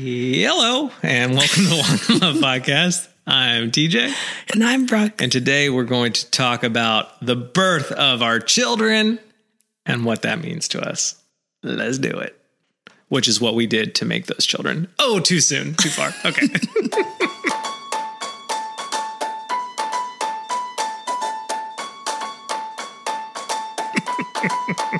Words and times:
Hello 0.00 0.92
and 1.02 1.34
welcome 1.34 1.64
to 1.64 1.70
One 1.70 2.20
Love 2.20 2.36
Podcast. 2.36 3.08
I'm 3.26 3.72
TJ, 3.72 4.14
And 4.54 4.62
I'm 4.62 4.86
Brooke. 4.86 5.20
and 5.20 5.32
today 5.32 5.70
we're 5.70 5.82
going 5.82 6.12
to 6.12 6.30
talk 6.30 6.62
about 6.62 7.18
the 7.20 7.34
birth 7.34 7.90
of 7.90 8.22
our 8.22 8.38
children 8.38 9.18
and 9.84 10.04
what 10.04 10.22
that 10.22 10.40
means 10.40 10.68
to 10.68 10.88
us. 10.88 11.20
Let's 11.64 11.98
do 11.98 12.10
it. 12.10 12.40
Which 13.08 13.26
is 13.26 13.40
what 13.40 13.56
we 13.56 13.66
did 13.66 13.96
to 13.96 14.04
make 14.04 14.26
those 14.26 14.46
children. 14.46 14.86
Oh, 15.00 15.18
too 15.18 15.40
soon, 15.40 15.74
too 15.74 15.88
far. 15.88 16.12
Okay. 16.24 16.46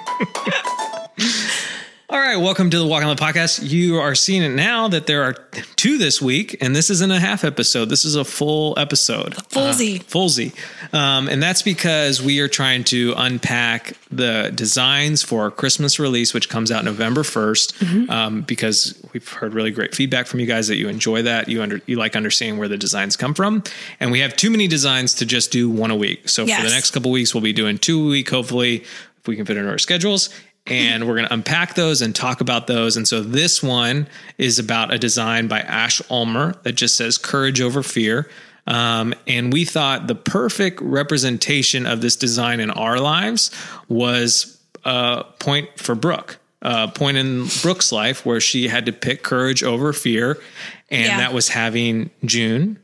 All 2.28 2.34
right, 2.34 2.42
welcome 2.42 2.68
to 2.68 2.78
the 2.78 2.86
Walk 2.86 3.00
in 3.00 3.08
Love 3.08 3.16
Podcast. 3.16 3.70
You 3.70 4.00
are 4.00 4.14
seeing 4.14 4.42
it 4.42 4.50
now 4.50 4.86
that 4.88 5.06
there 5.06 5.22
are 5.22 5.32
two 5.76 5.96
this 5.96 6.20
week, 6.20 6.58
and 6.60 6.76
this 6.76 6.90
isn't 6.90 7.10
a 7.10 7.18
half 7.18 7.42
episode. 7.42 7.86
This 7.86 8.04
is 8.04 8.16
a 8.16 8.24
full 8.24 8.78
episode. 8.78 9.34
fullsy. 9.48 10.00
Uh, 10.00 10.02
fullsy. 10.02 10.52
Um, 10.92 11.30
and 11.30 11.42
that's 11.42 11.62
because 11.62 12.20
we 12.20 12.40
are 12.40 12.46
trying 12.48 12.84
to 12.84 13.14
unpack 13.16 13.94
the 14.10 14.52
designs 14.54 15.22
for 15.22 15.44
our 15.44 15.50
Christmas 15.50 15.98
release, 15.98 16.34
which 16.34 16.50
comes 16.50 16.70
out 16.70 16.84
November 16.84 17.22
1st, 17.22 18.10
um, 18.10 18.42
because 18.42 19.02
we've 19.14 19.26
heard 19.26 19.54
really 19.54 19.70
great 19.70 19.94
feedback 19.94 20.26
from 20.26 20.40
you 20.40 20.46
guys 20.46 20.68
that 20.68 20.76
you 20.76 20.90
enjoy 20.90 21.22
that. 21.22 21.48
You 21.48 21.62
under 21.62 21.80
you 21.86 21.96
like 21.96 22.14
understanding 22.14 22.58
where 22.58 22.68
the 22.68 22.76
designs 22.76 23.16
come 23.16 23.32
from. 23.32 23.62
And 24.00 24.12
we 24.12 24.20
have 24.20 24.36
too 24.36 24.50
many 24.50 24.68
designs 24.68 25.14
to 25.14 25.24
just 25.24 25.50
do 25.50 25.70
one 25.70 25.90
a 25.90 25.96
week. 25.96 26.28
So 26.28 26.46
for 26.46 26.62
the 26.62 26.68
next 26.68 26.90
couple 26.90 27.10
weeks, 27.10 27.34
we'll 27.34 27.42
be 27.42 27.54
doing 27.54 27.78
two 27.78 28.04
a 28.04 28.10
week, 28.10 28.28
hopefully, 28.28 28.84
if 29.16 29.26
we 29.26 29.34
can 29.34 29.46
fit 29.46 29.56
into 29.56 29.70
our 29.70 29.78
schedules 29.78 30.28
and 30.68 31.06
we're 31.06 31.14
going 31.16 31.26
to 31.26 31.32
unpack 31.34 31.74
those 31.74 32.02
and 32.02 32.14
talk 32.14 32.40
about 32.40 32.66
those. 32.66 32.96
And 32.96 33.06
so 33.08 33.20
this 33.22 33.62
one 33.62 34.06
is 34.38 34.58
about 34.58 34.92
a 34.92 34.98
design 34.98 35.48
by 35.48 35.60
Ash 35.60 36.00
Ulmer 36.10 36.54
that 36.62 36.72
just 36.72 36.96
says 36.96 37.18
courage 37.18 37.60
over 37.60 37.82
fear. 37.82 38.28
Um, 38.66 39.14
and 39.26 39.52
we 39.52 39.64
thought 39.64 40.06
the 40.08 40.14
perfect 40.14 40.80
representation 40.82 41.86
of 41.86 42.00
this 42.02 42.16
design 42.16 42.60
in 42.60 42.70
our 42.70 43.00
lives 43.00 43.50
was 43.88 44.58
a 44.84 45.24
point 45.38 45.68
for 45.78 45.94
Brooke. 45.94 46.38
A 46.60 46.88
point 46.88 47.16
in 47.16 47.46
Brooke's 47.62 47.92
life 47.92 48.26
where 48.26 48.40
she 48.40 48.68
had 48.68 48.86
to 48.86 48.92
pick 48.92 49.22
courage 49.22 49.62
over 49.62 49.92
fear, 49.92 50.38
and 50.90 51.04
Yeah. 51.04 51.16
that 51.18 51.32
was 51.32 51.48
having 51.50 52.10
June 52.24 52.78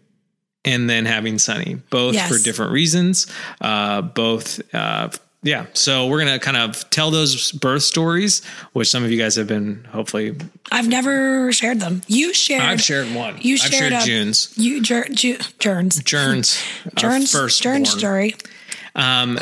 and 0.64 0.89
then 0.89 1.05
having 1.06 1.39
Sunny, 1.39 1.78
both 1.91 2.14
Yes. 2.14 2.28
for 2.31 2.39
different 2.42 2.70
reasons. 2.72 3.27
Uh, 3.61 4.00
both, 4.00 4.61
uh, 4.72 5.09
yeah. 5.45 5.67
So 5.75 6.09
we're 6.09 6.19
gonna 6.19 6.39
kind 6.41 6.56
of 6.56 6.89
tell 6.91 7.11
those 7.12 7.53
birth 7.53 7.83
stories, 7.84 8.45
which 8.73 8.89
some 8.91 9.05
of 9.05 9.12
you 9.12 9.19
guys 9.19 9.37
have 9.37 9.47
been 9.47 9.84
hopefully. 9.92 10.37
I've 10.73 10.89
never 10.89 11.53
shared 11.53 11.78
them. 11.78 12.03
You 12.09 12.34
shared. 12.34 12.62
I've 12.62 12.81
shared 12.81 13.14
one. 13.14 13.37
You 13.41 13.55
I've 13.55 13.61
shared 13.61 13.72
shared 13.75 13.92
a- 13.92 14.05
June's, 14.05 14.53
You 14.56 14.83
Jer, 14.83 15.05
Ju, 15.11 15.37
Jern's. 15.61 16.03
Jern's, 16.03 16.61
Jern's, 16.97 17.31
first 17.31 17.62
Jern's 17.62 17.91
story. 17.91 18.34
Um, 18.97 19.39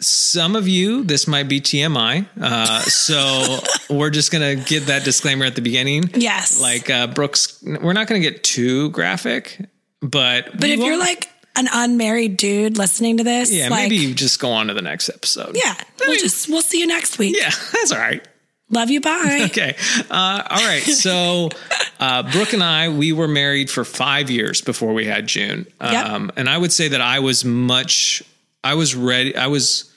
some 0.00 0.54
of 0.54 0.68
you, 0.68 1.02
this 1.02 1.26
might 1.26 1.48
be 1.48 1.60
TMI. 1.60 2.26
Uh, 2.40 2.80
so 2.82 3.58
we're 3.94 4.10
just 4.10 4.30
gonna 4.30 4.54
get 4.56 4.86
that 4.86 5.04
disclaimer 5.04 5.44
at 5.44 5.54
the 5.56 5.62
beginning. 5.62 6.04
Yes. 6.14 6.60
Like 6.60 6.88
uh, 6.90 7.08
Brooks, 7.08 7.62
we're 7.64 7.94
not 7.94 8.06
gonna 8.06 8.20
get 8.20 8.44
too 8.44 8.90
graphic, 8.90 9.58
but 10.00 10.52
but 10.58 10.70
if 10.70 10.78
you're 10.78 10.98
like 10.98 11.28
an 11.58 11.68
unmarried 11.72 12.36
dude 12.36 12.78
listening 12.78 13.18
to 13.18 13.24
this, 13.24 13.52
yeah, 13.52 13.68
like, 13.68 13.82
maybe 13.82 13.96
you 13.96 14.14
just 14.14 14.40
go 14.40 14.50
on 14.50 14.68
to 14.68 14.74
the 14.74 14.82
next 14.82 15.08
episode. 15.08 15.56
yeah, 15.56 15.74
we'll 16.00 16.18
just 16.18 16.48
we'll 16.48 16.62
see 16.62 16.80
you 16.80 16.86
next 16.86 17.18
week. 17.18 17.36
yeah, 17.36 17.50
that's 17.72 17.92
all 17.92 17.98
right. 17.98 18.26
Love 18.70 18.90
you. 18.90 19.00
Bye. 19.00 19.40
Okay. 19.46 19.76
Uh, 20.10 20.42
all 20.50 20.66
right. 20.66 20.82
So, 20.82 21.48
uh, 22.00 22.30
Brooke 22.30 22.52
and 22.52 22.62
I, 22.62 22.90
we 22.90 23.12
were 23.12 23.28
married 23.28 23.70
for 23.70 23.82
five 23.82 24.30
years 24.30 24.60
before 24.60 24.92
we 24.92 25.06
had 25.06 25.26
June. 25.26 25.66
Yep. 25.80 26.06
Um, 26.06 26.30
and 26.36 26.50
I 26.50 26.58
would 26.58 26.70
say 26.70 26.88
that 26.88 27.00
I 27.00 27.20
was 27.20 27.46
much, 27.46 28.22
I 28.62 28.74
was 28.74 28.94
ready, 28.94 29.34
I 29.34 29.46
was 29.46 29.90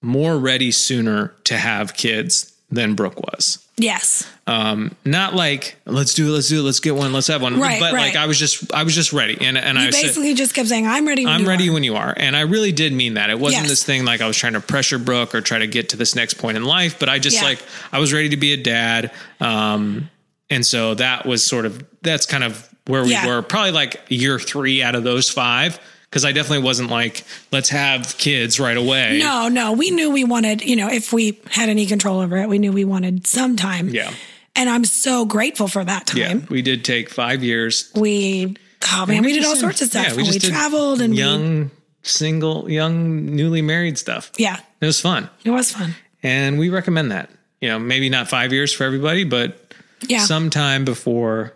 more 0.00 0.38
ready 0.38 0.70
sooner 0.70 1.34
to 1.44 1.58
have 1.58 1.94
kids 1.94 2.53
than 2.74 2.94
Brooke 2.94 3.20
was. 3.20 3.58
Yes. 3.76 4.30
Um, 4.46 4.94
not 5.04 5.34
like 5.34 5.76
let's 5.86 6.14
do 6.14 6.28
it, 6.28 6.30
let's 6.30 6.48
do 6.48 6.60
it, 6.60 6.62
let's 6.62 6.80
get 6.80 6.94
one, 6.94 7.12
let's 7.12 7.26
have 7.28 7.42
one. 7.42 7.58
Right, 7.58 7.80
but 7.80 7.92
like. 7.92 8.14
I 8.16 8.26
was 8.26 8.38
just, 8.38 8.72
I 8.72 8.82
was 8.84 8.94
just 8.94 9.12
ready, 9.12 9.36
and 9.40 9.56
and 9.58 9.78
I 9.78 9.86
You 9.86 9.92
said, 9.92 10.02
basically 10.02 10.34
just 10.34 10.54
kept 10.54 10.68
saying, 10.68 10.86
"I'm 10.86 11.06
ready." 11.08 11.24
When 11.24 11.34
I'm 11.34 11.40
you 11.42 11.48
ready 11.48 11.68
are." 11.68 11.72
when 11.72 11.82
you 11.82 11.96
are. 11.96 12.14
And 12.16 12.36
I 12.36 12.42
really 12.42 12.70
did 12.72 12.92
mean 12.92 13.14
that. 13.14 13.30
It 13.30 13.38
wasn't 13.38 13.62
Yes. 13.62 13.70
this 13.70 13.84
thing 13.84 14.04
like 14.04 14.20
I 14.20 14.26
was 14.26 14.36
trying 14.36 14.52
to 14.52 14.60
pressure 14.60 14.98
Brooke 14.98 15.34
or 15.34 15.40
try 15.40 15.58
to 15.58 15.66
get 15.66 15.88
to 15.90 15.96
this 15.96 16.14
next 16.14 16.34
point 16.34 16.56
in 16.56 16.64
life, 16.64 16.98
but 16.98 17.08
I 17.08 17.18
just 17.18 17.36
Yeah. 17.38 17.44
like 17.48 17.62
I 17.92 17.98
was 17.98 18.12
ready 18.12 18.28
to 18.28 18.36
be 18.36 18.52
a 18.52 18.56
dad. 18.56 19.10
Um 19.40 20.10
and 20.50 20.64
so 20.64 20.94
that 20.94 21.26
was 21.26 21.44
sort 21.44 21.66
of 21.66 21.82
that's 22.02 22.26
kind 22.26 22.44
of 22.44 22.68
where 22.86 23.02
we 23.02 23.10
Yeah. 23.12 23.26
were, 23.26 23.40
probably 23.42 23.72
like 23.72 24.00
year 24.08 24.38
three 24.38 24.82
out 24.82 24.94
of 24.94 25.02
those 25.04 25.30
five. 25.30 25.80
Because 26.14 26.24
I 26.24 26.30
definitely 26.30 26.62
wasn't 26.62 26.90
like, 26.90 27.24
let's 27.50 27.70
have 27.70 28.16
kids 28.18 28.60
right 28.60 28.76
away. 28.76 29.18
No, 29.18 29.48
no, 29.48 29.72
we 29.72 29.90
knew 29.90 30.12
we 30.12 30.22
wanted. 30.22 30.62
You 30.62 30.76
know, 30.76 30.86
if 30.88 31.12
we 31.12 31.40
had 31.50 31.68
any 31.68 31.86
control 31.86 32.20
over 32.20 32.36
it, 32.36 32.48
we 32.48 32.60
knew 32.60 32.70
we 32.70 32.84
wanted 32.84 33.26
some 33.26 33.56
time. 33.56 33.88
Yeah. 33.88 34.14
And 34.54 34.70
I'm 34.70 34.84
so 34.84 35.24
grateful 35.24 35.66
for 35.66 35.84
that 35.84 36.06
time. 36.06 36.18
Yeah. 36.20 36.46
We 36.48 36.62
did 36.62 36.84
take 36.84 37.10
five 37.10 37.42
years. 37.42 37.90
We, 37.96 38.54
oh 38.92 39.06
man, 39.06 39.24
we, 39.24 39.32
did 39.32 39.44
all 39.44 39.56
sorts 39.56 39.82
of 39.82 39.88
stuff. 39.88 40.06
yeah, 40.10 40.14
we, 40.14 40.22
we 40.22 40.38
traveled 40.38 41.00
and 41.00 41.14
we, 41.14 41.18
young, 41.18 41.72
single, 42.02 42.70
young, 42.70 43.34
newly 43.34 43.60
married 43.60 43.98
stuff. 43.98 44.30
yeah, 44.38 44.60
It 44.80 44.86
was 44.86 45.00
fun. 45.00 45.28
it 45.42 45.50
was 45.50 45.72
fun. 45.72 45.96
And 46.22 46.60
we 46.60 46.70
recommend 46.70 47.10
that. 47.10 47.28
You 47.60 47.70
know, 47.70 47.80
maybe 47.80 48.08
not 48.08 48.28
five 48.28 48.52
years 48.52 48.72
for 48.72 48.84
everybody, 48.84 49.24
but 49.24 49.74
Yeah, 50.06 50.20
sometime 50.20 50.84
before 50.84 51.54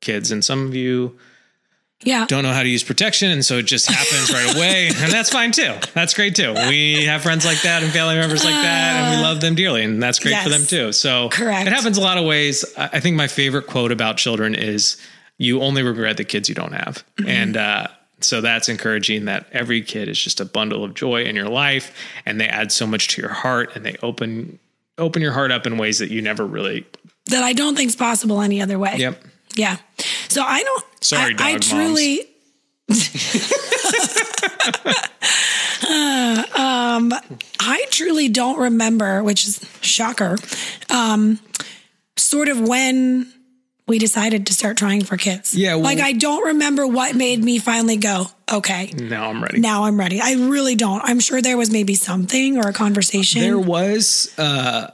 kids. 0.00 0.30
And 0.30 0.42
some 0.42 0.66
of 0.66 0.74
you 0.74 1.18
yeah, 2.02 2.26
don't 2.26 2.42
know 2.42 2.52
how 2.52 2.62
to 2.62 2.68
use 2.68 2.82
protection, 2.82 3.30
and 3.30 3.44
so 3.44 3.58
it 3.58 3.66
just 3.66 3.90
happens 3.90 4.32
right 4.32 4.56
away. 4.56 4.90
And 4.98 5.12
that's 5.12 5.30
fine 5.30 5.52
too. 5.52 5.74
That's 5.94 6.14
great 6.14 6.34
too. 6.34 6.54
We 6.68 7.04
have 7.04 7.22
friends 7.22 7.44
like 7.44 7.62
that 7.62 7.82
and 7.82 7.92
family 7.92 8.16
members 8.16 8.44
like 8.44 8.54
that, 8.54 8.96
and 8.96 9.16
we 9.16 9.22
love 9.22 9.40
them 9.40 9.54
dearly, 9.54 9.82
and 9.84 10.02
that's 10.02 10.18
great 10.18 10.36
for 10.42 10.48
them 10.48 10.64
too. 10.64 10.92
So 10.92 11.28
Correct. 11.30 11.66
it 11.66 11.72
happens 11.72 11.98
a 11.98 12.00
lot 12.00 12.18
of 12.18 12.24
ways. 12.24 12.64
I 12.76 12.90
I 12.94 13.00
think 13.00 13.16
my 13.16 13.28
favorite 13.28 13.66
quote 13.66 13.92
about 13.92 14.16
children 14.16 14.54
is 14.54 14.96
you 15.38 15.60
only 15.60 15.82
regret 15.82 16.16
the 16.16 16.24
kids 16.24 16.48
you 16.48 16.54
don't 16.54 16.72
have. 16.72 17.04
Mm-hmm. 17.16 17.28
And 17.28 17.56
uh 17.56 17.86
so 18.20 18.40
that's 18.40 18.68
encouraging 18.68 19.26
that 19.26 19.46
every 19.52 19.80
kid 19.82 20.08
is 20.08 20.20
just 20.20 20.40
a 20.40 20.44
bundle 20.44 20.84
of 20.84 20.94
joy 20.94 21.22
in 21.22 21.36
your 21.36 21.48
life 21.48 21.94
and 22.26 22.40
they 22.40 22.48
add 22.48 22.72
so 22.72 22.86
much 22.86 23.08
to 23.08 23.22
your 23.22 23.30
heart 23.30 23.76
and 23.76 23.86
they 23.86 23.96
open 24.02 24.58
open 24.98 25.22
your 25.22 25.32
heart 25.32 25.52
up 25.52 25.66
in 25.66 25.78
ways 25.78 25.98
that 25.98 26.10
you 26.10 26.20
never 26.20 26.44
really 26.44 26.84
that 27.26 27.44
I 27.44 27.52
don't 27.52 27.76
think 27.76 27.88
is 27.88 27.96
possible 27.96 28.40
any 28.40 28.60
other 28.60 28.78
way. 28.78 28.96
Yep. 28.96 29.22
Yeah. 29.54 29.76
So 30.28 30.42
I 30.42 30.62
don't. 30.62 30.84
Sorry, 31.00 31.34
I, 31.38 31.54
I 31.54 31.58
truly. 31.58 32.20
Uh, 35.88 36.44
um, 36.56 37.12
I 37.60 37.84
truly 37.90 38.28
don't 38.28 38.58
remember, 38.58 39.22
which 39.22 39.46
is 39.46 39.60
shocker. 39.80 40.36
Um, 40.90 41.38
sort 42.16 42.48
of 42.48 42.60
when 42.60 43.32
we 43.86 43.98
decided 43.98 44.46
to 44.46 44.52
start 44.54 44.76
trying 44.76 45.02
for 45.04 45.16
kids. 45.16 45.54
Yeah, 45.54 45.74
well- 45.74 45.84
like 45.84 46.00
I 46.00 46.12
don't 46.12 46.44
remember 46.48 46.86
what 46.86 47.14
made 47.16 47.42
me 47.42 47.58
finally 47.58 47.96
go. 47.96 48.26
Okay, 48.50 48.86
Now 48.96 49.28
I'm 49.30 49.42
ready. 49.42 49.60
now 49.60 49.84
I'm 49.84 49.98
ready. 49.98 50.20
I 50.22 50.32
really 50.34 50.74
don't. 50.74 51.02
I'm 51.04 51.20
sure 51.20 51.40
there 51.42 51.56
was 51.58 51.70
maybe 51.70 51.94
something 51.94 52.56
or 52.58 52.68
a 52.68 52.72
conversation. 52.72 53.42
There 53.42 53.58
was, 53.58 54.32
uh, 54.38 54.88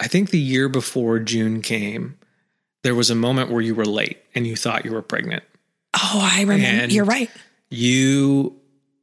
I 0.00 0.08
think 0.08 0.30
the 0.30 0.38
year 0.38 0.68
before 0.70 1.18
June 1.18 1.60
came, 1.62 2.18
there 2.86 2.94
was 2.94 3.10
a 3.10 3.14
moment 3.16 3.50
where 3.50 3.60
you 3.60 3.74
were 3.74 3.84
late 3.84 4.18
and 4.36 4.46
you 4.46 4.54
thought 4.54 4.84
you 4.84 4.92
were 4.92 5.02
pregnant. 5.02 5.42
oh, 5.94 6.20
I 6.22 6.42
remember. 6.42 6.64
And- 6.84 6.92
You're 6.92 7.04
right. 7.04 7.28
You, 7.68 8.54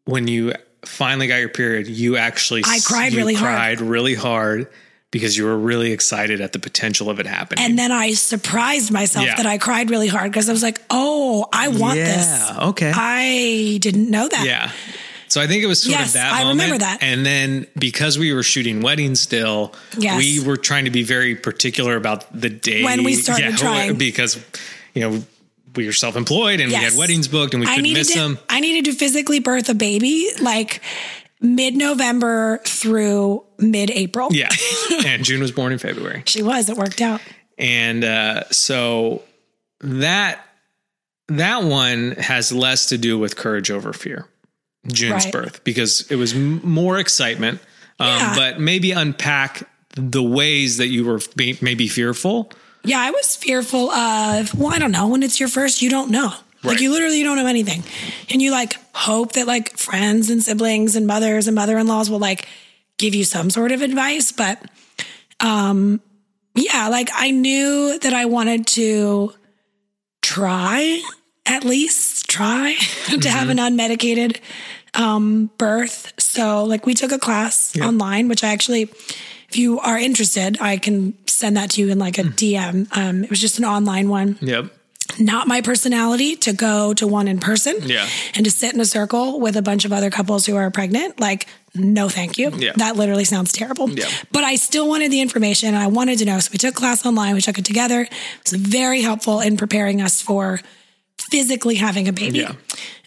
when 0.06 0.28
you 0.28 0.54
finally 0.86 1.28
got 1.28 1.36
your 1.38 1.50
period, 1.50 1.88
you 1.88 2.16
actually 2.16 2.62
I 2.66 2.80
cried 2.86 3.14
really 3.14 3.34
hard. 3.34 3.54
cried 3.54 3.82
really 3.82 4.16
hard 4.16 4.70
because 5.12 5.36
you 5.38 5.44
were 5.44 5.58
really 5.58 5.92
excited 5.92 6.40
at 6.42 6.54
the 6.54 6.60
potential 6.60 7.10
of 7.10 7.20
it 7.20 7.26
happening. 7.28 7.64
And 7.64 7.78
then 7.78 7.92
I 7.92 8.14
surprised 8.14 8.90
myself 8.92 9.26
Yeah. 9.26 9.36
that 9.36 9.46
I 9.46 9.58
cried 9.58 9.90
really 9.92 10.08
hard 10.08 10.32
because 10.32 10.48
I 10.50 10.53
was 10.53 10.64
like, 10.64 10.82
"Oh, 10.90 11.46
I 11.53 11.68
want 11.68 11.96
this." 12.00 12.52
okay, 12.58 12.91
I 12.96 13.78
didn't 13.82 14.09
know 14.09 14.28
that. 14.28 14.46
yeah. 14.46 14.72
So 15.34 15.41
I 15.41 15.47
think 15.47 15.64
it 15.64 15.66
was 15.68 15.82
sort 15.82 15.97
Yes, 15.97 16.09
of 16.09 16.14
that 16.14 16.32
I 16.32 16.44
moment. 16.44 16.59
remember 16.62 16.78
that. 16.85 17.00
And 17.02 17.26
then 17.26 17.66
because 17.76 18.20
we 18.20 18.32
were 18.34 18.44
shooting 18.44 18.82
weddings 18.82 19.20
still, 19.20 19.74
Yes. 19.97 20.18
we 20.20 20.40
were 20.46 20.58
trying 20.58 20.85
to 20.85 20.91
be 20.91 21.02
very 21.02 21.34
particular 21.35 21.96
about 21.96 22.40
the 22.40 22.50
day 22.52 22.84
When 22.84 23.03
we 23.03 23.16
started 23.16 23.58
trying. 23.58 23.96
because 23.97 24.40
you 24.94 25.02
know 25.02 25.24
we 25.76 25.88
were 25.88 25.91
self-employed 25.94 26.59
and 26.59 26.70
we 26.70 26.76
had 26.76 26.94
weddings 26.96 27.28
booked 27.28 27.56
and 27.56 27.62
we 27.62 27.66
couldn't 27.66 27.94
miss 27.94 28.12
to. 28.14 28.20
them. 28.20 28.38
I 28.47 28.59
needed 28.59 28.85
to 28.91 28.94
physically 28.96 29.40
birth 29.40 29.70
a 29.70 29.74
baby 29.74 30.30
like 30.40 30.82
mid-November 31.41 32.59
through 32.64 33.44
mid-April. 33.58 34.29
Yeah. 34.32 34.50
and 35.06 35.24
June 35.24 35.41
was 35.41 35.52
born 35.52 35.72
in 35.74 35.79
February. 35.79 36.22
She 36.28 36.44
was. 36.44 36.70
It 36.70 36.78
worked 36.78 37.02
out. 37.02 37.22
And 37.58 38.03
uh, 38.03 38.44
so 38.52 39.24
that 39.82 40.46
that 41.29 41.64
one 41.64 42.12
has 42.20 42.52
less 42.52 42.88
to 42.90 42.97
do 43.00 43.18
with 43.18 43.36
courage 43.36 43.72
over 43.72 43.94
fear. 43.94 44.28
June's 44.88 45.26
Right. 45.26 45.32
birth 45.34 45.64
because 45.64 46.06
it 46.09 46.16
was 46.18 46.34
m- 46.34 46.59
more 46.64 46.97
excitement, 47.00 47.59
um, 48.00 48.08
Yeah. 48.08 48.35
but 48.35 48.59
maybe 48.59 48.91
unpack 48.91 49.68
the 49.96 50.24
ways 50.24 50.78
that 50.78 50.88
you 50.88 51.06
were 51.06 51.22
be- 51.35 51.58
maybe 51.62 51.88
fearful 51.88 52.52
Yeah, 52.85 53.00
I 53.00 53.12
was 53.12 53.38
fearful 53.38 53.91
of, 53.91 54.53
well, 54.56 54.74
I 54.74 54.78
don't 54.78 54.91
know. 54.91 55.08
When 55.08 55.24
it's 55.24 55.40
your 55.40 55.47
first, 55.47 55.82
you 55.82 55.90
don't 55.90 56.12
know. 56.12 56.34
Like 56.64 56.82
you 56.82 56.91
literally 56.91 57.24
don't 57.24 57.38
know 57.38 57.46
anything. 57.47 57.82
And 58.30 58.41
you 58.41 58.52
like 58.52 58.76
hope 58.94 59.34
that 59.34 59.47
like 59.47 59.78
friends 59.78 60.30
and 60.30 60.44
siblings 60.44 60.96
and 60.97 61.08
mothers 61.08 61.47
and 61.47 61.56
mother 61.56 61.78
in 61.78 61.88
laws 61.88 62.09
will 62.09 62.20
like 62.20 62.46
give 62.97 63.16
you 63.16 63.24
some 63.24 63.50
sort 63.50 63.72
of 63.72 63.82
advice. 63.82 64.34
But 64.34 64.62
um 65.40 66.02
yeah, 66.56 66.90
like 66.90 67.09
I 67.14 67.32
knew 67.32 67.97
that 68.00 68.14
I 68.14 68.26
wanted 68.26 68.68
to 68.68 69.34
try, 70.22 71.02
at 71.45 71.63
least 71.63 72.29
try 72.29 72.75
to 73.22 73.29
have 73.29 73.49
an 73.49 73.57
unmedicated 73.57 74.40
um 74.95 75.49
birth. 75.57 76.13
So 76.19 76.63
like 76.66 76.85
we 76.85 76.93
took 76.93 77.11
a 77.11 77.19
class 77.19 77.78
online, 77.79 78.28
which 78.28 78.43
I 78.43 78.49
actually 78.53 78.84
if 79.49 79.57
you 79.57 79.79
are 79.79 79.97
interested, 79.99 80.57
I 80.61 80.78
can 80.78 81.13
send 81.28 81.57
that 81.57 81.72
to 81.72 81.81
you 81.81 81.90
in 81.91 81.99
like 81.99 82.17
a 82.17 82.23
DM. 82.23 82.87
Um, 82.95 83.23
it 83.23 83.29
was 83.29 83.40
just 83.41 83.59
an 83.59 83.66
online 83.66 84.09
one 84.09 84.37
Yep. 84.41 84.72
not 85.19 85.47
my 85.47 85.61
personality 85.61 86.35
to 86.37 86.53
go 86.53 86.93
to 86.95 87.05
one 87.07 87.28
in 87.28 87.40
person 87.40 87.75
Yeah. 87.84 88.07
and 88.35 88.45
to 88.45 88.51
sit 88.51 88.73
in 88.73 88.79
a 88.79 88.85
circle 88.85 89.40
with 89.40 89.55
a 89.57 89.61
bunch 89.61 89.85
of 89.85 89.91
other 89.93 90.09
couples 90.09 90.45
who 90.47 90.55
are 90.55 90.72
pregnant 90.72 91.19
like 91.19 91.47
no 91.75 92.07
thank 92.09 92.37
you 92.37 92.51
Yeah. 92.55 92.72
that 92.78 92.95
literally 92.95 93.25
sounds 93.25 93.51
terrible 93.51 93.90
Yeah. 93.90 94.05
but 94.31 94.43
i 94.43 94.55
still 94.55 94.87
wanted 94.87 95.11
the 95.11 95.22
information 95.22 95.69
and 95.69 95.78
i 95.78 95.87
wanted 95.87 96.17
to 96.19 96.25
know 96.25 96.40
so 96.40 96.49
we 96.51 96.57
took 96.57 96.73
class 96.75 97.05
online 97.05 97.34
we 97.35 97.41
took 97.41 97.57
it 97.59 97.66
together 97.66 98.01
it 98.01 98.11
was 98.51 98.53
very 98.59 99.01
helpful 99.01 99.40
in 99.41 99.57
preparing 99.57 100.01
us 100.01 100.22
for 100.22 100.59
physically 101.20 101.76
having 101.76 102.08
a 102.08 102.14
baby 102.14 102.40
Yeah. 102.40 102.54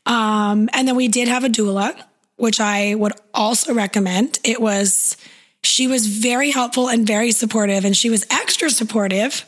um, 0.06 0.69
and 0.73 0.87
then 0.88 0.97
we 0.97 1.08
did 1.08 1.29
have 1.29 1.44
a 1.44 1.49
doula, 1.49 1.94
which 2.37 2.61
I 2.61 2.94
would 2.94 3.12
also 3.35 3.73
recommend. 3.75 4.38
It 4.44 4.61
was, 4.61 5.17
she 5.62 5.87
was 5.87 6.06
very 6.06 6.50
helpful 6.50 6.88
and 6.88 7.06
very 7.06 7.32
supportive, 7.32 7.85
and 7.85 7.97
she 7.97 8.11
was 8.11 8.25
extra 8.31 8.70
supportive 8.70 9.44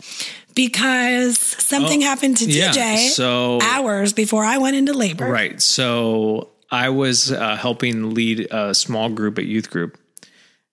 because 0.55 1.39
something 1.39 2.01
happened 2.01 2.37
to 2.39 2.45
Oh, 2.45 2.49
yeah, 2.49 2.73
TJ 2.73 3.09
so- 3.11 3.61
hours 3.63 4.13
before 4.13 4.45
I 4.45 4.59
went 4.59 4.77
into 4.77 4.93
labor. 4.93 5.27
Right. 5.31 5.61
So 5.63 6.51
I 6.71 6.89
was 6.91 7.31
uh, 7.31 7.57
helping 7.57 8.15
lead 8.15 8.49
a 8.51 8.75
small 8.75 9.09
group 9.09 9.39
at 9.39 9.45
youth 9.47 9.71
group. 9.71 9.97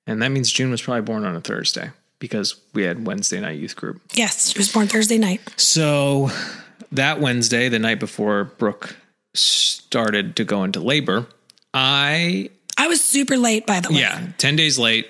And 0.08 0.22
that 0.22 0.30
means 0.30 0.52
June 0.52 0.70
was 0.72 0.82
probably 0.82 1.02
born 1.02 1.24
on 1.26 1.36
a 1.36 1.42
Thursday 1.42 1.90
because 2.20 2.56
we 2.74 2.84
had 2.84 3.06
Wednesday 3.08 3.40
night 3.40 3.60
youth 3.60 3.76
group. 3.76 4.02
Yes, 4.14 4.52
she 4.52 4.58
was 4.58 4.72
born 4.72 4.88
Thursday 4.88 5.18
night. 5.18 5.42
So 5.58 6.30
that 6.92 7.20
Wednesday, 7.20 7.70
the 7.70 7.80
night 7.80 8.00
before 8.00 8.46
Brooke 8.46 8.96
started 9.34 10.36
to 10.38 10.44
go 10.44 10.64
into 10.64 10.80
labor, 10.80 11.28
I, 11.74 12.50
I 12.78 12.88
was 12.88 13.04
super 13.04 13.38
late, 13.38 13.66
by 13.66 13.80
the 13.80 13.90
way. 13.90 14.00
yeah, 14.00 14.28
10 14.38 14.56
days 14.56 14.80
late. 14.80 15.08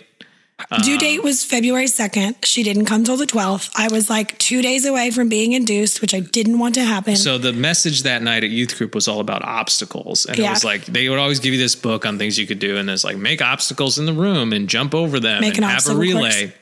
Due 0.83 0.93
um, 0.93 0.97
date 0.99 1.21
was 1.21 1.43
February 1.43 1.85
2nd. 1.85 2.45
She 2.45 2.63
didn't 2.63 2.85
come 2.85 3.03
till 3.03 3.17
the 3.17 3.25
12th. 3.25 3.71
I 3.75 3.89
was 3.89 4.09
like 4.09 4.37
two 4.37 4.61
days 4.61 4.85
away 4.85 5.11
from 5.11 5.27
being 5.27 5.51
induced, 5.51 6.01
which 6.01 6.13
I 6.13 6.21
didn't 6.21 6.59
want 6.59 6.75
to 6.75 6.83
happen. 6.83 7.17
So 7.17 7.37
the 7.37 7.51
message 7.51 8.03
that 8.03 8.23
night 8.23 8.43
at 8.45 8.49
youth 8.49 8.77
group 8.77 8.95
was 8.95 9.09
all 9.09 9.19
about 9.19 9.43
obstacles. 9.43 10.25
And 10.25 10.39
it 10.39 10.49
was 10.49 10.63
like, 10.63 10.85
they 10.85 11.09
would 11.09 11.19
always 11.19 11.39
give 11.39 11.53
you 11.53 11.59
this 11.59 11.75
book 11.75 12.05
on 12.05 12.17
things 12.17 12.39
you 12.39 12.47
could 12.47 12.59
do. 12.59 12.77
And 12.77 12.89
it's 12.89 13.03
like, 13.03 13.17
make 13.17 13.41
obstacles 13.41 13.99
in 13.99 14.05
the 14.05 14.13
room 14.13 14.53
and 14.53 14.69
jump 14.69 14.95
over 14.95 15.19
them 15.19 15.41
Make 15.41 15.55
and 15.55 15.65
an 15.65 15.71
have 15.71 15.87
a 15.89 15.95
relay. 15.95 16.53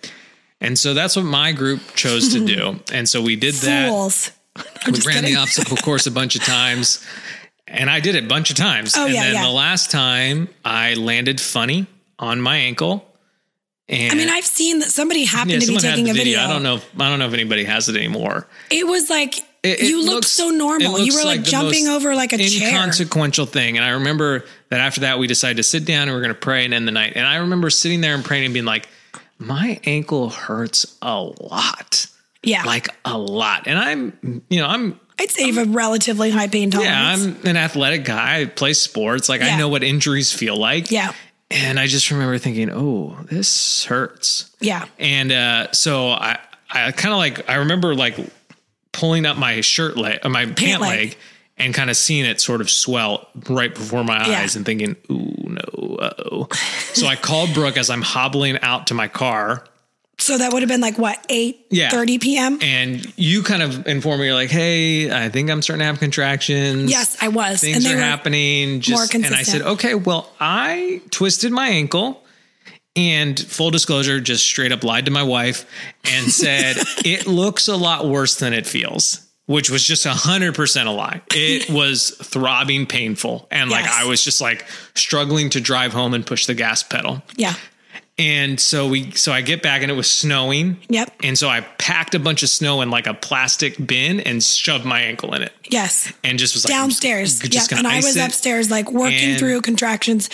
And 0.59 0.77
so 0.79 0.95
that's 0.95 1.15
what 1.15 1.25
my 1.25 1.51
group 1.51 1.81
chose 1.93 2.33
to 2.33 2.43
do. 2.45 2.79
And 2.91 3.07
so 3.07 3.21
we 3.21 3.35
did 3.35 3.53
that. 3.55 3.89
Fools. 3.89 4.29
I'm 4.29 4.42
we 4.55 4.63
ran 4.91 5.01
kidding. 5.01 5.33
the 5.33 5.35
obstacle 5.39 5.77
course 5.77 6.05
a 6.07 6.11
bunch 6.11 6.35
of 6.35 6.43
times 6.43 7.05
and 7.67 7.89
i 7.89 7.99
did 7.99 8.15
it 8.15 8.23
a 8.25 8.27
bunch 8.27 8.49
of 8.49 8.55
times 8.55 8.93
Oh, 8.95 9.05
and 9.05 9.13
yeah, 9.13 9.23
then 9.23 9.33
yeah. 9.35 9.43
the 9.43 9.49
last 9.51 9.89
time 9.91 10.47
i 10.63 10.93
landed 10.95 11.39
funny 11.41 11.87
on 12.19 12.41
my 12.41 12.57
ankle 12.57 13.07
and 13.89 14.13
I 14.13 14.15
mean, 14.15 14.29
I've 14.29 14.45
seen 14.45 14.79
that 14.79 14.91
somebody 14.91 15.25
happened 15.25 15.51
yeah, 15.51 15.59
to 15.59 15.67
be 15.67 15.77
taking 15.77 16.09
a 16.09 16.13
video. 16.13 16.37
video. 16.37 16.39
i 16.41 16.47
don't 16.47 16.63
know 16.63 16.75
if, 16.75 17.01
i 17.01 17.09
don't 17.09 17.19
know 17.19 17.27
if 17.27 17.33
anybody 17.33 17.63
has 17.65 17.89
it 17.89 17.95
anymore 17.95 18.47
It 18.69 18.85
was 18.87 19.09
like 19.09 19.39
It- 19.39 19.79
it 19.79 19.83
you 19.89 19.99
looked 20.01 20.09
looks- 20.15 20.27
so 20.31 20.49
normal. 20.49 20.99
You 20.99 21.15
were 21.15 21.23
like, 21.23 21.43
the 21.45 21.51
jumping 21.51 21.87
over 21.87 22.15
like 22.15 22.33
a 22.33 22.37
chair. 22.37 22.69
inconsequential 22.69 23.45
thing 23.45 23.77
and 23.77 23.85
i 23.85 23.89
remember 23.89 24.45
that 24.69 24.79
after 24.79 25.01
that 25.01 25.19
we 25.19 25.27
decided 25.27 25.57
to 25.57 25.63
sit 25.63 25.85
down 25.85 26.03
and 26.03 26.11
we 26.11 26.17
are 26.17 26.21
going 26.21 26.33
to 26.33 26.39
pray 26.39 26.63
and 26.65 26.73
end 26.73 26.87
the 26.87 26.91
night 26.91 27.13
and 27.15 27.25
i 27.25 27.37
remember 27.37 27.69
sitting 27.69 28.01
there 28.01 28.13
and 28.15 28.23
praying 28.23 28.45
and 28.45 28.53
being 28.53 28.65
like 28.65 28.87
my 29.39 29.79
ankle 29.85 30.29
hurts 30.29 30.95
a 31.01 31.19
lot 31.21 32.05
Yeah, 32.43 32.63
like 32.63 32.89
a 33.05 33.17
lot 33.17 33.67
and 33.67 33.79
i'm 33.79 34.41
you 34.49 34.59
know 34.59 34.67
i'm 34.67 34.99
I'd 35.19 35.29
say 35.31 35.45
you 35.47 35.53
have 35.53 35.67
a 35.67 35.71
relatively 35.71 36.31
high 36.31 36.47
pain 36.47 36.71
tolerance. 36.71 36.91
Yeah, 37.25 37.37
I'm 37.37 37.45
an 37.47 37.55
athletic 37.55 38.03
guy. 38.03 38.41
I 38.41 38.45
play 38.45 38.73
sports. 38.73 39.29
Like 39.29 39.41
I 39.43 39.57
know 39.57 39.69
what 39.69 39.83
injuries 39.83 40.31
feel 40.33 40.57
like. 40.57 40.89
yeah, 40.89 41.13
And 41.51 41.79
I 41.79 41.85
just 41.85 42.09
remember 42.09 42.39
thinking, 42.39 42.71
oh, 42.71 43.15
this 43.29 43.85
hurts. 43.85 44.49
yeah. 44.59 44.85
And 44.97 45.31
uh, 45.31 45.71
so 45.71 46.09
I, 46.09 46.39
I 46.71 46.91
kind 46.93 47.13
of 47.13 47.19
like, 47.19 47.47
I 47.47 47.55
remember 47.57 47.93
like 47.93 48.17
pulling 48.91 49.27
up 49.27 49.37
my 49.37 49.61
shirt 49.61 49.97
leg, 49.97 50.19
uh, 50.23 50.29
my 50.29 50.47
pant, 50.47 50.81
leg. 50.81 51.09
leg, 51.09 51.17
and 51.57 51.75
kind 51.75 51.91
of 51.91 51.95
seeing 51.95 52.25
it 52.25 52.41
sort 52.41 52.59
of 52.59 52.69
swell 52.69 53.27
right 53.47 53.73
before 53.73 54.03
my 54.03 54.27
Yeah. 54.27 54.39
eyes 54.41 54.55
and 54.55 54.65
thinking, 54.65 54.95
ooh, 55.11 55.35
no, 55.47 55.95
uh 55.97 56.13
oh. 56.31 56.47
so 56.93 57.05
I 57.05 57.15
called 57.15 57.53
Brooke 57.53 57.77
as 57.77 57.91
I'm 57.91 58.01
hobbling 58.01 58.59
out 58.61 58.87
to 58.87 58.95
my 58.95 59.07
car. 59.07 59.63
So 60.19 60.37
that 60.37 60.53
would 60.53 60.61
have 60.61 60.69
been 60.69 60.79
like 60.79 60.97
what 60.97 61.23
eight 61.27 61.65
Yeah. 61.69 61.89
thirty 61.89 62.17
p.m. 62.19 62.59
And 62.61 63.11
you 63.17 63.43
kind 63.43 63.61
of 63.63 63.87
informed 63.87 64.19
me, 64.21 64.27
you're 64.27 64.35
like, 64.35 64.51
hey, 64.51 65.11
I 65.11 65.27
think 65.29 65.49
I'm 65.49 65.61
starting 65.61 65.79
to 65.81 65.85
have 65.85 65.99
contractions. 65.99 66.89
Yes, 66.89 67.17
I 67.21 67.27
was. 67.29 67.59
things 67.61 67.77
and 67.77 67.85
they 67.85 67.93
are 67.93 67.97
happening. 68.01 68.79
Just, 68.79 69.13
and 69.15 69.25
I 69.25 69.41
said, 69.43 69.61
okay, 69.63 69.95
well, 69.95 70.31
I 70.39 71.01
twisted 71.11 71.51
my 71.51 71.67
ankle. 71.67 72.21
And 72.95 73.39
full 73.39 73.71
disclosure, 73.71 74.19
just 74.21 74.45
straight 74.45 74.71
up 74.71 74.83
lied 74.83 75.05
to 75.05 75.11
my 75.11 75.23
wife 75.23 75.65
and 76.03 76.31
said, 76.31 76.75
it 77.03 77.25
looks 77.25 77.67
a 77.67 77.75
lot 77.75 78.07
worse 78.07 78.35
than 78.35 78.53
it 78.53 78.67
feels, 78.67 79.27
which 79.47 79.71
was 79.71 79.83
just 79.83 80.05
a 80.05 80.11
hundred 80.13 80.53
percent 80.53 80.87
a 80.87 80.91
lie. 80.91 81.21
It 81.31 81.67
was 81.73 82.11
throbbing 82.21 82.85
painful. 82.85 83.47
And 83.49 83.71
like, 83.71 83.85
Yes. 83.85 83.95
I 83.97 84.05
was 84.05 84.23
just 84.23 84.41
like 84.41 84.67
struggling 84.93 85.49
to 85.49 85.59
drive 85.59 85.91
home 85.91 86.13
and 86.13 86.23
push 86.23 86.45
the 86.45 86.53
gas 86.53 86.83
pedal. 86.83 87.23
Yeah. 87.35 87.55
And 88.19 88.59
so 88.59 88.87
we, 88.87 89.09
so 89.11 89.31
I 89.31 89.41
get 89.41 89.63
back 89.63 89.81
and 89.81 89.89
it 89.89 89.95
was 89.95 90.09
snowing. 90.09 90.77
Yep. 90.89 91.13
And 91.23 91.35
so 91.37 91.49
I 91.49 91.61
packed 91.61 92.13
a 92.13 92.19
bunch 92.19 92.43
of 92.43 92.49
snow 92.49 92.81
in 92.81 92.91
like 92.91 93.07
a 93.07 93.13
plastic 93.15 93.75
bin 93.87 94.19
and 94.19 94.43
shoved 94.43 94.85
my 94.85 95.01
ankle 95.01 95.33
in 95.33 95.41
it 95.41 95.51
Yes. 95.69 96.13
and 96.23 96.37
just 96.37 96.53
was 96.53 96.63
like 96.65 96.71
just- 96.71 96.79
Downstairs. 96.79 97.39
just 97.39 97.71
Yep. 97.71 97.79
And 97.79 97.87
I 97.87 97.95
was 97.97 98.15
it. 98.15 98.23
upstairs, 98.23 98.69
like 98.69 98.91
working 98.91 99.31
And- 99.31 99.39
through 99.39 99.61
contractions. 99.61 100.29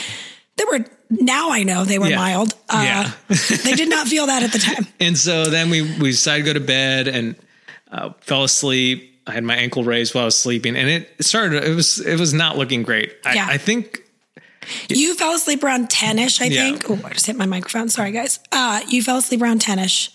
They 0.58 0.66
were 0.66 0.86
now 1.10 1.52
I 1.52 1.64
know 1.64 1.86
they 1.86 2.00
were 2.00 2.10
Yeah. 2.10 2.18
mild. 2.18 2.54
Uh, 2.68 2.82
Yeah. 2.84 3.12
they 3.64 3.74
did 3.76 3.90
not 3.90 4.08
feel 4.10 4.26
that 4.28 4.44
at 4.44 4.52
the 4.52 4.60
time. 4.60 4.86
And 5.00 5.18
so 5.18 5.46
then 5.46 5.70
we 5.70 5.82
we 5.82 6.12
decided 6.12 6.44
to 6.46 6.54
go 6.54 6.60
to 6.60 6.66
bed 6.66 7.08
and 7.08 7.36
uh, 7.92 8.10
fell 8.20 8.44
asleep. 8.44 9.06
I 9.26 9.32
had 9.32 9.44
my 9.46 9.56
ankle 9.56 9.84
raised 9.86 10.14
while 10.14 10.24
I 10.24 10.26
was 10.26 10.38
sleeping, 10.38 10.76
and 10.76 10.90
it 10.90 11.10
started. 11.22 11.64
It 11.64 11.76
was 11.76 12.00
it 12.00 12.20
was 12.20 12.34
not 12.34 12.58
looking 12.58 12.84
great. 12.84 13.14
I, 13.26 13.36
Yeah. 13.36 13.48
I 13.50 13.58
think 13.58 14.02
You 14.90 15.16
fell 15.16 15.34
asleep 15.34 15.64
around 15.64 15.90
10 15.90 16.20
ish, 16.20 16.42
I 16.42 16.46
Yeah. 16.46 16.64
think. 16.72 16.90
Oh, 16.90 17.00
I 17.06 17.14
just 17.14 17.26
hit 17.26 17.36
my 17.38 17.46
microphone. 17.46 17.90
Sorry, 17.90 18.12
guys. 18.12 18.40
Uh, 18.52 18.82
you 18.88 19.02
fell 19.04 19.18
asleep 19.18 19.42
around 19.42 19.62
10 19.62 19.80
ish. 19.80 20.12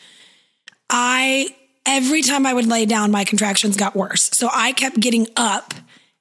I, 0.91 1.49
every 1.87 2.23
time 2.23 2.47
I 2.47 2.55
would 2.55 2.67
lay 2.67 2.87
down, 2.87 3.11
my 3.11 3.25
contractions 3.25 3.77
got 3.77 3.97
worse. 3.97 4.31
So 4.33 4.49
I 4.53 4.73
kept 4.73 4.99
getting 5.01 5.27
up. 5.37 5.75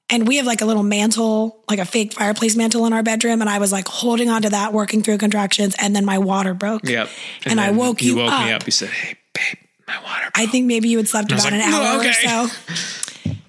And 0.10 0.28
we 0.28 0.36
have 0.38 0.46
like 0.46 0.62
a 0.62 0.66
little 0.66 0.84
mantle, 0.84 1.64
like 1.70 1.80
a 1.80 1.86
fake 1.86 2.14
fireplace 2.14 2.56
mantle 2.56 2.86
in 2.86 2.94
our 2.94 3.02
bedroom. 3.02 3.42
And 3.42 3.50
I 3.50 3.58
was 3.58 3.72
like 3.72 3.88
holding 3.88 4.30
onto 4.30 4.50
that, 4.50 4.72
working 4.72 5.02
through 5.02 5.18
contractions. 5.18 5.76
And 5.80 5.96
then 5.96 6.06
my 6.06 6.20
water 6.20 6.54
broke. 6.54 6.88
yep. 6.88 7.10
And, 7.46 7.60
I 7.60 7.72
woke 7.72 8.02
you, 8.04 8.18
woke 8.18 8.32
up. 8.32 8.46
me 8.46 8.52
up. 8.52 8.66
You 8.66 8.72
said, 8.72 8.90
"Hey, 8.90 9.16
babe, 9.34 9.58
my 9.88 9.96
water." 10.04 10.30
I 10.36 10.46
think 10.46 10.68
maybe 10.68 10.90
you 10.90 10.98
had 10.98 11.08
slept 11.08 11.32
about 11.32 11.46
like, 11.46 11.54
an 11.54 11.60
"No, 11.72 11.82
hour 11.82 12.00
okay." 12.00 12.10
or 12.10 12.48
so. 12.48 12.48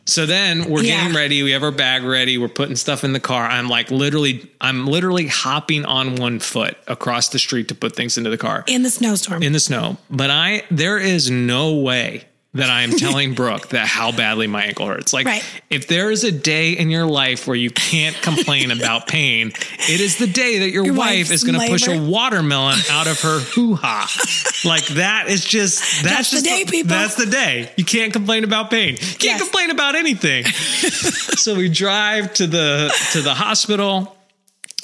So 0.06 0.26
then 0.26 0.66
we're 0.68 0.82
Yeah. 0.82 1.00
getting 1.02 1.16
ready. 1.16 1.42
We 1.42 1.52
have 1.52 1.62
our 1.62 1.70
bag 1.70 2.02
ready. 2.02 2.36
We're 2.36 2.48
putting 2.48 2.76
stuff 2.76 3.04
in 3.04 3.12
the 3.14 3.20
car. 3.20 3.46
I'm 3.48 3.68
like 3.68 3.90
literally, 3.90 4.46
I'm 4.60 4.86
literally 4.86 5.28
hopping 5.28 5.84
on 5.86 6.16
one 6.16 6.40
foot 6.40 6.76
across 6.86 7.28
the 7.30 7.38
street 7.38 7.68
to 7.68 7.74
put 7.74 7.96
things 7.96 8.18
into 8.18 8.28
the 8.30 8.36
car. 8.38 8.64
In 8.66 8.82
the 8.82 8.90
snowstorm. 8.90 9.42
in 9.42 9.52
the 9.52 9.60
snow. 9.60 9.96
But 10.10 10.30
I 10.30 10.64
there 10.70 10.98
is 10.98 11.30
no 11.30 11.72
way 11.74 12.24
that 12.54 12.70
I 12.70 12.82
am 12.82 12.92
telling 12.92 13.34
Brooke 13.34 13.70
that 13.70 13.86
how 13.88 14.12
badly 14.12 14.46
my 14.46 14.64
ankle 14.64 14.86
hurts. 14.86 15.12
Like 15.12 15.26
Right. 15.26 15.44
if 15.70 15.88
there 15.88 16.10
is 16.12 16.22
a 16.22 16.30
day 16.30 16.72
in 16.72 16.88
your 16.88 17.04
life 17.04 17.46
where 17.48 17.56
you 17.56 17.70
can't 17.70 18.14
complain 18.22 18.70
about 18.78 19.08
pain, 19.08 19.48
it 19.88 20.00
is 20.00 20.18
the 20.18 20.26
day 20.28 20.60
that 20.60 20.70
your, 20.70 20.84
Your 20.84 20.94
wife 20.94 21.30
is 21.32 21.42
going 21.42 21.58
to 21.58 21.66
push 21.66 21.88
a 21.88 21.98
watermelon 22.00 22.78
out 22.90 23.08
of 23.08 23.20
her 23.22 23.40
hoo-ha. 23.40 24.08
like 24.64 24.86
that 24.86 25.28
is 25.28 25.44
just 25.44 25.80
that's, 26.02 26.16
That's 26.16 26.30
the 26.30 26.36
just 26.36 26.44
day, 26.44 26.64
people. 26.64 26.90
That's 26.90 27.16
the 27.16 27.26
day. 27.26 27.70
You 27.76 27.84
can't 27.84 28.12
complain 28.12 28.44
about 28.44 28.70
pain. 28.70 28.96
Can't 28.96 29.22
Yes. 29.24 29.42
complain 29.42 29.70
about 29.70 29.94
anything. 29.96 30.44
so 30.46 31.54
we 31.56 31.68
drive 31.68 32.34
to 32.34 32.46
the 32.46 32.94
to 33.12 33.20
the 33.22 33.34
hospital. 33.34 34.16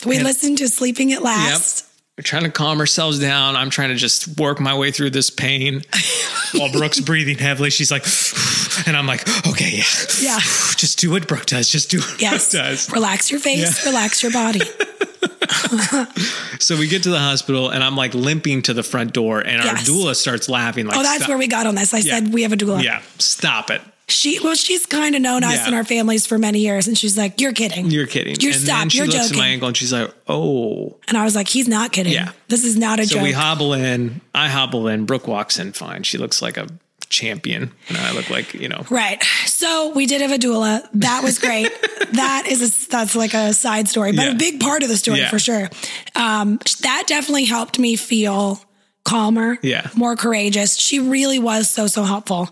we 0.05 0.19
listen 0.19 0.57
to 0.57 0.67
Sleeping 0.69 1.13
at 1.13 1.23
Last. 1.23 1.87
We're 2.21 2.25
trying 2.25 2.43
to 2.43 2.51
calm 2.51 2.81
ourselves 2.81 3.19
down. 3.19 3.57
I'm 3.57 3.71
trying 3.71 3.89
to 3.89 3.95
just 3.95 4.39
work 4.39 4.61
my 4.61 4.77
way 4.77 4.91
through 4.91 5.09
this 5.09 5.31
pain 5.31 5.81
while 6.53 6.71
Brooke's 6.71 7.01
breathing 7.01 7.39
heavily. 7.39 7.71
She's 7.71 7.91
like, 7.91 8.05
and 8.87 8.95
I'm 8.95 9.07
like, 9.07 9.27
okay, 9.49 9.71
yeah. 9.79 9.85
Yeah. 10.21 10.39
Just 10.77 10.99
do 10.99 11.11
what 11.13 11.27
Brooke 11.27 11.47
does. 11.47 11.71
Just 11.71 11.91
do 11.91 12.01
what 12.01 12.21
Yes. 12.21 12.51
Brooke 12.53 12.63
does. 12.65 12.93
Relax 12.93 13.31
your 13.31 13.41
face, 13.41 13.83
Yeah. 13.83 13.91
relax 13.91 14.23
your 14.23 14.33
body. 14.33 14.61
so 16.59 16.77
we 16.77 16.89
get 16.89 17.05
to 17.05 17.11
the 17.11 17.19
hospital 17.19 17.71
and 17.71 17.83
I'm 17.83 17.97
like 17.97 18.13
limping 18.13 18.61
to 18.63 18.75
the 18.75 18.83
front 18.83 19.15
door 19.15 19.41
and 19.41 19.63
our 19.63 19.75
doula 19.77 20.15
starts 20.15 20.47
laughing 20.51 20.85
like 20.87 20.99
Oh, 20.99 21.03
that's 21.03 21.21
"Stop." 21.21 21.29
where 21.31 21.39
we 21.39 21.47
got 21.47 21.67
on 21.67 21.75
this. 21.75 21.95
I 21.95 21.99
Yeah. 22.01 22.19
said 22.19 22.35
we 22.35 22.43
have 22.43 22.53
a 22.53 22.57
doula. 22.57 22.83
Yeah, 22.83 23.01
stop 23.19 23.71
it. 23.71 23.81
She 24.11 24.39
well, 24.41 24.55
she's 24.55 24.87
kind 24.87 25.15
of 25.15 25.23
known 25.23 25.45
us 25.45 25.55
Yeah. 25.55 25.69
in 25.69 25.75
our 25.75 25.85
families 25.85 26.27
for 26.27 26.39
many 26.39 26.61
years, 26.61 26.89
and 26.89 26.97
she's 26.99 27.17
like, 27.17 27.41
"You're 27.41 27.53
kidding. 27.53 27.91
You're 27.91 28.07
kidding. 28.07 28.37
You're 28.41 28.53
and 28.53 28.61
stop. 28.61 28.95
You're 28.95 29.07
looks 29.07 29.17
joking." 29.29 29.37
at 29.39 29.43
my 29.43 29.49
ankle 29.49 29.69
and 29.69 29.77
she's 29.77 29.93
like, 29.93 30.11
"Oh." 30.29 30.97
and 31.09 31.17
I 31.17 31.25
was 31.25 31.35
like, 31.35 31.49
"He's 31.49 31.69
not 31.69 31.93
kidding. 31.93 32.13
Yeah. 32.13 32.33
This 32.49 32.65
is 32.65 32.77
not 32.77 33.01
a 33.01 33.07
So 33.07 33.15
joke." 33.17 33.23
we 33.25 33.33
hobble 33.33 33.73
in. 33.75 34.21
I 34.35 34.49
hobble 34.49 34.89
in. 34.89 35.07
Brooke 35.07 35.27
walks 35.29 35.59
in 35.59 35.73
fine. 35.73 36.03
She 36.03 36.19
looks 36.19 36.43
like 36.43 36.57
a 36.57 36.67
champion, 37.09 37.73
and 37.89 37.99
I 37.99 38.13
look 38.13 38.31
like 38.31 38.55
you 38.55 38.69
know. 38.69 38.85
Right. 38.91 39.23
So 39.47 39.91
we 39.95 40.07
did 40.07 40.21
have 40.21 40.31
a 40.33 40.39
doula. 40.39 40.87
That 40.95 41.23
was 41.25 41.39
great. 41.39 41.69
that 42.13 42.45
is 42.49 42.63
a, 42.87 42.91
that's 42.91 43.17
like 43.17 43.35
a 43.35 43.53
side 43.53 43.89
story, 43.89 44.13
but 44.13 44.27
Yeah. 44.27 44.33
a 44.33 44.37
big 44.37 44.61
part 44.61 44.83
of 44.83 44.89
the 44.89 44.97
story 44.97 45.19
Yeah. 45.19 45.29
for 45.31 45.39
sure. 45.39 45.69
Um, 46.15 46.59
that 46.83 47.05
definitely 47.07 47.45
helped 47.47 47.79
me 47.79 47.97
feel 47.97 48.63
calmer, 49.05 49.59
Yeah. 49.63 49.89
more 49.97 50.15
courageous. 50.15 50.77
She 50.77 51.01
really 51.01 51.39
was 51.41 51.69
so 51.69 51.87
so 51.89 52.05
helpful. 52.05 52.49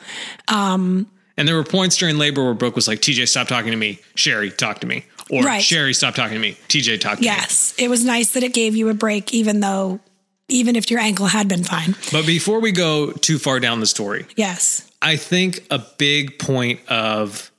And 1.38 1.48
there 1.48 1.54
were 1.54 1.64
points 1.64 1.96
during 1.96 2.18
labor 2.18 2.44
where 2.44 2.52
Brooke 2.52 2.74
was 2.74 2.88
like, 2.88 3.00
"TJ, 3.00 3.26
stop 3.26 3.48
talking 3.48 3.70
to 3.70 3.76
me. 3.76 4.00
Sherry, 4.16 4.50
talk 4.50 4.80
to 4.80 4.86
me." 4.86 5.04
Or 5.30 5.42
Right. 5.44 5.62
Sherry, 5.62 5.94
stop 5.94 6.14
talking 6.14 6.34
to 6.34 6.40
me. 6.40 6.56
TJ, 6.68 6.98
talk 6.98 7.16
to 7.16 7.20
me. 7.20 7.26
Yes, 7.26 7.74
it 7.78 7.88
was 7.88 8.04
nice 8.04 8.32
that 8.32 8.42
it 8.42 8.52
gave 8.52 8.74
you 8.74 8.88
a 8.88 8.94
break, 8.94 9.32
even 9.32 9.60
though 9.60 10.00
even 10.48 10.76
if 10.76 10.90
your 10.90 11.00
ankle 11.00 11.26
had 11.26 11.46
been 11.48 11.62
fine. 11.62 11.94
But 12.10 12.26
before 12.26 12.60
we 12.60 12.72
go 12.72 13.12
too 13.12 13.38
far 13.38 13.60
down 13.60 13.80
the 13.80 13.86
story, 13.86 14.26
Yes. 14.36 14.84
I 15.00 15.16
think 15.16 15.64
a 15.70 15.78
big 15.78 16.38
point 16.40 16.80
of 16.88 17.52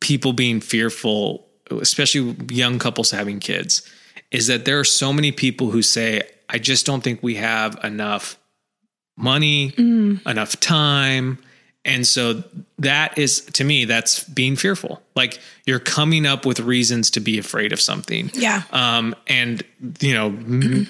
people 0.00 0.32
being 0.32 0.60
fearful, 0.60 1.46
especially 1.70 2.34
young 2.50 2.78
couples 2.78 3.10
having 3.10 3.40
kids, 3.40 3.82
is 4.30 4.46
that 4.46 4.64
there 4.64 4.78
are 4.78 4.84
so 4.84 5.12
many 5.12 5.32
people 5.32 5.70
who 5.70 5.82
say, 5.82 6.22
I 6.48 6.58
just 6.58 6.86
don't 6.86 7.02
think 7.02 7.22
we 7.22 7.34
have 7.34 7.78
enough 7.84 8.38
money, 9.18 9.72
mm. 9.72 10.26
enough 10.26 10.58
time. 10.60 11.38
And 11.84 12.06
so 12.06 12.44
that 12.78 13.16
is, 13.16 13.40
to 13.54 13.64
me, 13.64 13.86
that's 13.86 14.22
being 14.24 14.54
fearful. 14.56 15.02
Like 15.16 15.38
you're 15.66 15.78
coming 15.78 16.26
up 16.26 16.44
with 16.44 16.60
reasons 16.60 17.10
to 17.12 17.20
be 17.20 17.38
afraid 17.38 17.72
of 17.72 17.80
something. 17.80 18.30
Yeah. 18.34 18.62
Um, 18.70 19.14
and, 19.26 19.62
you 20.00 20.12
know, 20.14 20.84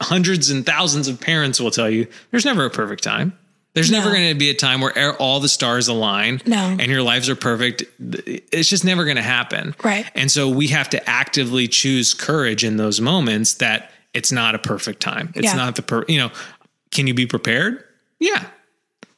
hundreds 0.00 0.50
and 0.50 0.64
thousands 0.64 1.08
of 1.08 1.20
parents 1.20 1.60
will 1.60 1.70
tell 1.70 1.88
you 1.88 2.06
there's 2.30 2.44
never 2.44 2.64
a 2.64 2.70
perfect 2.70 3.02
time. 3.02 3.36
There's 3.72 3.90
never 3.90 4.10
going 4.10 4.28
to 4.32 4.34
be 4.38 4.50
a 4.50 4.54
time 4.54 4.80
where 4.80 4.92
er- 4.96 5.16
all 5.20 5.38
the 5.38 5.48
stars 5.48 5.86
align 5.86 6.42
No. 6.44 6.58
and 6.58 6.86
your 6.90 7.02
lives 7.02 7.28
are 7.28 7.36
perfect. 7.36 7.84
It's 8.00 8.68
just 8.68 8.84
never 8.84 9.04
going 9.04 9.16
to 9.16 9.22
happen. 9.22 9.76
Right. 9.84 10.10
And 10.16 10.28
so 10.30 10.48
we 10.48 10.66
have 10.68 10.90
to 10.90 11.08
actively 11.08 11.68
choose 11.68 12.12
courage 12.12 12.64
in 12.64 12.78
those 12.78 13.00
moments 13.00 13.54
that 13.54 13.92
it's 14.12 14.32
not 14.32 14.56
a 14.56 14.58
perfect 14.58 15.00
time. 15.00 15.32
It's 15.36 15.44
Yeah. 15.46 15.54
not 15.54 15.76
the 15.76 15.82
per, 15.82 16.04
you 16.08 16.18
know, 16.18 16.32
can 16.90 17.06
you 17.06 17.14
be 17.14 17.26
prepared? 17.26 17.84
Yeah. 18.18 18.44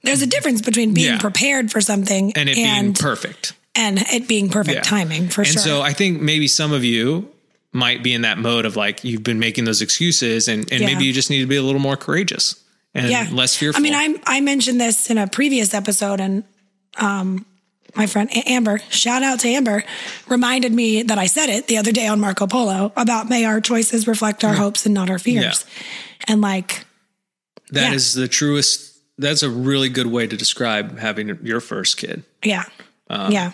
There's 0.02 0.22
a 0.22 0.26
difference 0.26 0.60
between 0.62 0.94
being 0.94 1.14
Yeah. 1.14 1.18
prepared 1.18 1.70
for 1.70 1.80
something 1.80 2.32
And 2.36 2.48
it 2.48 2.56
being 2.56 2.94
perfect. 2.94 3.52
and 3.74 3.98
it 4.12 4.26
being 4.28 4.48
perfect 4.48 4.76
Yeah. 4.76 4.82
timing 4.82 5.28
for 5.28 5.42
and 5.42 5.48
sure. 5.50 5.60
And 5.60 5.64
so 5.64 5.82
I 5.82 5.92
think 5.92 6.20
maybe 6.20 6.48
some 6.48 6.72
of 6.72 6.84
you 6.84 7.28
might 7.72 8.02
be 8.02 8.12
in 8.12 8.22
that 8.22 8.38
mode 8.38 8.66
of 8.66 8.76
like 8.76 9.02
you've 9.04 9.22
been 9.22 9.38
making 9.38 9.64
those 9.64 9.80
excuses 9.80 10.48
and, 10.48 10.70
and 10.72 10.80
Yeah. 10.82 10.86
maybe 10.88 11.04
you 11.04 11.12
just 11.12 11.30
need 11.30 11.40
to 11.40 11.46
be 11.46 11.56
a 11.56 11.62
little 11.62 11.80
more 11.80 11.96
courageous 11.96 12.56
and 12.94 13.08
yeah. 13.10 13.28
less 13.32 13.56
fearful. 13.56 13.80
I 13.80 13.82
mean, 13.82 13.94
I 13.94 14.14
I 14.26 14.40
mentioned 14.40 14.80
this 14.80 15.08
in 15.08 15.16
a 15.18 15.26
previous 15.26 15.72
episode, 15.72 16.20
and 16.20 16.44
um, 16.98 17.46
my 17.94 18.06
friend 18.06 18.28
Amber, 18.46 18.80
shout 18.90 19.22
out 19.22 19.40
to 19.40 19.48
Amber, 19.48 19.84
reminded 20.28 20.72
me 20.72 21.02
that 21.04 21.16
I 21.18 21.24
said 21.26 21.48
it 21.48 21.68
the 21.68 21.78
other 21.78 21.92
day 21.92 22.06
on 22.08 22.20
Marco 22.20 22.46
Polo 22.46 22.92
about 22.96 23.30
may 23.30 23.46
our 23.46 23.62
choices 23.62 24.06
reflect 24.06 24.44
our 24.44 24.52
hopes 24.54 24.84
and 24.84 24.94
not 24.94 25.08
our 25.08 25.18
fears, 25.18 25.64
and 26.28 26.42
like 26.42 26.84
That 27.70 27.90
yeah. 27.90 27.94
is 27.94 28.12
the 28.12 28.28
truest. 28.28 28.91
That's 29.18 29.42
a 29.42 29.50
really 29.50 29.88
good 29.88 30.06
way 30.06 30.26
to 30.26 30.36
describe 30.36 30.98
having 30.98 31.38
your 31.42 31.60
first 31.60 31.96
kid. 31.96 32.24
Yeah. 32.42 32.64
Uh. 33.08 33.28
yeah. 33.30 33.52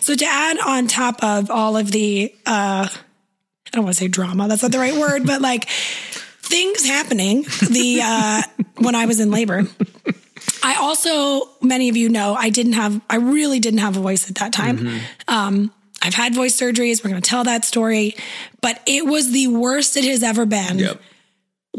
So 0.00 0.14
to 0.14 0.24
add 0.24 0.58
on 0.58 0.86
top 0.86 1.22
of 1.22 1.50
all 1.50 1.76
of 1.76 1.90
the 1.92 2.34
uh 2.46 2.88
I 2.90 3.70
don't 3.72 3.84
want 3.84 3.96
to 3.96 4.00
say 4.00 4.08
drama, 4.08 4.48
that's 4.48 4.62
not 4.62 4.72
the 4.72 4.78
right 4.78 4.96
word, 4.96 5.26
but 5.26 5.40
like 5.40 5.68
things 5.68 6.86
happening 6.86 7.42
the 7.42 8.00
uh 8.02 8.42
when 8.78 8.94
I 8.94 9.06
was 9.06 9.20
in 9.20 9.30
labor. 9.30 9.64
I 10.62 10.76
also 10.76 11.48
many 11.62 11.88
of 11.88 11.96
you 11.96 12.08
know 12.08 12.34
I 12.34 12.50
didn't 12.50 12.72
have 12.72 13.00
I 13.08 13.16
really 13.16 13.60
didn't 13.60 13.80
have 13.80 13.96
a 13.96 14.00
voice 14.00 14.28
at 14.28 14.36
that 14.36 14.52
time. 14.52 14.78
Mm-hmm. 14.78 14.98
Um 15.28 15.72
I've 16.00 16.14
had 16.14 16.34
voice 16.34 16.58
surgeries. 16.58 17.02
We're 17.02 17.10
going 17.10 17.20
to 17.20 17.28
tell 17.28 17.42
that 17.44 17.64
story, 17.64 18.14
but 18.60 18.80
it 18.86 19.04
was 19.04 19.32
the 19.32 19.48
worst 19.48 19.96
it 19.96 20.04
has 20.04 20.22
ever 20.22 20.46
been 20.46 20.78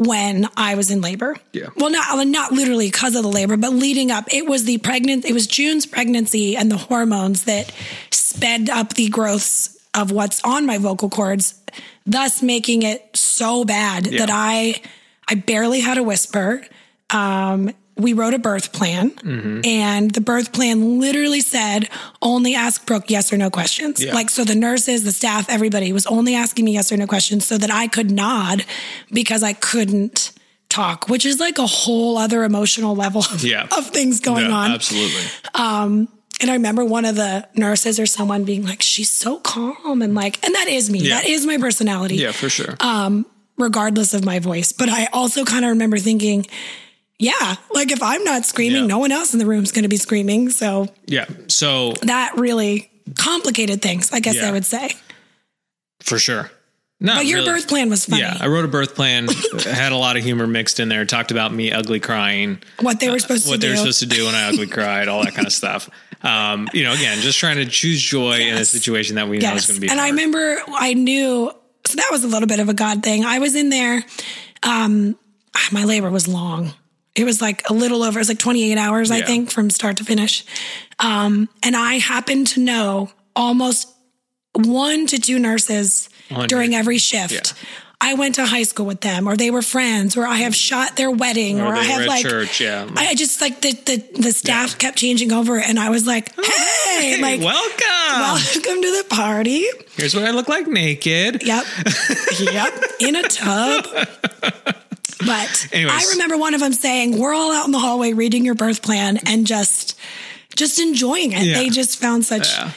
when 0.00 0.48
I 0.56 0.76
was 0.76 0.90
in 0.90 1.02
labor. 1.02 1.36
Yeah. 1.52 1.66
Well, 1.76 1.90
not 1.90 2.26
not 2.26 2.52
literally 2.52 2.86
because 2.86 3.14
of 3.14 3.22
the 3.22 3.28
labor, 3.28 3.58
but 3.58 3.74
leading 3.74 4.10
up, 4.10 4.32
it 4.32 4.46
was 4.46 4.64
the 4.64 4.78
pregnant. 4.78 5.26
It 5.26 5.34
was 5.34 5.46
June's 5.46 5.84
pregnancy 5.84 6.56
and 6.56 6.70
the 6.70 6.78
hormones 6.78 7.44
that 7.44 7.70
sped 8.10 8.70
up 8.70 8.94
the 8.94 9.10
growths 9.10 9.76
of 9.92 10.10
what's 10.10 10.42
on 10.42 10.64
my 10.64 10.78
vocal 10.78 11.10
cords, 11.10 11.60
thus 12.06 12.42
making 12.42 12.82
it 12.82 13.14
so 13.14 13.62
bad 13.64 14.06
Yeah. 14.06 14.20
that 14.20 14.30
I 14.32 14.80
I 15.28 15.34
barely 15.34 15.80
had 15.80 15.98
a 15.98 16.02
whisper. 16.02 16.64
Um, 17.10 17.70
we 17.96 18.12
wrote 18.14 18.32
a 18.34 18.38
birth 18.38 18.72
plan, 18.72 19.10
Mm-hmm. 19.10 19.60
and 19.64 20.10
the 20.12 20.20
birth 20.20 20.52
plan 20.52 20.98
literally 21.00 21.40
said 21.40 21.88
only 22.22 22.54
ask 22.54 22.86
Brooke 22.86 23.10
yes 23.10 23.32
or 23.32 23.36
no 23.36 23.50
questions. 23.50 24.02
Yeah. 24.02 24.14
Like 24.14 24.30
so, 24.30 24.44
the 24.44 24.54
nurses, 24.54 25.04
the 25.04 25.12
staff, 25.12 25.48
everybody 25.50 25.92
was 25.92 26.06
only 26.06 26.34
asking 26.34 26.64
me 26.64 26.72
yes 26.72 26.90
or 26.92 26.96
no 26.96 27.06
questions 27.06 27.44
so 27.46 27.58
that 27.58 27.70
I 27.70 27.88
could 27.88 28.10
nod 28.10 28.64
because 29.12 29.42
I 29.42 29.52
couldn't 29.52 30.32
talk, 30.70 31.08
which 31.08 31.26
is 31.26 31.40
like 31.40 31.58
a 31.58 31.66
whole 31.66 32.16
other 32.16 32.44
emotional 32.44 32.94
level 32.94 33.20
of, 33.22 33.42
Yeah. 33.44 33.66
of 33.76 33.88
things 33.88 34.20
going 34.20 34.46
Yeah, 34.46 34.52
on. 34.56 34.70
absolutely. 34.70 35.22
And 36.42 36.50
I 36.50 36.54
remember 36.54 36.86
one 36.86 37.04
of 37.04 37.16
the 37.16 37.46
nurses 37.54 38.00
or 38.00 38.06
someone 38.06 38.44
being 38.44 38.64
like, 38.64 38.80
"She's 38.80 39.10
so 39.10 39.36
calm," 39.40 40.00
and 40.00 40.14
like, 40.14 40.42
and 40.42 40.54
that 40.54 40.68
is 40.68 40.88
me. 40.88 41.00
Yeah. 41.00 41.16
That 41.20 41.26
is 41.28 41.44
my 41.44 41.58
personality 41.58 42.16
Yeah, 42.16 42.32
for 42.32 42.48
sure. 42.48 42.76
regardless 43.58 44.14
of 44.14 44.24
my 44.24 44.38
voice. 44.38 44.72
But 44.72 44.88
I 44.88 45.06
also 45.12 45.44
kind 45.44 45.66
of 45.66 45.70
remember 45.70 45.98
thinking, 45.98 46.46
yeah, 47.20 47.56
like 47.72 47.92
if 47.92 48.02
I'm 48.02 48.24
not 48.24 48.44
screaming, 48.46 48.82
Yeah. 48.82 48.86
no 48.88 48.98
one 48.98 49.12
else 49.12 49.32
in 49.34 49.38
the 49.38 49.46
room 49.46 49.62
is 49.62 49.72
going 49.72 49.82
to 49.84 49.88
be 49.88 49.96
screaming. 49.98 50.50
So 50.50 50.88
yeah. 51.06 51.26
So 51.48 51.92
that 52.02 52.36
really 52.36 52.90
complicated 53.18 53.82
things, 53.82 54.12
I 54.12 54.20
guess 54.20 54.36
Yeah. 54.36 54.48
I 54.48 54.52
would 54.52 54.64
say. 54.64 54.92
for 56.02 56.18
sure. 56.18 56.50
No, 57.02 57.14
But 57.16 57.26
your 57.26 57.38
really. 57.40 57.52
birth 57.52 57.68
plan 57.68 57.88
was 57.88 58.04
funny. 58.04 58.20
Yeah, 58.22 58.36
I 58.40 58.46
wrote 58.48 58.64
a 58.66 58.68
birth 58.68 58.94
plan. 58.94 59.26
had 59.64 59.92
a 59.92 59.96
lot 59.96 60.16
of 60.18 60.22
humor 60.22 60.46
mixed 60.46 60.80
in 60.80 60.88
there. 60.90 61.04
Talked 61.06 61.30
about 61.30 61.50
me 61.52 61.72
ugly 61.72 61.98
crying, 62.00 62.58
what 62.80 63.00
they 63.00 63.10
were 63.10 63.18
supposed 63.18 63.46
what 63.48 63.54
to 63.54 63.60
they 63.60 63.66
do. 63.68 63.72
were 63.72 63.76
supposed 63.78 64.00
to 64.00 64.06
do 64.06 64.26
when 64.26 64.34
I 64.34 64.48
ugly 64.50 64.66
cried, 64.66 65.08
all 65.08 65.24
that 65.24 65.34
kind 65.34 65.46
of 65.46 65.52
stuff. 65.52 65.88
Um, 66.22 66.68
you 66.74 66.84
know, 66.84 66.92
again, 66.92 67.18
just 67.20 67.38
trying 67.38 67.56
to 67.56 67.64
choose 67.64 68.02
joy 68.02 68.40
in 68.40 68.54
a 68.56 68.64
situation 68.66 69.16
that 69.16 69.28
we 69.28 69.38
know 69.38 69.54
is 69.54 69.66
going 69.66 69.76
to 69.76 69.80
be. 69.80 69.88
And 69.88 69.98
I 69.98 70.10
remember 70.10 70.58
I 70.68 70.92
knew, 70.92 71.50
so 71.86 71.96
that 71.96 72.08
was 72.10 72.22
a 72.24 72.28
little 72.28 72.46
bit 72.48 72.60
of 72.60 72.68
a 72.68 72.74
God 72.74 73.02
thing. 73.02 73.24
I 73.24 73.38
was 73.38 73.54
in 73.56 73.70
there. 73.70 74.04
Um, 74.62 75.16
my 75.72 75.84
labor 75.84 76.10
was 76.10 76.28
long. 76.28 76.74
It 77.20 77.24
was 77.24 77.40
like 77.40 77.62
a 77.68 77.72
little 77.74 78.02
over, 78.02 78.18
it 78.18 78.22
was 78.22 78.28
like 78.28 78.38
28 78.38 78.76
hours, 78.78 79.10
I 79.10 79.20
think, 79.22 79.50
from 79.50 79.70
start 79.70 79.98
to 79.98 80.04
finish. 80.04 80.44
Um, 80.98 81.48
and 81.62 81.76
I 81.76 81.94
happened 81.94 82.46
to 82.48 82.60
know 82.60 83.10
almost 83.36 83.88
one 84.54 85.06
to 85.08 85.18
two 85.18 85.38
nurses 85.38 86.08
during 86.48 86.74
every 86.74 86.98
shift. 86.98 87.32
Yeah. 87.32 87.58
I 88.02 88.14
went 88.14 88.36
to 88.36 88.46
high 88.46 88.62
school 88.62 88.86
with 88.86 89.02
them, 89.02 89.28
or 89.28 89.36
they 89.36 89.50
were 89.50 89.60
friends, 89.60 90.16
or 90.16 90.26
I 90.26 90.36
have 90.36 90.54
shot 90.54 90.96
their 90.96 91.10
wedding, 91.10 91.60
or, 91.60 91.66
Or 91.66 91.74
I 91.76 91.82
have 91.82 92.06
like 92.06 92.22
church, 92.22 92.58
yeah. 92.58 92.88
I 92.96 93.14
just 93.14 93.42
like 93.42 93.60
the 93.60 93.72
the, 93.72 94.22
the 94.22 94.32
staff 94.32 94.78
kept 94.78 94.96
changing 94.96 95.32
over, 95.32 95.58
and 95.58 95.78
I 95.78 95.90
was 95.90 96.06
like, 96.06 96.34
"Hey, 96.34 97.16
Hey, 97.16 97.20
like, 97.20 97.40
welcome. 97.42 97.76
welcome 98.08 98.82
to 98.82 99.02
the 99.02 99.04
party." 99.10 99.66
Here's 99.96 100.14
what 100.14 100.24
I 100.24 100.30
look 100.30 100.48
like 100.48 100.66
naked. 100.66 101.42
Yep. 101.46 101.64
yep. 102.40 102.72
In 103.00 103.16
a 103.16 103.22
tub. 103.22 103.86
But 105.18 105.68
Anyways. 105.72 105.92
I 106.08 106.12
remember 106.12 106.36
one 106.38 106.54
of 106.54 106.60
them 106.60 106.72
saying, 106.72 107.18
"We're 107.18 107.34
all 107.34 107.52
out 107.52 107.66
in 107.66 107.72
the 107.72 107.78
hallway 107.78 108.12
reading 108.12 108.44
your 108.44 108.54
birth 108.54 108.82
plan 108.82 109.18
and 109.26 109.46
just 109.46 109.98
just 110.56 110.78
enjoying 110.80 111.32
it." 111.32 111.42
Yeah. 111.44 111.54
They 111.54 111.68
just 111.70 111.98
found 111.98 112.24
such 112.24 112.48
Yeah. 112.56 112.70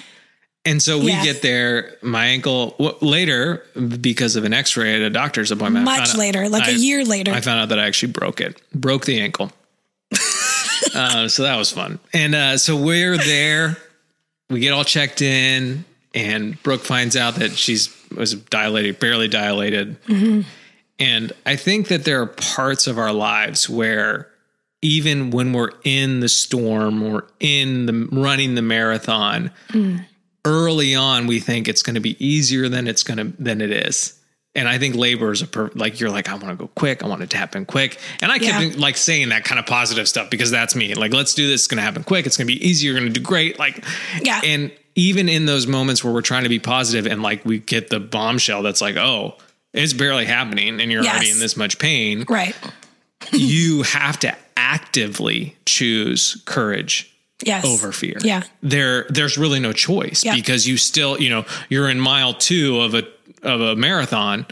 And 0.65 0.81
so 0.81 0.97
we 0.97 1.07
Yeah. 1.07 1.23
get 1.25 1.41
there. 1.41 1.97
My 2.01 2.27
ankle 2.27 2.75
w- 2.79 2.97
later 3.01 3.65
because 3.99 4.37
of 4.37 4.45
an 4.45 4.53
X-ray 4.53 4.95
at 4.95 5.01
a 5.01 5.09
doctor's 5.09 5.51
appointment. 5.51 5.83
Much 5.83 5.97
found 5.97 6.09
out- 6.11 6.17
later, 6.17 6.47
like 6.49 6.67
a 6.67 6.71
I- 6.71 6.75
year 6.75 7.03
later. 7.03 7.33
I 7.33 7.41
found 7.41 7.59
out 7.59 7.69
that 7.69 7.79
I 7.79 7.85
actually 7.85 8.13
broke 8.13 8.39
it, 8.39 8.61
broke 8.73 9.05
the 9.05 9.19
ankle. 9.19 9.51
uh, 10.95 11.27
so 11.27 11.43
that 11.43 11.57
was 11.57 11.71
fun. 11.71 11.99
And 12.13 12.35
uh, 12.35 12.57
so 12.57 12.75
we're 12.77 13.17
there. 13.17 13.77
We 14.49 14.59
get 14.59 14.71
all 14.71 14.83
checked 14.85 15.21
in, 15.21 15.83
and 16.13 16.61
Brooke 16.63 16.83
finds 16.83 17.15
out 17.17 17.35
that 17.35 17.53
she's 17.57 17.89
was 18.15 18.33
dilated, 18.35 18.99
barely 18.99 19.27
dilated. 19.27 19.95
And 21.03 21.33
I 21.45 21.55
think 21.55 21.87
that 21.89 22.05
there 22.05 22.21
are 22.21 22.27
parts 22.27 22.87
of 22.87 22.97
our 22.97 23.11
lives 23.11 23.69
where 23.69 24.29
even 24.81 25.31
when 25.31 25.53
we're 25.53 25.71
in 25.83 26.19
the 26.19 26.29
storm 26.29 27.01
or 27.03 27.25
in 27.39 27.85
the 27.87 28.07
running 28.11 28.55
the 28.55 28.61
marathon, 28.61 29.51
early 30.45 30.93
on 30.95 31.27
we 31.27 31.39
think 31.39 31.67
it's 31.67 31.81
going 31.83 31.95
to 31.95 32.01
be 32.01 32.15
easier 32.25 32.69
than 32.69 32.87
it's 32.87 33.03
going 33.03 33.17
to 33.17 33.25
than 33.41 33.61
it 33.61 33.71
is. 33.71 34.19
And 34.55 34.67
I 34.69 34.77
think 34.77 34.93
labor 34.95 35.31
is 35.31 35.41
a 35.41 35.47
per, 35.47 35.71
like 35.73 35.99
you're 35.99 36.11
like 36.11 36.29
I 36.29 36.33
want 36.35 36.49
to 36.49 36.55
go 36.55 36.67
quick, 36.75 37.03
I 37.03 37.07
want 37.07 37.23
it 37.23 37.29
to 37.31 37.37
happen 37.37 37.65
quick, 37.65 37.97
and 38.21 38.31
I 38.31 38.37
kept 38.39 38.75
Yeah. 38.75 38.81
like 38.81 38.97
saying 38.97 39.29
that 39.29 39.43
kind 39.45 39.57
of 39.59 39.65
positive 39.65 40.07
stuff 40.07 40.29
because 40.29 40.51
that's 40.51 40.75
me. 40.75 40.93
Like 40.93 41.11
let's 41.13 41.33
do 41.33 41.47
this, 41.47 41.61
it's 41.61 41.67
going 41.67 41.77
to 41.77 41.81
happen 41.83 42.03
quick, 42.03 42.25
it's 42.27 42.37
going 42.37 42.47
to 42.47 42.53
be 42.53 42.63
easy, 42.67 42.85
you're 42.85 42.95
going 42.99 43.11
to 43.11 43.19
do 43.19 43.25
great. 43.25 43.57
Like 43.57 43.83
Yeah. 44.21 44.41
and 44.43 44.71
even 44.95 45.27
in 45.27 45.47
those 45.47 45.65
moments 45.65 46.03
where 46.03 46.13
we're 46.13 46.21
trying 46.21 46.43
to 46.43 46.49
be 46.49 46.59
positive 46.59 47.11
and 47.11 47.23
like 47.23 47.43
we 47.45 47.57
get 47.59 47.89
the 47.89 47.99
bombshell 47.99 48.61
that's 48.61 48.79
like 48.81 48.95
oh 48.95 49.35
it's 49.73 49.93
barely 49.93 50.25
happening 50.25 50.79
and 50.81 50.91
you're 50.91 51.03
already 51.03 51.31
in 51.31 51.39
this 51.39 51.57
much 51.57 51.79
pain 51.79 52.25
Right. 52.29 52.55
you 53.31 53.83
have 53.83 54.19
to 54.19 54.35
actively 54.57 55.55
choose 55.65 56.41
courage 56.45 57.09
Yes. 57.45 57.65
over 57.65 57.91
fear. 57.91 58.15
Yeah. 58.23 58.43
There 58.61 59.05
there's 59.09 59.37
really 59.37 59.59
no 59.59 59.73
choice 59.73 60.23
Yeah. 60.23 60.35
because 60.35 60.65
you 60.67 60.77
still, 60.77 61.19
you 61.21 61.29
know, 61.29 61.45
you're 61.69 61.89
in 61.89 61.99
mile 61.99 62.33
2 62.33 62.79
of 62.79 62.93
a 62.93 63.03
of 63.41 63.59
a 63.59 63.75
marathon 63.75 64.45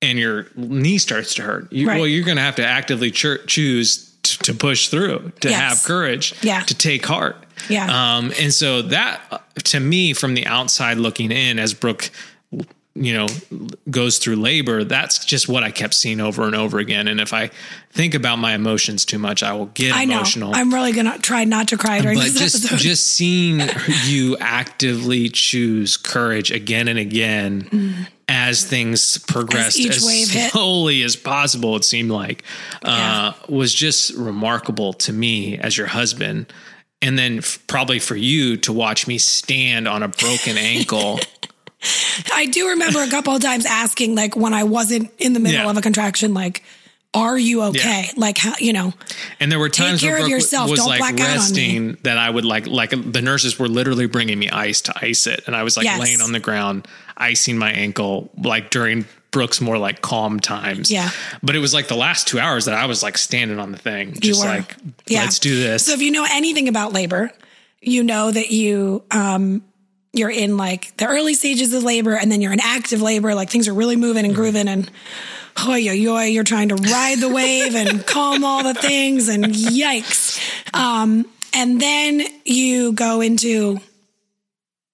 and 0.00 0.18
your 0.18 0.46
knee 0.56 0.96
starts 0.98 1.34
to 1.34 1.42
hurt. 1.42 1.70
You, 1.72 1.86
Right. 1.88 1.98
Well, 1.98 2.06
you're 2.08 2.24
going 2.24 2.36
to 2.38 2.42
have 2.42 2.56
to 2.56 2.64
actively 2.66 3.10
cho- 3.10 3.38
choose 3.46 4.10
t- 4.22 4.36
to 4.44 4.54
push 4.54 4.88
through, 4.88 5.32
to 5.40 5.50
Yes. 5.50 5.58
have 5.60 5.82
courage, 5.84 6.32
Yeah. 6.42 6.62
to 6.62 6.74
take 6.74 7.04
heart. 7.04 7.36
Yeah. 7.68 7.86
Um 8.16 8.32
and 8.40 8.52
so 8.54 8.80
that 8.82 9.42
to 9.64 9.80
me 9.80 10.12
from 10.14 10.34
the 10.34 10.46
outside 10.46 10.96
looking 10.98 11.30
in 11.30 11.58
as 11.58 11.74
Brooke 11.74 12.10
you 12.96 13.12
know 13.12 13.26
goes 13.90 14.18
through 14.18 14.36
labor 14.36 14.82
that's 14.82 15.24
just 15.24 15.48
what 15.48 15.62
i 15.62 15.70
kept 15.70 15.92
seeing 15.92 16.18
over 16.20 16.44
and 16.44 16.54
over 16.54 16.78
again 16.78 17.08
and 17.08 17.20
if 17.20 17.32
i 17.34 17.50
think 17.90 18.14
about 18.14 18.36
my 18.38 18.54
emotions 18.54 19.04
too 19.04 19.18
much 19.18 19.42
i 19.42 19.52
will 19.52 19.66
get 19.66 19.94
I 19.94 20.04
know. 20.06 20.14
emotional 20.16 20.54
I'm 20.54 20.72
really 20.72 20.92
gonna 20.92 21.18
try 21.18 21.44
not 21.44 21.68
to 21.68 21.76
cry 21.76 22.00
during 22.00 22.16
but 22.18 22.24
this 22.24 22.38
just 22.38 22.64
episode. 22.64 22.78
just 22.78 23.06
seeing 23.16 23.60
you 24.04 24.36
actively 24.40 25.28
choose 25.28 25.96
courage 25.96 26.50
again 26.50 26.88
and 26.88 26.98
again 26.98 28.06
as 28.28 28.64
things 28.64 29.18
progressed 29.18 29.78
each 29.78 29.96
as, 29.98 30.04
wave 30.04 30.30
hit. 30.30 30.50
slowly 30.52 31.02
as 31.02 31.16
possible 31.16 31.76
it 31.76 31.84
seemed 31.84 32.10
like 32.10 32.42
uh, 32.82 33.32
was 33.48 33.72
just 33.74 34.14
remarkable 34.14 34.92
to 34.94 35.12
me 35.12 35.58
as 35.58 35.76
your 35.76 35.86
husband 35.86 36.52
and 37.02 37.18
then 37.18 37.38
f- 37.38 37.62
probably 37.66 37.98
for 37.98 38.16
you 38.16 38.56
to 38.56 38.72
watch 38.72 39.06
me 39.06 39.18
stand 39.18 39.86
on 39.86 40.02
a 40.02 40.08
broken 40.08 40.56
ankle 40.56 41.20
I 42.34 42.46
do 42.46 42.70
remember 42.70 43.02
a 43.02 43.08
couple 43.08 43.34
of 43.34 43.42
times 43.42 43.66
asking, 43.66 44.14
like, 44.14 44.34
when 44.36 44.54
I 44.54 44.64
wasn't 44.64 45.10
in 45.18 45.32
the 45.32 45.40
middle 45.40 45.62
Yeah. 45.64 45.70
of 45.70 45.76
a 45.76 45.82
contraction, 45.82 46.32
like, 46.34 46.62
"Are 47.14 47.38
you 47.38 47.62
okay?" 47.64 48.10
Like, 48.16 48.38
how 48.38 48.54
you 48.58 48.72
know? 48.72 48.94
And 49.40 49.52
there 49.52 49.58
were 49.58 49.68
times 49.68 50.00
care 50.00 50.12
where 50.12 50.16
of 50.18 50.22
Brooke 50.24 50.30
yourself. 50.30 50.70
was 50.70 50.80
Don't 50.80 50.88
like 50.88 50.98
black 51.00 51.14
out 51.20 51.20
on 51.20 51.26
me. 51.32 51.34
resting 51.36 51.96
that 52.02 52.18
I 52.18 52.28
would 52.30 52.44
like 52.44 52.66
like 52.66 52.90
the 52.90 53.22
nurses 53.22 53.58
were 53.58 53.68
literally 53.68 54.06
bringing 54.06 54.38
me 54.38 54.48
ice 54.50 54.80
to 54.82 54.94
ice 55.00 55.26
it, 55.26 55.42
and 55.46 55.54
I 55.54 55.62
was 55.62 55.76
like 55.76 55.84
Yes. 55.84 56.00
laying 56.00 56.20
on 56.20 56.32
the 56.32 56.40
ground 56.40 56.88
icing 57.16 57.56
my 57.58 57.70
ankle 57.70 58.30
like 58.42 58.70
during 58.70 59.04
Brooke's 59.30 59.60
more 59.60 59.76
like 59.78 60.00
calm 60.00 60.40
times. 60.40 60.90
Yeah. 60.90 61.10
but 61.42 61.54
it 61.54 61.58
was 61.58 61.74
like 61.74 61.88
the 61.88 61.96
last 61.96 62.26
two 62.26 62.40
hours 62.40 62.64
that 62.64 62.74
I 62.74 62.86
was 62.86 63.02
like 63.02 63.18
standing 63.18 63.58
on 63.58 63.70
the 63.70 63.78
thing, 63.78 64.16
just 64.20 64.42
like 64.44 64.74
Yeah. 65.06 65.20
let's 65.20 65.38
do 65.38 65.58
this. 65.58 65.84
So 65.86 65.92
if 65.92 66.00
you 66.00 66.10
know 66.10 66.26
anything 66.30 66.68
about 66.68 66.92
labor, 66.94 67.30
you 67.82 68.02
know 68.02 68.30
that 68.30 68.50
you 68.50 69.02
um 69.10 69.62
you're 70.18 70.30
in 70.30 70.56
like 70.56 70.96
the 70.96 71.06
early 71.06 71.34
stages 71.34 71.72
of 71.72 71.82
labor 71.82 72.16
and 72.16 72.30
then 72.30 72.40
you're 72.40 72.52
in 72.52 72.60
active 72.60 73.02
labor, 73.02 73.34
like 73.34 73.50
things 73.50 73.68
are 73.68 73.74
really 73.74 73.96
moving 73.96 74.24
and 74.24 74.34
grooving 74.34 74.68
and 74.68 74.90
oh 75.58 75.74
yo 75.74 75.92
yo 75.92 76.20
you're 76.20 76.44
trying 76.44 76.68
to 76.68 76.74
ride 76.74 77.18
the 77.18 77.28
wave 77.28 77.74
and 77.74 78.06
calm 78.14 78.44
all 78.44 78.62
the 78.62 78.74
things 78.74 79.28
and 79.28 79.44
yikes. 79.44 80.40
Um 80.74 81.26
and 81.54 81.80
then 81.80 82.22
you 82.44 82.92
go 82.92 83.20
into 83.20 83.78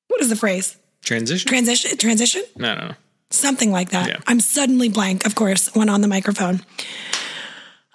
what 0.08 0.20
is 0.20 0.28
the 0.28 0.36
phrase? 0.36 0.76
Transition? 1.02 1.48
Transition 1.48 1.96
transition? 1.98 2.44
no, 2.56 2.74
no, 2.74 2.88
no. 2.88 2.94
something 3.30 3.72
like 3.72 3.90
that. 3.90 4.08
Yeah. 4.08 4.16
I'm 4.26 4.40
suddenly 4.40 4.88
blank, 4.88 5.26
of 5.26 5.34
course, 5.34 5.74
when 5.74 5.88
on 5.88 6.00
the 6.00 6.08
microphone. 6.08 6.60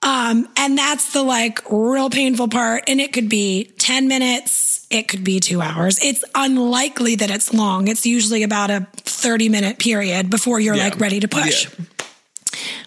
Um, 0.03 0.48
and 0.57 0.77
that's 0.77 1.12
the 1.13 1.24
like 1.24 1.62
real 1.69 2.10
painful 2.10 2.48
part. 2.48 2.84
And 2.88 3.01
it 3.01 3.13
could 3.13 3.29
be 3.29 3.72
10 3.77 4.07
minutes, 4.07 4.51
it 4.89 5.08
could 5.08 5.24
be 5.24 5.39
two 5.39 5.62
hours. 5.62 6.00
It's 6.01 6.24
unlikely 6.36 7.15
that 7.15 7.29
it's 7.29 7.53
long. 7.53 7.88
It's 7.88 8.06
usually 8.06 8.44
about 8.44 8.70
a 8.72 8.88
30 8.98 9.50
minute 9.50 9.79
period 9.79 10.29
before 10.29 10.59
you're 10.59 10.75
Yeah. 10.75 10.83
like 10.85 11.00
ready 11.00 11.20
to 11.20 11.27
push. 11.27 11.66
Yeah. 11.66 11.85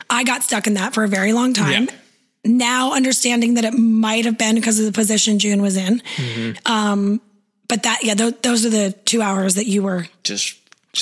I 0.09 0.24
got 0.24 0.42
stuck 0.42 0.66
in 0.66 0.74
that 0.74 0.94
for 0.94 1.05
a 1.05 1.09
very 1.09 1.33
long 1.33 1.53
time. 1.53 1.85
Yeah. 1.85 1.94
Now 2.44 2.92
understanding 2.94 3.55
that 3.55 3.64
it 3.64 3.74
might 3.74 4.24
have 4.24 4.38
been 4.38 4.55
because 4.55 4.79
of 4.79 4.87
the 4.87 4.92
position 4.92 5.38
June 5.38 5.61
was 5.62 5.77
in. 5.77 6.01
Mm-hmm. 6.16 6.72
Um, 6.72 7.20
but 7.68 7.83
that, 7.85 8.01
yeah, 8.03 8.14
those, 8.14 8.33
those 8.42 8.66
are 8.66 8.70
the 8.70 8.92
two 9.05 9.20
hours 9.22 9.55
that 9.57 9.66
you 9.66 9.83
were 9.83 10.07
Just, 10.24 10.57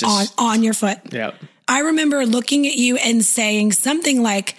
on, 0.05 0.25
on 0.37 0.63
your 0.63 0.73
foot. 0.73 0.99
yeah. 1.11 1.31
I 1.67 1.79
remember 1.79 2.25
looking 2.25 2.67
at 2.67 2.75
you 2.75 2.97
and 2.97 3.23
saying 3.23 3.71
something 3.71 4.21
like, 4.21 4.55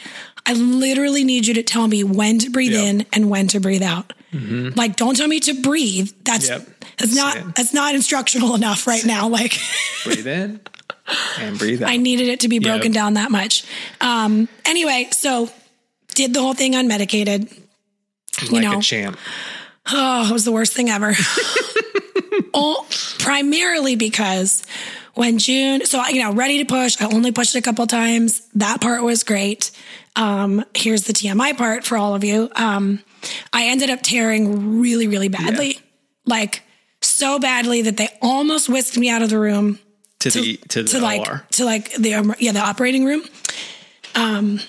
I 0.46 0.54
literally 0.54 1.22
need 1.24 1.46
you 1.46 1.54
to 1.54 1.62
tell 1.62 1.86
me 1.86 2.02
when 2.02 2.38
to 2.38 2.50
breathe 2.50 2.72
Yep. 2.72 2.84
in 2.84 3.06
and 3.12 3.28
when 3.30 3.46
to 3.48 3.60
breathe 3.60 3.82
out. 3.82 4.12
Like, 4.32 4.96
don't 4.96 5.16
tell 5.16 5.26
me 5.28 5.40
to 5.40 5.60
breathe. 5.60 6.12
That's 6.24 6.48
Yep. 6.48 6.66
that's 6.98 7.14
not 7.16 7.56
that's 7.56 7.72
not 7.74 7.94
instructional 7.94 8.54
enough 8.54 8.86
right 8.86 9.04
now. 9.04 9.28
Like, 9.28 9.58
Breathe 10.04 10.26
in 10.26 10.60
and 11.38 11.58
breathe 11.58 11.82
out. 11.82 11.88
I 11.90 11.96
needed 11.96 12.28
it 12.28 12.40
to 12.40 12.48
be 12.48 12.58
broken 12.60 12.92
Yep. 12.92 12.94
down 12.94 13.14
that 13.14 13.30
much. 13.30 13.64
Um, 14.00 14.48
anyway, 14.64 15.08
so 15.10 15.50
did 16.14 16.32
the 16.34 16.40
whole 16.40 16.54
thing 16.54 16.74
unmedicated. 16.74 17.52
like 18.52 18.62
know. 18.62 18.78
a 18.78 18.82
champ. 18.82 19.18
Oh, 19.92 20.28
it 20.28 20.32
was 20.32 20.44
the 20.44 20.52
worst 20.52 20.74
thing 20.74 20.88
ever. 20.90 21.14
All, 22.54 22.86
primarily 23.18 23.96
because 23.96 24.64
when 25.14 25.38
June, 25.38 25.84
so 25.86 26.04
you 26.08 26.22
know, 26.22 26.32
ready 26.32 26.58
to 26.58 26.64
push. 26.64 27.00
I 27.00 27.06
only 27.06 27.32
pushed 27.32 27.54
a 27.56 27.62
couple 27.62 27.86
times. 27.86 28.42
That 28.54 28.80
part 28.80 29.02
was 29.02 29.22
great. 29.24 29.70
Um, 30.16 30.64
here's 30.74 31.04
the 31.04 31.12
TMI 31.12 31.56
part 31.56 31.84
for 31.84 31.96
all 31.96 32.14
of 32.14 32.24
you. 32.24 32.48
Um, 32.56 33.00
I 33.52 33.66
ended 33.66 33.90
up 33.90 34.00
tearing 34.02 34.80
really, 34.80 35.06
really 35.06 35.28
badly, 35.28 35.78
like 36.26 36.62
so 37.00 37.38
badly 37.38 37.82
that 37.82 37.96
they 37.96 38.08
almost 38.22 38.68
whisked 38.68 38.96
me 38.96 39.08
out 39.10 39.22
of 39.22 39.30
the 39.30 39.38
room 39.38 39.78
To, 40.20 40.30
the 40.30 40.56
to 40.68 40.82
the 40.82 40.88
to 40.90 41.00
like 41.00 41.28
OR. 41.28 41.44
to 41.52 41.64
like 41.64 41.92
the 41.94 42.14
um, 42.14 42.34
yeah 42.38 42.52
the 42.52 42.60
operating 42.60 43.04
room. 43.04 43.22
Um, 44.14 44.60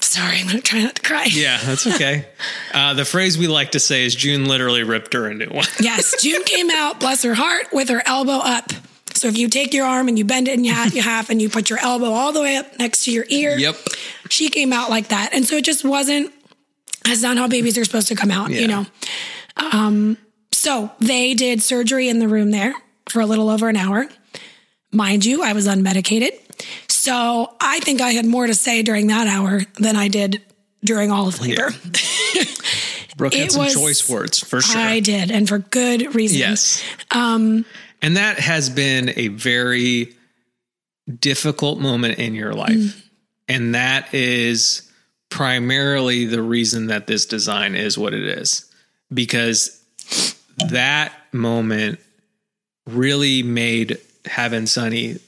sorry, 0.00 0.38
I'm 0.38 0.46
gonna 0.46 0.60
try 0.60 0.82
not 0.82 0.96
to 0.96 1.02
cry. 1.02 1.26
Yeah, 1.30 1.58
that's 1.64 1.86
okay. 1.86 2.26
uh, 2.74 2.94
the 2.94 3.04
phrase 3.04 3.36
we 3.38 3.46
like 3.48 3.72
to 3.72 3.80
say 3.80 4.04
is 4.04 4.14
June 4.14 4.46
literally 4.46 4.82
ripped 4.82 5.12
her 5.14 5.26
a 5.26 5.34
new 5.34 5.48
one. 5.48 5.64
Yes, 5.80 6.22
June 6.22 6.42
came 6.44 6.70
out, 6.70 7.00
bless 7.00 7.22
her 7.22 7.34
heart, 7.34 7.66
with 7.72 7.88
her 7.88 8.02
elbow 8.06 8.38
up. 8.38 8.70
So 9.14 9.28
if 9.28 9.38
you 9.38 9.48
take 9.48 9.72
your 9.72 9.86
arm 9.86 10.08
and 10.08 10.18
you 10.18 10.26
bend 10.26 10.46
it 10.46 10.58
in 10.58 10.64
half, 10.66 10.94
you 10.94 11.00
half, 11.00 11.30
and 11.30 11.40
you 11.40 11.48
put 11.48 11.70
your 11.70 11.78
elbow 11.78 12.10
all 12.12 12.32
the 12.32 12.42
way 12.42 12.56
up 12.56 12.78
next 12.78 13.04
to 13.06 13.10
your 13.12 13.24
ear. 13.30 13.56
Yep. 13.56 13.76
She 14.28 14.50
came 14.50 14.74
out 14.74 14.90
like 14.90 15.08
that, 15.08 15.30
and 15.32 15.46
so 15.46 15.56
it 15.56 15.64
just 15.64 15.84
wasn't. 15.84 16.32
That's 17.06 17.22
not 17.22 17.36
how 17.36 17.48
babies 17.48 17.78
are 17.78 17.84
supposed 17.84 18.08
to 18.08 18.14
come 18.14 18.30
out, 18.30 18.50
Yeah. 18.50 18.60
you 18.60 18.66
know. 18.68 18.86
Um, 19.56 20.16
so 20.52 20.90
they 21.00 21.34
did 21.34 21.62
surgery 21.62 22.08
in 22.08 22.18
the 22.18 22.28
room 22.28 22.50
there 22.50 22.74
for 23.08 23.20
a 23.20 23.26
little 23.26 23.48
over 23.48 23.68
an 23.68 23.76
hour. 23.76 24.08
Mind 24.92 25.24
you, 25.24 25.42
I 25.42 25.52
was 25.52 25.66
unmedicated, 25.66 26.30
so 26.88 27.54
I 27.60 27.80
think 27.80 28.00
I 28.00 28.10
had 28.10 28.24
more 28.26 28.46
to 28.46 28.54
say 28.54 28.82
during 28.82 29.06
that 29.08 29.26
hour 29.26 29.62
than 29.78 29.96
I 29.96 30.08
did 30.08 30.42
during 30.84 31.10
all 31.10 31.28
of 31.28 31.40
labor. 31.40 31.70
Brooke 33.16 33.34
had 33.34 33.46
It 33.46 33.52
some 33.52 33.64
was- 33.64 33.74
choice 33.74 34.08
words 34.08 34.40
for 34.40 34.60
sure. 34.60 34.80
I 34.80 35.00
did, 35.00 35.30
and 35.30 35.48
for 35.48 35.58
good 35.58 36.14
reason. 36.14 36.38
Yes. 36.38 36.82
Um, 37.10 37.64
and 38.02 38.16
that 38.16 38.38
has 38.38 38.68
been 38.68 39.12
a 39.16 39.28
very 39.28 40.14
difficult 41.20 41.78
moment 41.80 42.18
in 42.18 42.34
your 42.34 42.52
life. 42.52 42.70
Mm. 42.76 43.02
And 43.48 43.74
that 43.74 44.12
is 44.14 44.85
primarily 45.28 46.26
the 46.26 46.42
reason 46.42 46.88
that 46.88 47.06
this 47.06 47.26
design 47.26 47.74
is 47.74 47.98
what 47.98 48.14
it 48.14 48.24
is. 48.24 48.70
Because 49.12 49.82
that 50.68 51.12
moment 51.32 52.00
really 52.86 53.42
made 53.42 53.98
having 54.24 54.66
Sunny 54.66 55.18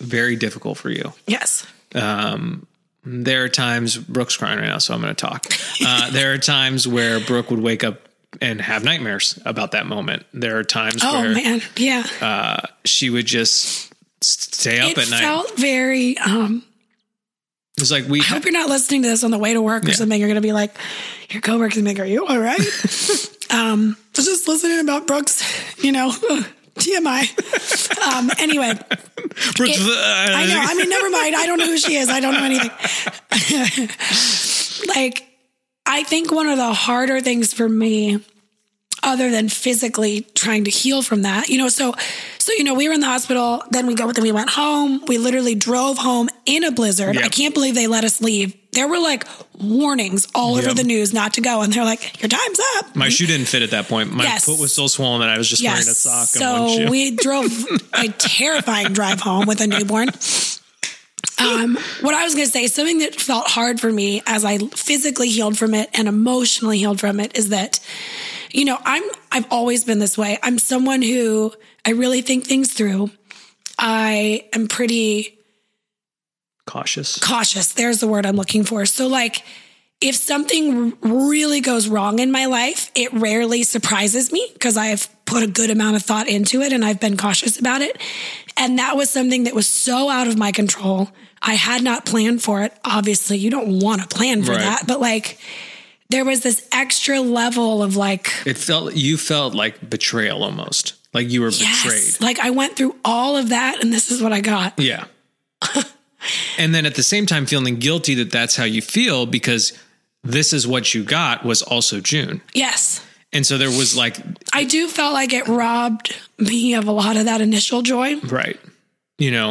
very 0.00 0.36
difficult 0.36 0.78
for 0.78 0.90
you. 0.90 1.12
Yes. 1.26 1.66
There 1.92 3.44
are 3.44 3.48
times 3.48 3.96
Brooke's 3.98 4.36
crying 4.36 4.58
right 4.58 4.66
now, 4.66 4.78
so 4.78 4.94
I'm 4.94 5.00
going 5.02 5.14
to 5.14 5.26
talk. 5.26 5.46
Uh, 5.84 6.10
there 6.10 6.32
are 6.32 6.38
times 6.38 6.88
where 6.88 7.20
Brooke 7.20 7.50
would 7.50 7.60
wake 7.60 7.84
up 7.84 8.00
and 8.40 8.60
have 8.60 8.82
nightmares 8.82 9.38
about 9.44 9.72
that 9.72 9.86
moment. 9.86 10.24
There 10.32 10.58
are 10.58 10.64
times 10.64 11.02
Oh 11.04 11.20
where 11.20 11.34
man, 11.34 11.60
yeah. 11.76 12.60
she 12.84 13.10
would 13.10 13.26
just 13.26 13.92
stay 14.22 14.80
up 14.80 14.92
it 14.92 14.98
at 14.98 15.10
night. 15.10 15.20
It 15.20 15.22
felt 15.22 15.58
very. 15.58 16.16
Um, 16.18 16.64
it 17.76 17.80
was 17.80 17.90
like 17.90 18.06
we 18.06 18.20
I 18.20 18.24
hope 18.24 18.44
you're 18.44 18.52
not 18.52 18.68
listening 18.68 19.02
to 19.02 19.08
this 19.08 19.24
on 19.24 19.30
the 19.30 19.38
way 19.38 19.52
to 19.54 19.60
work 19.62 19.84
or 19.84 19.88
Yeah. 19.88 19.94
something. 19.94 20.18
You're 20.18 20.28
going 20.28 20.36
to 20.36 20.46
be 20.46 20.52
like, 20.52 20.74
your 21.30 21.40
coworkers 21.42 21.76
gonna 21.76 21.90
be 21.90 21.94
like, 21.94 22.00
"Are 22.00 22.08
you 22.10 22.26
all 22.26 22.38
right?" 22.38 22.58
um, 23.50 23.96
I 23.98 24.18
was 24.18 24.26
just 24.26 24.46
listening 24.48 24.80
about 24.80 25.06
Brooks, 25.06 25.42
you 25.82 25.90
know, 25.92 26.10
TMI. 26.76 28.06
Um, 28.16 28.30
anyway, 28.38 28.74
Brooke's, 29.56 29.80
I 29.80 30.46
know. 30.48 30.60
I 30.60 30.74
mean, 30.76 30.88
never 30.88 31.10
mind. 31.10 31.34
I 31.36 31.46
don't 31.46 31.58
know 31.58 31.66
who 31.66 31.78
she 31.78 31.96
is. 31.96 32.08
I 32.08 32.20
don't 32.20 32.34
know 32.34 32.44
anything. 32.44 32.70
like, 34.94 35.24
I 35.86 36.02
think 36.04 36.30
one 36.32 36.48
of 36.48 36.56
the 36.56 36.72
harder 36.72 37.20
things 37.20 37.52
for 37.52 37.68
me, 37.68 38.20
other 39.04 39.30
than 39.30 39.48
physically 39.48 40.22
trying 40.34 40.64
to 40.64 40.70
heal 40.70 41.02
from 41.02 41.22
that, 41.22 41.48
you 41.48 41.58
know, 41.58 41.68
so, 41.68 41.94
so, 42.38 42.52
you 42.54 42.64
know, 42.64 42.74
we 42.74 42.88
were 42.88 42.94
in 42.94 43.00
the 43.00 43.06
hospital, 43.06 43.62
then 43.70 43.86
we 43.86 43.94
go, 43.94 44.10
then 44.12 44.22
we 44.24 44.32
went 44.32 44.50
home. 44.50 45.02
We 45.06 45.18
literally 45.18 45.54
drove 45.54 45.98
home 45.98 46.28
in 46.46 46.64
a 46.64 46.72
blizzard. 46.72 47.14
Yeah. 47.16 47.24
I 47.24 47.28
can't 47.28 47.54
believe 47.54 47.74
they 47.74 47.86
let 47.86 48.04
us 48.04 48.20
leave. 48.20 48.56
There 48.72 48.88
were 48.88 48.98
like 48.98 49.26
warnings 49.60 50.26
all 50.34 50.56
over 50.56 50.74
the 50.74 50.82
news 50.82 51.12
not 51.14 51.34
to 51.34 51.40
go. 51.40 51.62
And 51.62 51.72
they're 51.72 51.84
like, 51.84 52.20
your 52.20 52.28
time's 52.28 52.60
up. 52.78 52.96
My 52.96 53.08
shoe 53.08 53.26
didn't 53.26 53.46
fit 53.46 53.62
at 53.62 53.70
that 53.70 53.86
point. 53.88 54.12
My 54.12 54.24
Yes. 54.24 54.44
foot 54.46 54.58
was 54.58 54.72
so 54.72 54.88
swollen 54.88 55.20
that 55.20 55.28
I 55.30 55.38
was 55.38 55.48
just 55.48 55.62
wearing 55.62 55.78
a 55.78 55.82
sock 55.82 56.28
and 56.34 56.60
one 56.60 56.68
So 56.86 56.90
we 56.90 57.12
drove 57.14 57.52
a 57.94 58.08
terrifying 58.08 58.92
drive 58.92 59.20
home 59.20 59.46
with 59.46 59.60
a 59.60 59.66
newborn. 59.66 60.08
Um, 61.38 61.76
what 62.00 62.14
I 62.14 62.24
was 62.24 62.34
going 62.34 62.46
to 62.46 62.50
say, 62.52 62.66
something 62.68 62.98
that 62.98 63.16
felt 63.16 63.46
hard 63.48 63.80
for 63.80 63.90
me 63.92 64.22
as 64.26 64.44
I 64.44 64.58
physically 64.58 65.28
healed 65.28 65.58
from 65.58 65.74
it 65.74 65.90
and 65.92 66.06
emotionally 66.06 66.78
healed 66.78 67.00
from 67.00 67.18
it 67.18 67.36
is 67.36 67.48
that, 67.48 67.80
you 68.52 68.64
know, 68.64 68.78
I'm, 68.84 69.02
I've 69.32 69.46
always 69.50 69.84
been 69.84 69.98
this 69.98 70.16
way. 70.16 70.38
I'm 70.42 70.58
someone 70.58 71.02
who 71.02 71.52
I 71.84 71.90
really 71.90 72.22
think 72.22 72.46
things 72.46 72.72
through. 72.72 73.10
I 73.78 74.48
am 74.52 74.68
pretty 74.68 75.38
Cautious. 76.66 77.18
cautious. 77.18 77.72
There's 77.72 77.98
the 77.98 78.06
word 78.06 78.24
I'm 78.26 78.36
looking 78.36 78.64
for. 78.64 78.86
So, 78.86 79.06
like, 79.08 79.44
if 80.00 80.14
something 80.16 80.92
really 81.00 81.60
goes 81.60 81.88
wrong 81.88 82.18
in 82.18 82.30
my 82.30 82.46
life, 82.46 82.90
it 82.94 83.12
rarely 83.12 83.62
surprises 83.62 84.30
me 84.32 84.48
because 84.52 84.76
I've 84.76 85.08
put 85.24 85.42
a 85.42 85.46
good 85.46 85.70
amount 85.70 85.96
of 85.96 86.02
thought 86.02 86.28
into 86.28 86.60
it 86.60 86.72
and 86.72 86.84
I've 86.84 87.00
been 87.00 87.16
cautious 87.16 87.58
about 87.58 87.80
it. 87.80 87.96
And 88.56 88.78
that 88.78 88.96
was 88.96 89.08
something 89.10 89.44
that 89.44 89.54
was 89.54 89.66
so 89.66 90.10
out 90.10 90.28
of 90.28 90.36
my 90.36 90.52
control. 90.52 91.08
I 91.40 91.54
had 91.54 91.82
not 91.82 92.04
planned 92.06 92.42
for 92.42 92.62
it. 92.62 92.72
Obviously, 92.84 93.38
you 93.38 93.50
don't 93.50 93.80
want 93.80 94.02
to 94.02 94.08
plan 94.08 94.42
for 94.42 94.52
Right. 94.52 94.60
that, 94.60 94.86
but 94.86 95.00
like, 95.00 95.38
there 96.10 96.24
was 96.24 96.40
this 96.42 96.68
extra 96.70 97.20
level 97.20 97.82
of 97.82 97.96
like, 97.96 98.30
It 98.44 98.58
felt 98.58 98.94
you 98.94 99.16
felt 99.16 99.54
like 99.54 99.88
betrayal 99.88 100.44
almost. 100.44 100.94
Like 101.14 101.30
you 101.30 101.40
were 101.40 101.48
yes, 101.50 101.82
betrayed. 101.82 102.20
like 102.20 102.38
I 102.44 102.50
went 102.50 102.76
through 102.76 102.94
all 103.04 103.36
of 103.36 103.48
that 103.50 103.82
and 103.82 103.92
this 103.92 104.10
is 104.10 104.22
what 104.22 104.32
I 104.32 104.40
got. 104.40 104.78
Yeah. 104.78 105.04
and 106.58 106.74
then 106.74 106.86
at 106.86 106.94
the 106.94 107.02
same 107.02 107.26
time 107.26 107.46
feeling 107.46 107.76
guilty 107.76 108.14
that 108.14 108.30
that's 108.30 108.56
how 108.56 108.64
you 108.64 108.80
feel 108.82 109.26
because 109.26 109.72
this 110.22 110.52
is 110.52 110.66
what 110.66 110.94
you 110.94 111.04
got 111.04 111.44
was 111.44 111.62
also 111.62 112.00
June. 112.00 112.40
Yes. 112.54 113.04
And 113.32 113.44
so 113.44 113.58
there 113.58 113.68
was 113.68 113.96
like 113.96 114.16
I 114.52 114.64
do 114.64 114.86
felt 114.88 115.12
like 115.12 115.32
it 115.32 115.46
robbed 115.48 116.16
me 116.38 116.74
of 116.74 116.86
a 116.86 116.92
lot 116.92 117.16
of 117.16 117.24
that 117.24 117.40
initial 117.40 117.82
joy. 117.82 118.18
right, 118.20 118.58
you 119.18 119.30
know, 119.30 119.48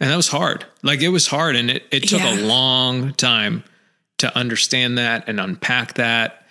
and 0.00 0.10
that 0.10 0.16
was 0.16 0.28
hard. 0.28 0.66
Like 0.82 1.00
it 1.00 1.08
was 1.08 1.26
hard 1.26 1.56
and 1.56 1.70
it, 1.70 1.84
it 1.90 2.08
took 2.08 2.20
Yeah. 2.20 2.34
a 2.34 2.42
long 2.42 3.14
time 3.14 3.64
to 4.18 4.36
understand 4.36 4.98
that 4.98 5.28
and 5.28 5.40
unpack 5.40 5.94
that. 5.94 6.43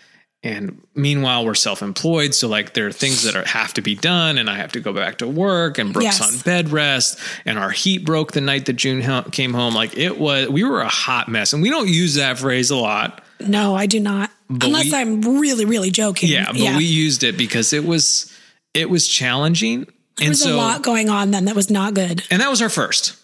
And 0.45 0.81
meanwhile, 0.93 1.45
we're 1.45 1.55
self-employed, 1.55 2.35
so 2.35 2.49
like 2.49 2.73
there 2.73 2.85
are 2.85 2.91
things 2.91 3.23
that 3.23 3.33
are, 3.35 3.45
have 3.47 3.73
to 3.75 3.81
be 3.81 3.95
done, 3.95 4.37
and 4.37 4.49
I 4.49 4.57
have 4.57 4.73
to 4.73 4.81
go 4.81 4.91
back 4.91 5.19
to 5.19 5.27
work. 5.27 5.77
And 5.77 5.93
Brooke's 5.93 6.19
Yes. 6.19 6.33
on 6.33 6.39
bed 6.39 6.69
rest, 6.69 7.17
and 7.45 7.57
our 7.57 7.69
heat 7.71 8.05
broke 8.05 8.33
the 8.33 8.41
night 8.41 8.65
that 8.65 8.73
June 8.73 9.01
came 9.31 9.53
home. 9.53 9.73
Like 9.73 9.97
it 9.97 10.19
was, 10.19 10.49
we 10.49 10.65
were 10.65 10.81
a 10.81 10.89
hot 10.89 11.29
mess, 11.29 11.53
and 11.53 11.61
we 11.63 11.69
don't 11.69 11.87
use 11.87 12.15
that 12.15 12.39
phrase 12.39 12.71
a 12.71 12.75
lot. 12.75 13.23
No, 13.39 13.73
I 13.73 13.85
do 13.85 14.01
not. 14.01 14.31
Unless 14.49 14.85
we- 14.85 14.95
I'm 14.95 15.21
really, 15.39 15.63
really 15.65 15.91
joking. 15.91 16.29
Yeah, 16.29 16.47
but 16.47 16.57
we 16.77 16.83
used 16.85 17.23
it 17.23 17.37
because 17.37 17.71
it 17.71 17.85
was 17.85 18.29
it 18.73 18.89
was 18.89 19.07
challenging, 19.07 19.85
there 20.17 20.25
and 20.25 20.29
was 20.29 20.41
so 20.41 20.55
a 20.55 20.57
lot 20.57 20.81
going 20.83 21.09
on 21.09 21.31
then 21.31 21.45
that 21.45 21.55
was 21.55 21.69
not 21.69 21.93
good. 21.93 22.21
and 22.29 22.41
that 22.41 22.49
was 22.49 22.61
our 22.61 22.69
first, 22.69 23.15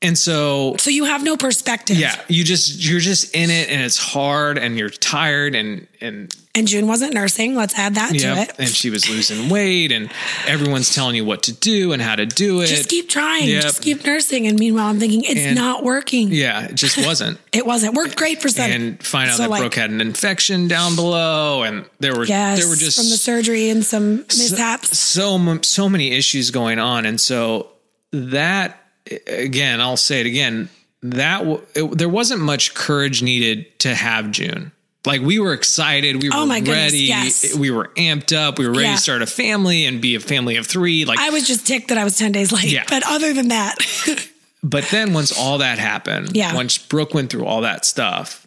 and 0.00 0.16
so 0.16 0.76
So 0.78 0.90
you 0.90 1.04
have 1.06 1.22
no 1.24 1.36
perspective. 1.36 1.96
yeah, 1.98 2.14
you 2.28 2.44
just 2.44 2.84
you're 2.84 3.00
just 3.00 3.34
in 3.34 3.50
it, 3.50 3.68
and 3.68 3.82
it's 3.82 3.96
hard, 3.98 4.56
and 4.58 4.78
you're 4.78 4.90
tired, 4.90 5.54
and 5.54 5.86
and 6.00 6.34
And 6.54 6.68
June 6.68 6.86
wasn't 6.86 7.14
nursing. 7.14 7.54
Let's 7.56 7.76
add 7.76 7.96
that 7.96 8.10
to 8.14 8.16
it. 8.42 8.52
and 8.58 8.68
she 8.68 8.90
was 8.90 9.08
losing 9.08 9.48
weight, 9.48 9.90
and 9.90 10.10
everyone's 10.46 10.94
telling 10.94 11.16
you 11.16 11.24
what 11.24 11.42
to 11.44 11.52
do 11.52 11.92
and 11.92 12.00
how 12.00 12.14
to 12.14 12.26
do 12.26 12.60
it. 12.60 12.68
Just 12.68 12.88
keep 12.88 13.08
trying. 13.08 13.48
Yep. 13.48 13.62
Just 13.62 13.82
keep 13.82 14.04
nursing. 14.04 14.46
And 14.46 14.58
meanwhile, 14.58 14.86
I'm 14.86 15.00
thinking 15.00 15.22
it's 15.24 15.40
And- 15.40 15.56
not 15.56 15.82
working. 15.82 16.28
yeah, 16.32 16.66
it 16.66 16.74
just 16.76 16.96
wasn't. 16.98 17.38
It 17.52 17.66
wasn't. 17.66 17.94
Worked 17.94 18.14
great 18.16 18.40
for 18.40 18.48
some 18.48 18.70
and 18.70 19.02
find 19.04 19.30
out 19.30 19.36
So, 19.38 19.42
that 19.44 19.50
like- 19.50 19.60
Brooke 19.62 19.74
had 19.74 19.90
an 19.90 20.00
infection 20.00 20.68
down 20.68 20.94
below, 20.94 21.64
and 21.64 21.84
there 21.98 22.14
were 22.14 22.24
yes, 22.24 22.60
there 22.60 22.68
were 22.68 22.76
just 22.76 22.96
from 22.98 23.08
the 23.10 23.16
surgery 23.16 23.68
and 23.70 23.84
some 23.84 24.18
mishaps. 24.28 24.96
so 24.96 25.34
m- 25.34 25.62
so 25.64 25.88
many 25.88 26.12
issues 26.12 26.50
going 26.52 26.78
on 26.78 27.04
and 27.04 27.20
so 27.20 27.68
that 28.12 28.77
again 29.26 29.80
i'll 29.80 29.96
say 29.96 30.20
it 30.20 30.26
again 30.26 30.68
that 31.02 31.38
w- 31.38 31.62
it, 31.74 31.96
there 31.98 32.08
wasn't 32.08 32.40
much 32.40 32.74
courage 32.74 33.22
needed 33.22 33.78
to 33.78 33.94
have 33.94 34.30
june 34.30 34.72
like 35.06 35.20
we 35.22 35.38
were 35.38 35.52
excited 35.54 36.22
we 36.22 36.28
oh 36.30 36.36
were 36.38 36.42
Oh 36.42 36.46
my 36.46 36.58
goodness, 36.60 36.92
ready 36.92 36.98
yes. 37.04 37.56
we 37.56 37.70
were 37.70 37.88
amped 37.96 38.36
up 38.36 38.58
we 38.58 38.66
were 38.66 38.72
ready 38.72 38.84
Yeah. 38.88 38.94
to 38.96 39.00
start 39.00 39.22
a 39.22 39.26
family 39.26 39.86
and 39.86 40.00
be 40.02 40.14
a 40.16 40.20
family 40.20 40.56
of 40.56 40.66
three 40.66 41.04
like 41.04 41.18
I 41.18 41.30
was 41.30 41.46
just 41.46 41.66
ticked 41.66 41.88
that 41.88 41.98
I 41.98 42.04
was 42.04 42.16
10 42.18 42.32
days 42.32 42.52
late. 42.52 42.64
Yeah. 42.70 42.84
But 42.88 43.04
other 43.06 43.32
than 43.32 43.48
that, 43.48 43.76
but 44.62 44.84
then 44.90 45.14
once 45.14 45.32
all 45.38 45.58
that 45.58 45.78
happened 45.78 46.36
Yeah. 46.36 46.52
once 46.54 46.76
brooke 46.76 47.14
went 47.14 47.30
through 47.30 47.46
all 47.46 47.60
that 47.62 47.84
stuff 47.84 48.46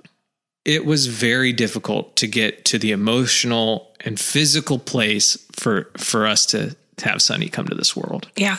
it 0.65 0.86
was 0.86 1.08
very 1.08 1.54
difficult 1.54 2.15
to 2.17 2.28
get 2.28 2.65
to 2.65 2.78
the 2.78 2.91
emotional 2.91 3.95
and 4.02 4.19
physical 4.19 4.78
place 4.78 5.38
for 5.54 5.89
for 5.97 6.28
us 6.28 6.45
to, 6.47 6.76
to 6.97 7.10
have 7.10 7.21
sunny 7.21 7.47
come 7.50 7.65
to 7.67 7.76
this 7.76 7.95
world 7.95 8.30
yeah. 8.36 8.58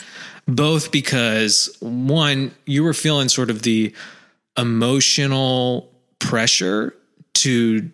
Both 0.54 0.90
because 0.92 1.74
one 1.80 2.52
you 2.66 2.82
were 2.84 2.94
feeling 2.94 3.28
sort 3.28 3.48
of 3.50 3.62
the 3.62 3.92
emotional 4.58 5.90
pressure 6.18 6.94
to 7.34 7.90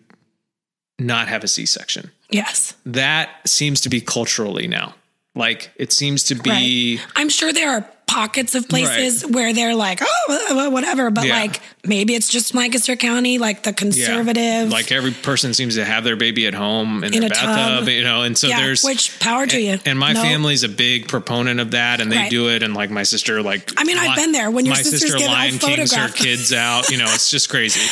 not 0.99 1.27
have 1.27 1.43
a 1.43 1.47
c-section 1.47 2.11
Yes. 2.31 2.75
that 2.85 3.29
seems 3.47 3.81
to 3.81 3.89
be 3.89 4.01
culturally 4.01 4.67
now 4.67 4.93
like 5.35 5.71
it 5.77 5.91
seems 5.93 6.23
to 6.25 6.35
be 6.35 6.97
Right. 6.97 7.05
I'm 7.15 7.29
sure 7.29 7.51
there 7.53 7.71
are 7.71 7.89
pockets 8.07 8.55
of 8.55 8.67
places 8.67 9.23
where 9.25 9.53
they're 9.53 9.75
like, 9.75 9.99
oh, 10.01 10.69
whatever. 10.71 11.11
But 11.11 11.27
Yeah. 11.27 11.35
like, 11.41 11.61
maybe 11.89 12.15
it's 12.15 12.29
just 12.29 12.53
Lancaster 12.55 12.95
County, 12.95 13.37
like 13.39 13.63
the 13.63 13.73
yeah, 13.95 14.67
like 14.69 14.91
every 14.91 15.11
person 15.11 15.53
seems 15.53 15.75
to 15.75 15.83
have 15.83 16.03
their 16.03 16.15
baby 16.15 16.45
at 16.47 16.53
home 16.53 17.03
in, 17.03 17.13
In 17.13 17.19
their 17.21 17.27
a 17.27 17.33
bathtub 17.33 17.79
tub. 17.85 17.87
you 17.89 18.03
know 18.03 18.21
and 18.21 18.37
so 18.37 18.47
yeah, 18.47 18.61
there's 18.61 18.83
which 18.83 19.19
power 19.19 19.45
to 19.47 19.59
you. 19.59 19.79
and 19.85 19.97
my 19.99 20.13
No. 20.13 20.21
family's 20.21 20.63
a 20.63 20.69
big 20.69 21.07
proponent 21.07 21.59
of 21.59 21.71
that, 21.71 21.99
and 21.99 22.11
they 22.11 22.17
Right. 22.17 22.29
do 22.31 22.49
it. 22.49 22.63
And 22.63 22.73
like 22.73 22.89
my 22.91 23.03
sister, 23.03 23.41
like 23.41 23.71
I 23.77 23.83
mean, 23.83 23.97
I've 23.97 24.15
been 24.15 24.31
there 24.31 24.49
when 24.51 24.65
your 24.65 24.75
my 24.75 24.81
sisters 24.81 25.11
sister 25.11 25.27
Lion 25.27 25.57
Kings 25.57 25.93
her 25.93 26.09
kids 26.09 26.53
out. 26.53 26.89
You 26.89 26.97
know, 26.97 27.05
it's 27.07 27.29
just 27.31 27.49
crazy. 27.49 27.81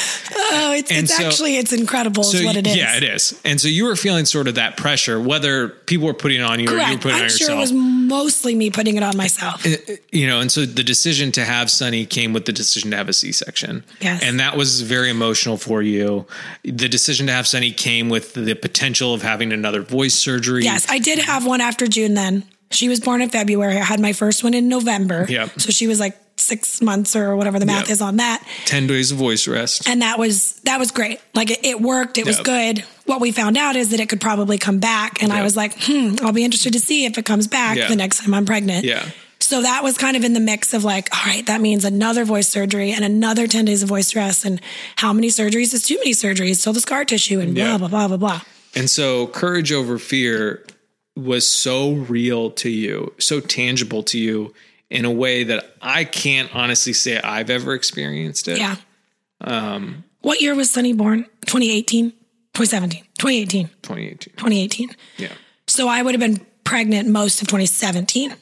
Oh, 0.50 0.72
it's, 0.74 0.90
it's 0.92 1.16
so- 1.16 1.26
actually, 1.26 1.58
it's 1.58 1.74
incredible 1.74 2.24
is 2.24 2.44
what 2.44 2.56
it 2.56 2.66
is. 2.68 2.76
Yeah, 2.76 2.96
it 2.96 3.04
is. 3.04 3.38
And 3.44 3.60
so 3.60 3.68
you 3.68 3.84
were 3.86 3.96
feeling 3.96 4.26
sort 4.26 4.48
of 4.48 4.56
that 4.56 4.78
pressure, 4.78 5.20
whether 5.20 5.68
people 5.70 6.08
were 6.08 6.14
putting 6.14 6.40
it 6.40 6.44
on 6.44 6.60
you 6.60 6.70
or 6.70 6.78
you 6.78 6.94
were 6.94 6.98
putting 6.98 7.18
I'm 7.18 7.24
on 7.24 7.30
sure 7.30 7.36
it 7.36 7.40
yourself. 7.40 7.60
was 7.60 7.74
mostly 7.74 8.56
me 8.56 8.70
putting 8.70 8.96
it 8.98 9.04
on 9.04 9.18
myself. 9.18 9.66
Uh, 9.66 9.72
uh, 9.72 9.96
you 10.12 10.26
know, 10.28 10.40
and 10.40 10.52
so 10.52 10.66
the 10.66 10.84
decision 10.84 11.32
to 11.34 11.44
have 11.46 11.70
Sunny 11.70 12.06
came 12.06 12.34
with 12.34 12.46
the 12.46 12.54
decision 12.54 12.92
to 12.92 12.98
have 12.98 13.10
a 13.10 13.14
C-section. 13.14 13.84
Yes. 14.02 14.24
And 14.24 14.40
that 14.40 14.56
was 14.58 14.82
very 14.82 15.10
emotional 15.10 15.58
for 15.58 15.82
you. 15.82 16.26
The 16.64 16.88
decision 16.90 17.28
to 17.28 17.34
have 17.34 17.48
Sunny 17.48 17.72
came 17.72 18.10
with 18.10 18.34
the 18.34 18.54
potential 18.56 19.14
of 19.14 19.22
having 19.22 19.52
another 19.52 19.82
voice 19.82 20.14
surgery. 20.14 20.64
Yes, 20.64 20.90
I 20.90 21.00
did 21.00 21.20
have 21.20 21.46
one 21.46 21.62
after 21.62 21.88
June 21.88 22.14
then. 22.14 22.44
She 22.70 22.90
was 22.90 23.00
born 23.00 23.22
in 23.22 23.30
February. 23.30 23.78
I 23.78 23.84
had 23.84 24.00
my 24.00 24.14
first 24.14 24.44
one 24.44 24.54
in 24.54 24.68
November. 24.68 25.26
Yep. 25.30 25.60
So 25.62 25.72
she 25.72 25.88
was 25.88 26.00
like 26.00 26.18
six 26.40 26.82
months 26.82 27.16
or 27.16 27.36
whatever 27.36 27.58
the 27.60 27.66
math 27.66 27.86
Yep. 27.88 27.90
is 27.92 28.02
on 28.02 28.18
that. 28.18 28.46
10 28.66 28.88
days 28.88 29.12
of 29.12 29.18
voice 29.18 29.48
rest. 29.48 29.88
And 29.90 30.02
that 30.02 30.20
was 30.20 30.54
that 30.66 30.78
was 30.78 30.92
great. 30.92 31.20
Like 31.34 31.50
it, 31.50 31.60
it 31.66 31.82
worked. 31.82 32.18
It 32.18 32.26
was 32.26 32.40
good. 32.42 32.84
What 33.06 33.22
we 33.22 33.32
found 33.32 33.58
out 33.58 33.76
is 33.78 33.90
that 33.92 34.00
it 34.02 34.10
could 34.10 34.20
probably 34.22 34.58
come 34.58 34.80
back. 34.80 35.24
And 35.24 35.32
I 35.32 35.44
was 35.44 35.56
like, 35.56 35.74
hmm, 35.80 36.16
I'll 36.22 36.34
be 36.34 36.44
interested 36.44 36.74
to 36.74 36.80
see 36.80 37.06
if 37.06 37.18
it 37.18 37.26
comes 37.26 37.48
back 37.48 37.78
the 37.88 37.96
next 37.96 38.20
time 38.22 38.34
I'm 38.34 38.46
pregnant. 38.46 38.84
Yeah. 38.86 39.06
So 39.48 39.62
that 39.62 39.82
was 39.82 39.98
kind 39.98 40.18
of 40.18 40.26
in 40.26 40.34
the 40.34 40.42
mix 40.42 40.74
of 40.74 40.84
like, 40.84 41.08
all 41.16 41.24
right, 41.26 41.46
that 41.46 41.62
means 41.62 41.86
another 41.86 42.26
voice 42.26 42.50
surgery 42.50 42.92
and 42.92 43.06
another 43.06 43.48
10 43.48 43.64
days 43.64 43.82
of 43.82 43.88
voice 43.88 44.14
rest. 44.14 44.44
And 44.44 44.60
how 44.98 45.14
many 45.14 45.30
surgeries 45.30 45.74
is 45.74 45.84
too 45.84 45.96
many 46.00 46.12
surgeries? 46.12 46.58
Still 46.58 46.74
the 46.74 46.82
scar 46.82 47.06
tissue 47.06 47.40
and 47.40 47.56
blah, 47.56 47.64
Yeah. 47.64 47.78
blah, 47.78 47.88
blah, 47.88 48.08
blah, 48.10 48.18
blah. 48.18 48.42
And 48.76 48.90
so 48.90 49.28
courage 49.28 49.72
over 49.72 49.98
fear 50.00 50.66
was 51.16 51.50
so 51.50 51.94
real 51.94 52.52
to 52.52 52.70
you, 52.70 53.14
so 53.20 53.40
tangible 53.40 54.04
to 54.04 54.20
you 54.20 54.54
in 54.90 55.06
a 55.06 55.12
way 55.12 55.46
that 55.46 55.76
I 55.82 56.04
can't 56.04 56.54
honestly 56.54 56.92
say 56.92 57.18
I've 57.18 57.50
ever 57.50 57.74
experienced 57.74 58.50
it. 58.50 58.58
Yeah. 58.58 58.76
Um, 59.40 60.04
what 60.24 60.42
year 60.42 60.56
was 60.56 60.70
Sunny 60.72 60.92
born? 60.92 61.24
2018? 61.46 62.10
2017? 62.54 63.04
2018. 63.18 63.68
2018. 63.82 64.34
2018. 64.36 64.90
Yeah. 65.16 65.30
So 65.68 65.88
I 65.88 66.02
would 66.02 66.14
have 66.14 66.20
been 66.20 66.46
pregnant 66.66 67.08
most 67.08 67.42
of 67.42 67.48
2017. 67.48 68.36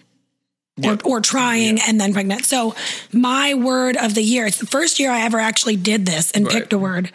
Or, 0.84 0.98
or 1.06 1.22
trying 1.22 1.80
and 1.80 2.02
then 2.02 2.14
pregnant. 2.14 2.44
So 2.44 2.76
my 3.14 3.54
word 3.54 3.96
of 3.96 4.14
the 4.14 4.22
year, 4.22 4.46
it's 4.46 4.58
the 4.58 4.66
first 4.66 5.00
year 5.00 5.10
I 5.10 5.22
ever 5.22 5.40
actually 5.40 5.78
did 5.78 6.06
this 6.06 6.32
and 6.32 6.46
Right. 6.46 6.54
picked 6.54 6.74
a 6.74 6.78
word. 6.78 7.12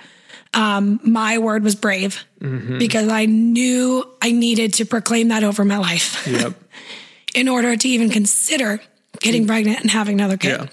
Um, 0.55 0.99
my 1.05 1.37
word 1.37 1.63
was 1.63 1.75
brave 1.75 2.25
because 2.41 3.09
I 3.09 3.27
knew 3.27 4.03
I 4.23 4.33
needed 4.33 4.73
to 4.75 4.87
proclaim 4.87 5.29
that 5.29 5.45
over 5.45 5.63
my 5.67 5.77
life 5.77 6.27
Yep. 6.27 6.55
in 7.35 7.49
order 7.49 7.77
to 7.77 7.87
even 7.89 8.09
consider 8.09 8.81
getting 9.21 9.47
pregnant 9.47 9.81
and 9.81 9.91
having 9.91 10.15
another 10.19 10.39
kid. 10.39 10.59
Yeah. 10.59 10.67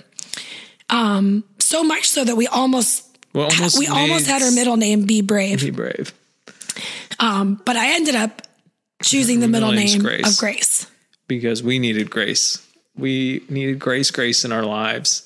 Um, 0.90 1.44
So 1.60 1.84
much 1.84 2.08
so 2.10 2.24
that 2.24 2.38
we 2.38 2.48
almost 2.48 3.04
Well, 3.34 3.50
almost 3.52 3.78
we 3.78 3.88
almost 3.88 4.28
had 4.28 4.42
her 4.42 4.52
middle 4.52 4.78
name 4.78 5.04
be 5.06 5.20
brave. 5.22 5.60
Be 5.60 5.72
brave. 5.72 6.14
Um, 7.20 7.62
but 7.66 7.76
I 7.76 7.96
ended 7.96 8.16
up 8.16 8.44
choosing 9.04 9.42
the 9.42 9.50
middle 9.50 9.74
name 9.74 10.00
Grace. 10.00 10.26
of 10.32 10.38
Grace. 10.38 10.88
because 11.28 11.62
we 11.62 11.80
needed 11.80 12.10
grace. 12.10 12.64
We 12.98 13.44
needed 13.50 13.80
grace, 13.80 14.12
grace 14.12 14.44
in 14.44 14.52
our 14.52 14.64
lives. 14.64 15.24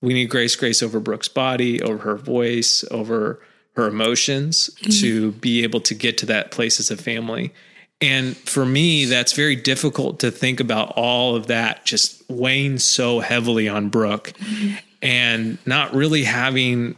we 0.00 0.14
need 0.14 0.30
grace, 0.30 0.54
grace 0.54 0.82
over 0.82 1.00
Brooke's 1.00 1.28
body, 1.28 1.82
over 1.82 1.98
her 1.98 2.16
voice, 2.16 2.84
over 2.90 3.40
her 3.74 3.88
emotions 3.88 4.70
mm-hmm. 4.80 4.90
to 5.00 5.32
be 5.32 5.62
able 5.62 5.80
to 5.80 5.94
get 5.94 6.18
to 6.18 6.26
that 6.26 6.50
place 6.50 6.78
as 6.78 6.90
a 6.90 6.96
family. 6.96 7.52
And 8.00 8.36
for 8.36 8.64
me, 8.64 9.06
that's 9.06 9.32
very 9.32 9.56
difficult 9.56 10.20
to 10.20 10.30
think 10.30 10.60
about 10.60 10.92
all 10.96 11.34
of 11.34 11.48
that 11.48 11.84
just 11.84 12.22
weighing 12.28 12.78
so 12.78 13.18
heavily 13.18 13.68
on 13.68 13.88
Brooke 13.88 14.34
mm-hmm. 14.38 14.76
and 15.02 15.58
not 15.66 15.94
really 15.94 16.22
having 16.24 16.96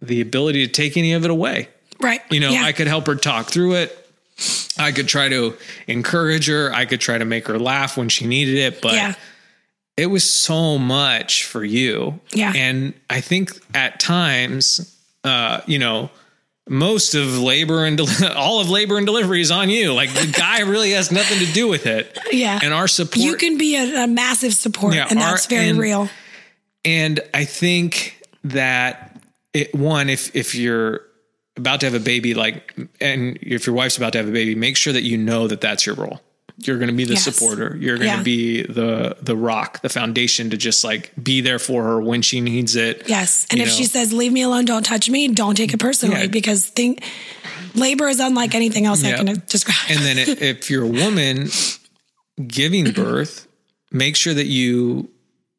the 0.00 0.20
ability 0.20 0.64
to 0.66 0.72
take 0.72 0.96
any 0.96 1.12
of 1.12 1.24
it 1.24 1.30
away. 1.30 1.68
Right. 2.00 2.20
You 2.30 2.40
know, 2.40 2.50
Yeah. 2.50 2.64
I 2.64 2.72
could 2.72 2.86
help 2.86 3.06
her 3.06 3.16
talk 3.16 3.46
through 3.46 3.74
it. 3.74 3.98
I 4.78 4.92
could 4.92 5.08
try 5.08 5.28
to 5.28 5.56
encourage 5.86 6.48
her. 6.48 6.72
I 6.72 6.84
could 6.84 7.00
try 7.00 7.18
to 7.18 7.24
make 7.24 7.46
her 7.46 7.58
laugh 7.58 7.96
when 7.96 8.08
she 8.08 8.26
needed 8.26 8.56
it, 8.56 8.80
but 8.80 8.94
yeah. 8.94 9.14
It 9.96 10.06
was 10.06 10.28
so 10.28 10.78
much 10.78 11.44
for 11.44 11.64
you. 11.64 12.20
Yeah. 12.32 12.52
And 12.54 12.94
I 13.10 13.20
think 13.20 13.50
at 13.74 14.00
times, 14.00 14.96
uh, 15.24 15.60
you 15.66 15.78
know, 15.78 16.10
most 16.68 17.14
of 17.14 17.38
labor 17.38 17.84
and 17.84 17.96
del- 17.98 18.32
all 18.36 18.60
of 18.60 18.70
labor 18.70 18.96
and 18.96 19.04
delivery 19.04 19.40
is 19.40 19.50
on 19.50 19.68
you. 19.68 19.92
Like 19.92 20.10
the 20.14 20.26
guy 20.36 20.60
really 20.60 20.92
has 20.92 21.10
nothing 21.12 21.38
to 21.44 21.52
do 21.52 21.68
with 21.68 21.86
it. 21.86 22.16
Yeah. 22.30 22.58
And 22.62 22.72
our 22.72 22.88
support 22.88 23.18
you 23.18 23.36
can 23.36 23.58
be 23.58 23.76
a, 23.76 24.04
a 24.04 24.06
massive 24.06 24.54
support, 24.54 24.94
Yeah, 24.94 25.06
and 25.10 25.18
our- 25.18 25.30
that's 25.32 25.46
very 25.46 25.68
and- 25.68 25.78
real. 25.78 26.08
And 26.84 27.20
I 27.34 27.44
think 27.44 28.20
that 28.44 29.20
it, 29.52 29.74
one, 29.74 30.08
if 30.08 30.34
if 30.34 30.54
you're 30.54 31.02
about 31.56 31.80
to 31.80 31.86
have 31.86 31.94
a 31.94 32.00
baby, 32.00 32.34
like, 32.34 32.74
and 33.00 33.38
if 33.42 33.66
your 33.66 33.76
wife's 33.76 33.96
about 33.98 34.12
to 34.14 34.18
have 34.18 34.26
a 34.28 34.32
baby, 34.32 34.54
make 34.56 34.76
sure 34.76 34.92
that 34.92 35.02
you 35.02 35.16
know 35.18 35.46
that 35.46 35.60
that's 35.60 35.84
your 35.86 35.94
role. 35.94 36.20
You're 36.66 36.78
going 36.78 36.88
to 36.90 36.94
be 36.94 37.04
the 37.04 37.14
Yes. 37.14 37.24
supporter. 37.24 37.76
You're 37.80 37.96
going 37.98 38.10
to 38.10 38.16
Yeah. 38.18 38.22
be 38.22 38.62
the 38.62 39.16
the 39.20 39.36
rock, 39.36 39.80
the 39.82 39.88
foundation 39.88 40.50
to 40.50 40.56
just 40.56 40.84
like 40.84 41.10
be 41.22 41.40
there 41.40 41.58
for 41.58 41.82
her 41.84 42.00
when 42.00 42.22
she 42.22 42.40
needs 42.40 42.76
it. 42.76 43.04
Yes. 43.06 43.46
And 43.50 43.58
You 43.58 43.64
if 43.64 43.70
know. 43.70 43.76
she 43.76 43.84
says, 43.84 44.12
leave 44.12 44.32
me 44.32 44.42
alone, 44.42 44.64
don't 44.64 44.84
touch 44.84 45.08
me, 45.10 45.28
don't 45.28 45.54
take 45.56 45.72
it 45.74 45.78
personally 45.78 46.22
Yeah. 46.22 46.26
because 46.26 46.64
think 46.66 47.02
labor 47.74 48.08
is 48.08 48.20
unlike 48.20 48.54
anything 48.54 48.86
else 48.86 49.04
I 49.04 49.12
can 49.12 49.42
describe. 49.48 49.76
And 49.90 50.00
then 50.00 50.18
if 50.40 50.70
you're 50.70 50.84
a 50.84 50.86
woman 50.86 51.48
giving 52.46 52.86
mm-hmm. 52.86 53.02
birth, 53.02 53.46
make 53.90 54.16
sure 54.16 54.34
that 54.34 54.46
you 54.46 55.10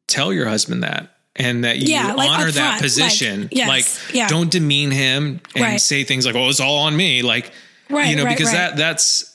tell 0.08 0.32
your 0.32 0.46
husband 0.48 0.82
that 0.82 1.10
and 1.36 1.64
that 1.64 1.78
you 1.78 1.88
Yeah, 1.92 2.12
like 2.14 2.30
honor 2.30 2.50
that 2.50 2.80
position. 2.80 3.42
like, 3.42 3.56
yes, 3.56 3.68
like 3.68 4.14
yeah. 4.14 4.28
don't 4.28 4.50
demean 4.50 4.90
him 4.90 5.40
and 5.54 5.64
Right. 5.64 5.80
say 5.80 6.04
things 6.04 6.26
like, 6.26 6.34
"Oh, 6.36 6.48
it's 6.48 6.60
all 6.60 6.78
on 6.78 6.96
me." 6.96 7.22
Like, 7.22 7.50
Right, 7.90 8.08
you 8.10 8.16
know, 8.16 8.24
right, 8.24 8.36
because 8.36 8.52
that 8.52 8.76
that's 8.76 9.33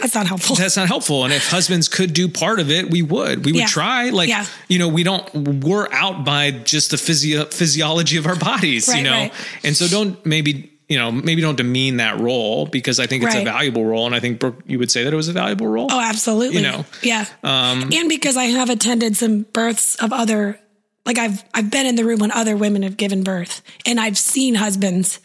that's 0.00 0.14
not 0.14 0.26
helpful. 0.26 0.56
that's 0.56 0.76
not 0.76 0.88
helpful. 0.88 1.24
And 1.24 1.32
if 1.32 1.48
husbands 1.48 1.88
could 1.88 2.12
do 2.12 2.28
part 2.28 2.60
of 2.60 2.70
it, 2.70 2.90
we 2.90 3.02
would. 3.02 3.44
We 3.44 3.52
would 3.52 3.60
Yeah. 3.60 3.66
try. 3.66 4.10
Like, 4.10 4.28
Yeah. 4.28 4.46
you 4.68 4.78
know, 4.78 4.88
we 4.88 5.02
don't. 5.02 5.32
We're 5.64 5.88
out 5.92 6.24
by 6.24 6.50
just 6.50 6.90
the 6.90 6.96
physio- 6.98 7.46
physiology 7.46 8.16
of 8.16 8.26
our 8.26 8.36
bodies. 8.36 8.88
you 8.94 9.02
know, 9.02 9.10
right. 9.12 9.32
and 9.62 9.76
so 9.76 9.86
don't 9.88 10.24
maybe. 10.26 10.70
You 10.86 10.98
know, 10.98 11.10
maybe 11.10 11.40
don't 11.40 11.56
demean 11.56 11.96
that 11.96 12.20
role 12.20 12.66
because 12.66 13.00
I 13.00 13.06
think 13.06 13.24
it's 13.24 13.34
a 13.34 13.42
valuable 13.42 13.86
role, 13.86 14.04
and 14.04 14.14
I 14.14 14.20
think 14.20 14.38
Brooke, 14.38 14.60
you 14.66 14.78
would 14.78 14.90
say 14.90 15.02
that 15.04 15.14
it 15.14 15.16
was 15.16 15.28
a 15.28 15.32
valuable 15.32 15.66
role. 15.66 15.88
Oh, 15.90 15.98
absolutely. 15.98 16.58
You 16.58 16.62
know, 16.68 16.84
yeah. 17.02 17.24
um, 17.42 17.88
and 17.90 18.06
because 18.10 18.36
I 18.36 18.44
have 18.44 18.68
attended 18.68 19.16
some 19.16 19.46
births 19.54 19.94
of 19.96 20.12
other, 20.12 20.60
like 21.06 21.16
I've 21.18 21.42
I've 21.54 21.70
been 21.70 21.86
in 21.86 21.96
the 21.96 22.04
room 22.04 22.18
when 22.20 22.30
other 22.32 22.54
women 22.54 22.82
have 22.82 22.98
given 22.98 23.22
birth, 23.24 23.62
and 23.86 23.98
I've 23.98 24.18
seen 24.18 24.56
husbands 24.56 25.20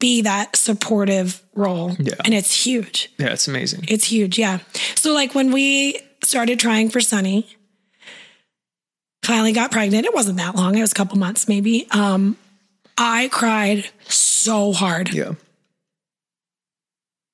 be 0.00 0.22
that 0.22 0.54
supportive 0.56 1.42
role, 1.54 1.96
Yeah. 1.98 2.14
and 2.24 2.32
it's 2.34 2.64
huge. 2.66 3.10
Yeah, 3.18 3.28
it's 3.32 3.48
amazing. 3.48 3.84
It's 3.88 4.04
huge. 4.04 4.38
Yeah. 4.38 4.58
So 4.94 5.12
like 5.12 5.34
when 5.34 5.50
we 5.52 5.98
started 6.24 6.60
trying 6.60 6.88
for 6.90 7.00
Sunny, 7.00 7.46
finally 9.24 9.52
got 9.52 9.70
pregnant. 9.72 10.06
It 10.06 10.14
wasn't 10.14 10.38
that 10.38 10.54
long. 10.54 10.76
It 10.76 10.80
was 10.80 10.92
a 10.92 10.94
couple 10.94 11.18
months 11.18 11.48
maybe. 11.48 11.86
Um, 11.90 12.36
I 12.96 13.28
cried 13.30 13.88
so 14.08 14.72
hard. 14.72 15.12
Yeah. 15.12 15.32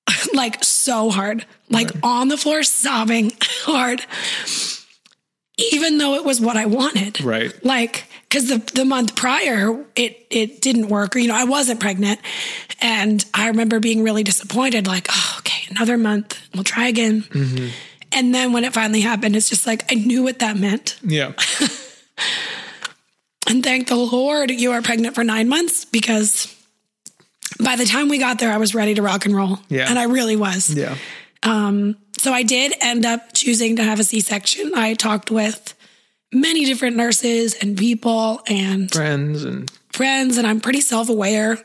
like 0.35 0.62
so 0.64 1.11
hard, 1.11 1.46
like 1.70 1.90
on 2.03 2.29
the 2.29 2.37
floor 2.37 2.62
sobbing 2.62 3.33
hard, 3.62 4.05
even 5.59 5.98
though 5.98 6.14
it 6.14 6.24
was 6.24 6.40
what 6.40 6.57
I 6.57 6.66
wanted. 6.66 7.20
Right. 7.22 7.53
Like, 7.64 8.05
cause 8.35 8.49
the, 8.49 8.59
the 8.75 8.85
month 8.85 9.16
prior, 9.16 9.85
it, 9.97 10.27
it 10.31 10.61
didn't 10.61 10.88
work 10.88 11.16
or, 11.16 11.20
you 11.20 11.29
know, 11.29 11.37
I 11.37 11.44
wasn't 11.44 11.81
pregnant. 11.81 12.20
And 12.81 13.25
I 13.33 13.49
remember 13.49 13.81
being 13.81 14.03
really 14.03 14.23
disappointed, 14.23 14.87
like, 14.87 15.07
oh, 15.11 15.37
okay, 15.38 15.66
another 15.70 15.97
month, 15.97 16.38
we'll 16.55 16.64
try 16.64 16.88
again. 16.88 17.23
Mm-hmm. 17.23 17.68
And 18.12 18.35
then 18.35 18.53
when 18.53 18.64
it 18.64 18.75
finally 18.75 19.01
happened, 19.01 19.37
it's 19.37 19.49
just 19.49 19.66
like, 19.66 19.90
I 19.90 19.94
knew 19.94 20.23
what 20.23 20.40
that 20.40 20.57
meant. 20.57 20.99
Yeah. 21.03 21.33
And 23.47 23.62
thank 23.62 23.88
the 23.88 23.97
Lord 23.97 24.51
you 24.51 24.73
are 24.73 24.83
pregnant 24.83 25.14
for 25.14 25.25
nine 25.25 25.49
months 25.49 25.85
because 25.85 26.55
by 27.62 27.77
the 27.77 27.85
time 27.85 28.09
we 28.09 28.18
got 28.18 28.38
there, 28.38 28.53
I 28.53 28.57
was 28.57 28.75
ready 28.75 28.94
to 28.94 29.03
rock 29.03 29.27
and 29.27 29.37
roll. 29.37 29.59
Yeah. 29.68 29.88
And 29.88 29.99
I 29.99 30.05
really 30.05 30.37
was. 30.37 30.75
Yeah. 30.75 30.97
Um, 31.42 31.97
so 32.18 32.33
I 32.33 32.42
did 32.42 32.73
end 32.81 33.05
up 33.05 33.33
choosing 33.35 33.77
to 33.77 33.85
have 33.85 34.01
a 34.01 34.05
C 34.05 34.20
section. 34.20 34.73
I 34.75 34.94
talked 34.94 35.31
with 35.31 35.73
many 36.35 36.64
different 36.64 36.97
nurses 36.97 37.55
and 37.55 37.79
people 37.79 38.42
and 38.47 38.92
Friends 38.92 39.44
and 39.44 39.70
friends, 39.92 40.37
and 40.37 40.47
I'm 40.47 40.61
pretty 40.61 40.81
self 40.81 41.09
aware. 41.09 41.59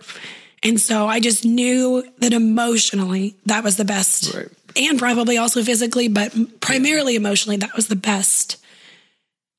And 0.61 0.79
so 0.79 1.07
I 1.07 1.19
just 1.19 1.45
knew 1.45 2.03
that 2.19 2.33
emotionally 2.33 3.35
that 3.45 3.63
was 3.63 3.77
the 3.77 3.85
best. 3.85 4.33
Right. 4.33 4.47
And 4.75 4.99
probably 4.99 5.37
also 5.37 5.63
physically, 5.63 6.07
but 6.07 6.61
primarily 6.61 7.15
emotionally, 7.15 7.57
that 7.57 7.75
was 7.75 7.87
the 7.87 7.95
best 7.95 8.57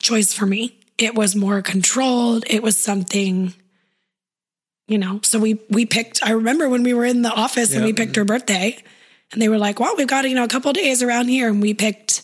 choice 0.01 0.33
for 0.33 0.47
me. 0.47 0.79
It 0.99 1.15
was 1.15 1.35
more 1.35 1.63
controlled. 1.63 2.45
It 2.47 2.63
was 2.63 2.77
something, 2.79 3.55
you 4.87 4.99
know. 4.99 5.21
So 5.23 5.39
we 5.39 5.59
we 5.69 5.85
picked. 5.85 6.23
I 6.23 6.33
remember 6.33 6.69
when 6.69 6.83
we 6.83 6.95
were 6.95 7.05
in 7.05 7.23
the 7.23 7.33
office 7.33 7.75
and 7.75 7.85
we 7.85 7.93
picked 7.93 8.17
her 8.17 8.25
birthday, 8.25 8.79
and 9.33 9.43
they 9.43 9.49
were 9.49 9.59
like, 9.59 9.81
"Well, 9.81 9.95
we've 9.97 10.07
got 10.07 10.29
you 10.29 10.35
know 10.35 10.45
a 10.45 10.49
couple 10.49 10.73
days 10.73 11.03
around 11.03 11.29
here," 11.29 11.49
and 11.49 11.61
we 11.61 11.75
picked 11.75 12.23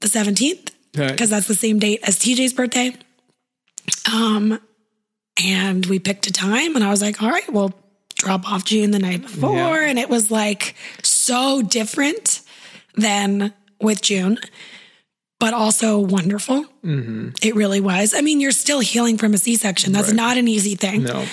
the 0.00 0.08
seventeenth 0.08 0.69
Right. 0.69 0.69
Because 0.92 1.30
that's 1.30 1.46
the 1.46 1.54
same 1.54 1.78
date 1.78 2.00
as 2.02 2.18
TJ's 2.18 2.52
birthday. 2.52 2.94
Um, 4.12 4.60
and 5.42 5.86
we 5.86 5.98
picked 5.98 6.26
a 6.26 6.32
time, 6.32 6.74
and 6.76 6.84
I 6.84 6.90
was 6.90 7.00
like, 7.02 7.22
"All 7.22 7.30
right, 7.30 7.50
we'll 7.52 7.72
drop 8.16 8.50
off 8.50 8.64
June 8.64 8.90
the 8.90 8.98
night 8.98 9.22
before," 9.22 9.80
Yeah. 9.80 9.86
and 9.88 9.98
it 9.98 10.08
was 10.08 10.30
like 10.30 10.74
so 11.02 11.62
different 11.62 12.40
than 12.96 13.54
with 13.80 14.02
June, 14.02 14.38
but 15.38 15.54
also 15.54 15.98
wonderful. 15.98 16.64
Mm-hmm. 16.84 17.30
It 17.42 17.54
really 17.54 17.80
was. 17.80 18.12
I 18.12 18.20
mean, 18.20 18.40
you're 18.40 18.50
still 18.50 18.80
healing 18.80 19.16
from 19.16 19.32
a 19.32 19.38
C-section. 19.38 19.92
That's 19.92 20.08
Right. 20.08 20.16
not 20.16 20.36
an 20.36 20.48
easy 20.48 20.74
thing. 20.74 21.04
no. 21.04 21.24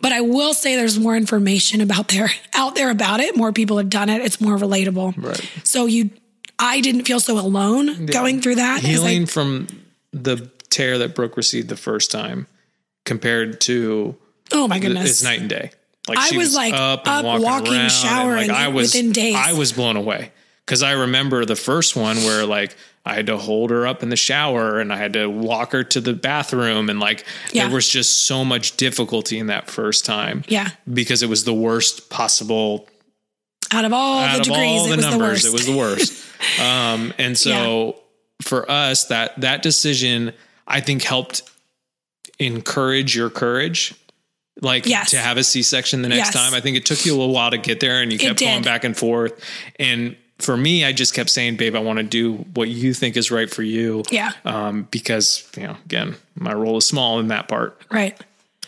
But 0.00 0.12
I 0.12 0.20
will 0.20 0.54
say 0.54 0.76
there's 0.76 0.98
more 1.00 1.16
information 1.16 1.80
about 1.80 2.08
there 2.08 2.30
out 2.54 2.74
there 2.76 2.90
about 2.90 3.20
it. 3.20 3.36
More 3.36 3.52
people 3.52 3.78
have 3.78 3.90
done 3.90 4.08
it. 4.10 4.22
It's 4.22 4.40
more 4.40 4.56
relatable. 4.56 5.14
Right. 5.16 5.40
So 5.64 5.86
you, 5.86 6.10
I 6.58 6.80
didn't 6.80 7.04
feel 7.04 7.20
so 7.20 7.38
alone 7.38 8.06
going 8.06 8.40
through 8.40 8.56
that. 8.56 8.80
Healing 8.80 9.26
from 9.26 9.68
the 10.12 10.50
tear 10.70 10.98
that 10.98 11.14
Brooke 11.14 11.36
received 11.36 11.68
the 11.68 11.76
first 11.76 12.10
time 12.10 12.46
compared 13.04 13.60
to 13.62 14.16
oh 14.52 14.66
my 14.68 14.78
goodness. 14.78 15.10
it's 15.10 15.22
night 15.22 15.40
and 15.40 15.50
day. 15.50 15.70
Like 16.08 16.18
I 16.18 16.28
she 16.28 16.38
was, 16.38 16.54
like, 16.54 16.72
up 16.72 17.06
and 17.06 17.26
up, 17.26 17.40
walking, 17.40 17.44
walking, 17.44 17.88
showering 17.88 18.48
like 18.48 18.56
I 18.56 18.68
was 18.68 18.94
within 18.94 19.12
days. 19.12 19.34
I 19.36 19.54
was 19.54 19.72
blown 19.72 19.96
away 19.96 20.30
because 20.64 20.82
I 20.82 20.92
remember 20.92 21.44
the 21.44 21.56
first 21.56 21.96
one 21.96 22.16
where 22.18 22.46
like 22.46 22.76
I 23.04 23.14
had 23.14 23.26
to 23.26 23.36
hold 23.36 23.70
her 23.70 23.86
up 23.86 24.02
in 24.02 24.08
the 24.08 24.16
shower 24.16 24.78
and 24.78 24.92
I 24.92 24.96
had 24.96 25.12
to 25.14 25.28
walk 25.28 25.72
her 25.72 25.82
to 25.84 26.00
the 26.00 26.12
bathroom 26.12 26.88
and 26.90 27.00
like 27.00 27.24
Yeah. 27.52 27.66
there 27.66 27.74
was 27.74 27.88
just 27.88 28.22
so 28.22 28.44
much 28.44 28.76
difficulty 28.76 29.38
in 29.38 29.46
that 29.48 29.68
first 29.70 30.04
time. 30.04 30.44
Yeah. 30.48 30.70
because 30.92 31.22
it 31.22 31.28
was 31.28 31.44
the 31.44 31.54
worst 31.54 32.08
possible 32.08 32.88
Out 33.72 33.84
of 33.84 33.92
all 33.92 34.20
out 34.20 34.38
the 34.38 34.44
degrees, 34.44 34.80
all 34.80 34.86
it 34.86 34.90
the 34.90 34.96
was 34.96 35.04
the 35.04 35.10
numbers, 35.10 35.28
worst. 35.44 35.46
it 35.46 35.52
was 35.52 35.66
the 35.66 35.76
worst. 35.76 36.60
um, 36.60 37.12
and 37.18 37.36
so 37.36 37.96
for 38.42 38.70
us, 38.70 39.06
that 39.06 39.40
that 39.40 39.62
decision, 39.62 40.32
I 40.66 40.80
think, 40.80 41.02
helped 41.02 41.42
encourage 42.38 43.16
your 43.16 43.30
courage. 43.30 43.94
Like 44.62 44.86
Yes. 44.86 45.10
to 45.10 45.18
have 45.18 45.36
a 45.36 45.44
C 45.44 45.62
section 45.62 46.00
the 46.00 46.08
next 46.08 46.28
Yes. 46.28 46.32
time. 46.34 46.54
I 46.54 46.60
think 46.60 46.78
it 46.78 46.86
took 46.86 47.04
you 47.04 47.12
a 47.12 47.16
little 47.18 47.34
while 47.34 47.50
to 47.50 47.58
get 47.58 47.78
there 47.80 48.00
and 48.00 48.10
you 48.10 48.18
kept 48.18 48.40
going 48.40 48.62
back 48.62 48.84
and 48.84 48.96
forth. 48.96 49.34
And 49.78 50.16
for 50.38 50.56
me, 50.56 50.82
I 50.82 50.92
just 50.92 51.12
kept 51.12 51.28
saying, 51.28 51.56
babe, 51.56 51.74
I 51.76 51.78
want 51.80 51.98
to 51.98 52.02
do 52.02 52.36
what 52.54 52.68
you 52.70 52.94
think 52.94 53.18
is 53.18 53.30
right 53.30 53.50
for 53.50 53.62
you. 53.62 54.02
Yeah. 54.10 54.32
Um, 54.46 54.88
because, 54.90 55.46
you 55.58 55.64
know, 55.64 55.76
again, 55.84 56.16
my 56.36 56.54
role 56.54 56.78
is 56.78 56.86
small 56.86 57.20
in 57.20 57.28
that 57.28 57.48
part. 57.48 57.80
right. 57.90 58.18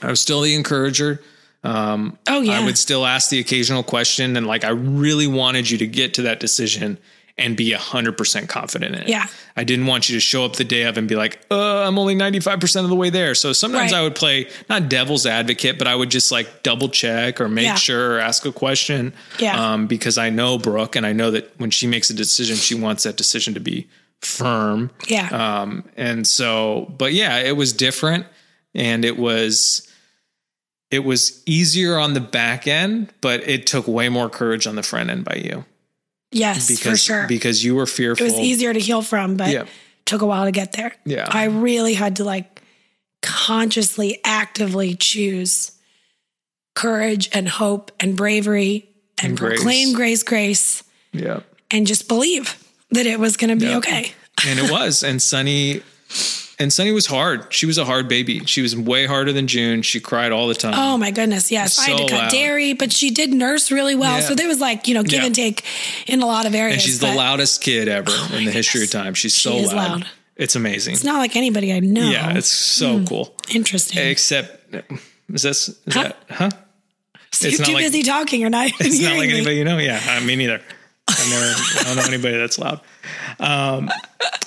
I 0.03 0.09
was 0.11 0.21
still 0.21 0.43
the 0.43 0.55
encourager. 0.55 1.23
Oh 1.69 2.41
yeah. 2.41 2.61
I 2.61 2.65
would 2.65 2.79
still 2.79 3.05
ask 3.07 3.31
the 3.31 3.39
occasional 3.41 3.83
question. 3.83 4.37
And 4.37 4.47
like, 4.47 4.65
I 4.65 4.71
really 4.71 5.27
wanted 5.27 5.69
you 5.71 5.79
to 5.79 5.87
get 5.87 6.15
to 6.15 6.23
that 6.23 6.41
decision 6.41 6.99
and 7.41 7.57
be 7.57 7.71
100% 7.73 8.49
confident 8.49 8.97
in 8.97 9.03
it. 9.03 9.09
Yeah. 9.09 9.27
I 9.57 9.63
didn't 9.63 9.87
want 9.87 10.09
you 10.09 10.17
to 10.17 10.21
show 10.21 10.45
up 10.45 10.57
the 10.57 10.65
day 10.65 10.83
of 10.83 10.99
and 10.99 11.09
be 11.09 11.15
like, 11.15 11.39
uh, 11.53 11.87
I'm 11.87 11.97
only 11.97 12.17
95% 12.17 12.83
of 12.83 12.89
the 12.91 12.97
way 12.97 13.11
there. 13.11 13.37
So 13.37 13.53
sometimes 13.53 13.93
Right. 13.93 13.99
I 14.01 14.03
would 14.03 14.17
play 14.17 14.49
not 14.69 14.89
devil's 14.89 15.25
advocate, 15.25 15.79
but 15.79 15.87
I 15.87 15.95
would 15.95 16.11
just 16.11 16.33
like 16.33 16.65
double 16.65 16.89
check 16.89 17.41
or 17.41 17.49
make 17.49 17.65
Yeah. 17.67 17.75
sure 17.77 18.15
or 18.17 18.19
ask 18.19 18.45
a 18.45 18.51
question. 18.51 19.13
Yeah. 19.39 19.73
Um, 19.73 19.87
because 19.87 20.19
I 20.19 20.31
know 20.31 20.59
Brooke 20.59 20.97
and 20.97 21.07
I 21.07 21.13
know 21.13 21.31
that 21.31 21.53
when 21.59 21.71
she 21.71 21.87
makes 21.87 22.11
a 22.11 22.15
decision, 22.15 22.57
she 22.57 22.75
wants 22.75 23.05
that 23.05 23.17
decision 23.17 23.55
to 23.55 23.61
be 23.61 23.87
firm. 24.21 24.91
yeah. 25.07 25.29
Um, 25.61 25.85
and 25.97 26.27
so, 26.27 26.93
but 26.99 27.13
yeah, 27.13 27.39
it 27.39 27.57
was 27.57 27.73
different. 27.73 28.27
and 28.75 29.05
it 29.05 29.17
was 29.17 29.88
it 30.91 31.01
was 31.05 31.43
easier 31.47 31.99
on 31.99 32.15
the 32.15 32.21
back 32.21 32.67
end, 32.67 33.13
but 33.21 33.47
it 33.49 33.67
took 33.67 33.87
way 33.87 34.09
more 34.09 34.29
courage 34.31 34.67
on 34.67 34.75
the 34.77 34.83
front 34.83 35.11
end 35.11 35.25
by 35.25 35.35
you 35.35 35.65
Yes, 36.33 36.69
because 36.69 36.83
for 36.83 36.97
sure. 36.97 37.27
because 37.27 37.65
you 37.65 37.75
were 37.75 37.87
fearful. 37.87 38.27
it 38.27 38.31
was 38.33 38.41
easier 38.41 38.73
to 38.73 38.81
heal 38.81 39.03
from, 39.03 39.37
but 39.37 39.51
Yeah. 39.51 39.65
took 40.07 40.23
a 40.23 40.27
while 40.27 40.45
to 40.45 40.51
get 40.53 40.73
there. 40.73 40.95
Yeah. 41.05 41.27
I 41.31 41.45
really 41.45 41.95
had 41.95 42.17
to 42.17 42.25
like 42.25 42.63
consciously, 43.23 44.21
actively 44.25 44.95
choose 44.95 45.73
courage 46.75 47.29
and 47.33 47.49
hope 47.49 47.91
and 48.01 48.17
bravery 48.17 48.89
and, 49.19 49.31
And 49.31 49.39
grace. 49.39 49.59
proclaim 49.59 49.93
grace, 49.95 50.23
grace, 50.23 50.85
Yeah. 51.13 51.41
and 51.71 51.87
just 51.87 52.09
believe 52.09 52.57
that 52.91 53.07
it 53.07 53.19
was 53.19 53.37
going 53.37 53.51
to 53.51 53.57
be 53.57 53.71
Yeah. 53.71 53.79
okay. 53.79 54.13
and 54.47 54.59
it 54.61 54.71
was. 54.71 55.03
And 55.03 55.21
Sunny 55.21 55.83
and 56.61 56.73
Sunny 56.73 56.91
was 56.93 57.07
hard. 57.07 57.53
She 57.53 57.67
was 57.67 57.79
a 57.79 57.85
hard 57.85 58.09
baby. 58.09 58.41
She 58.47 58.63
was 58.63 58.77
way 58.77 59.07
harder 59.07 59.33
than 59.33 59.47
June. 59.47 59.83
She 59.83 60.01
cried 60.01 60.33
all 60.33 60.49
the 60.49 60.55
time. 60.55 60.75
Oh 60.77 60.99
my 60.99 61.11
goodness. 61.11 61.51
Yes. 61.53 61.79
I 61.79 61.91
had 61.91 61.99
to 61.99 62.09
cut 62.09 62.19
loud. 62.23 62.31
dairy, 62.31 62.73
but 62.73 62.93
she 62.93 63.11
did 63.11 63.33
nurse 63.33 63.71
really 63.71 63.95
well. 63.95 64.19
Yeah. 64.19 64.25
So 64.27 64.35
there 64.35 64.49
was 64.49 64.61
like, 64.61 64.89
you 64.89 64.95
know, 64.95 65.03
give 65.03 65.21
Yeah. 65.21 65.27
and 65.27 65.35
take 65.35 65.65
in 66.07 66.21
a 66.23 66.27
lot 66.27 66.47
of 66.47 66.55
areas. 66.55 66.75
and 66.75 66.83
she's 66.83 66.99
the 67.01 67.15
loudest 67.15 67.63
kid 67.63 67.89
ever 67.89 68.11
in 68.37 68.45
the 68.45 68.51
history 68.51 68.83
of 68.85 68.91
time. 68.91 69.15
She's 69.15 69.35
so 69.35 69.55
is 69.57 69.73
loud. 69.73 70.01
loud. 70.01 70.09
It's 70.37 70.55
amazing. 70.57 70.95
It's 70.95 71.05
not 71.05 71.19
like 71.19 71.35
anybody 71.37 71.73
I 71.73 71.81
know. 71.81 72.09
yeah, 72.11 72.37
it's 72.37 72.49
so 72.49 73.05
cool. 73.05 73.35
interesting. 73.53 73.99
Except 74.07 74.75
is 75.33 75.43
this 75.43 75.69
is 75.69 75.79
Huh? 75.95 76.03
that 76.05 76.17
huh? 76.31 76.51
So 77.33 77.49
it's 77.49 77.59
you're 77.59 77.67
too 77.67 77.73
like- 77.75 77.85
busy 77.85 78.03
talking 78.03 78.45
or 78.45 78.51
not. 78.51 78.71
It's 78.81 79.01
not 79.01 79.17
like 79.17 79.29
me. 79.29 79.35
anybody 79.37 79.57
you 79.57 79.65
know. 79.65 79.79
Yeah, 79.79 80.01
I, 80.05 80.21
me 80.25 80.37
neither. 80.37 80.61
I 81.09 81.29
never. 81.31 81.47
I 81.81 81.83
don't 81.85 81.97
know 81.97 82.03
anybody 82.15 82.37
that's 82.37 82.59
loud. 82.59 82.81
Um, 83.41 83.91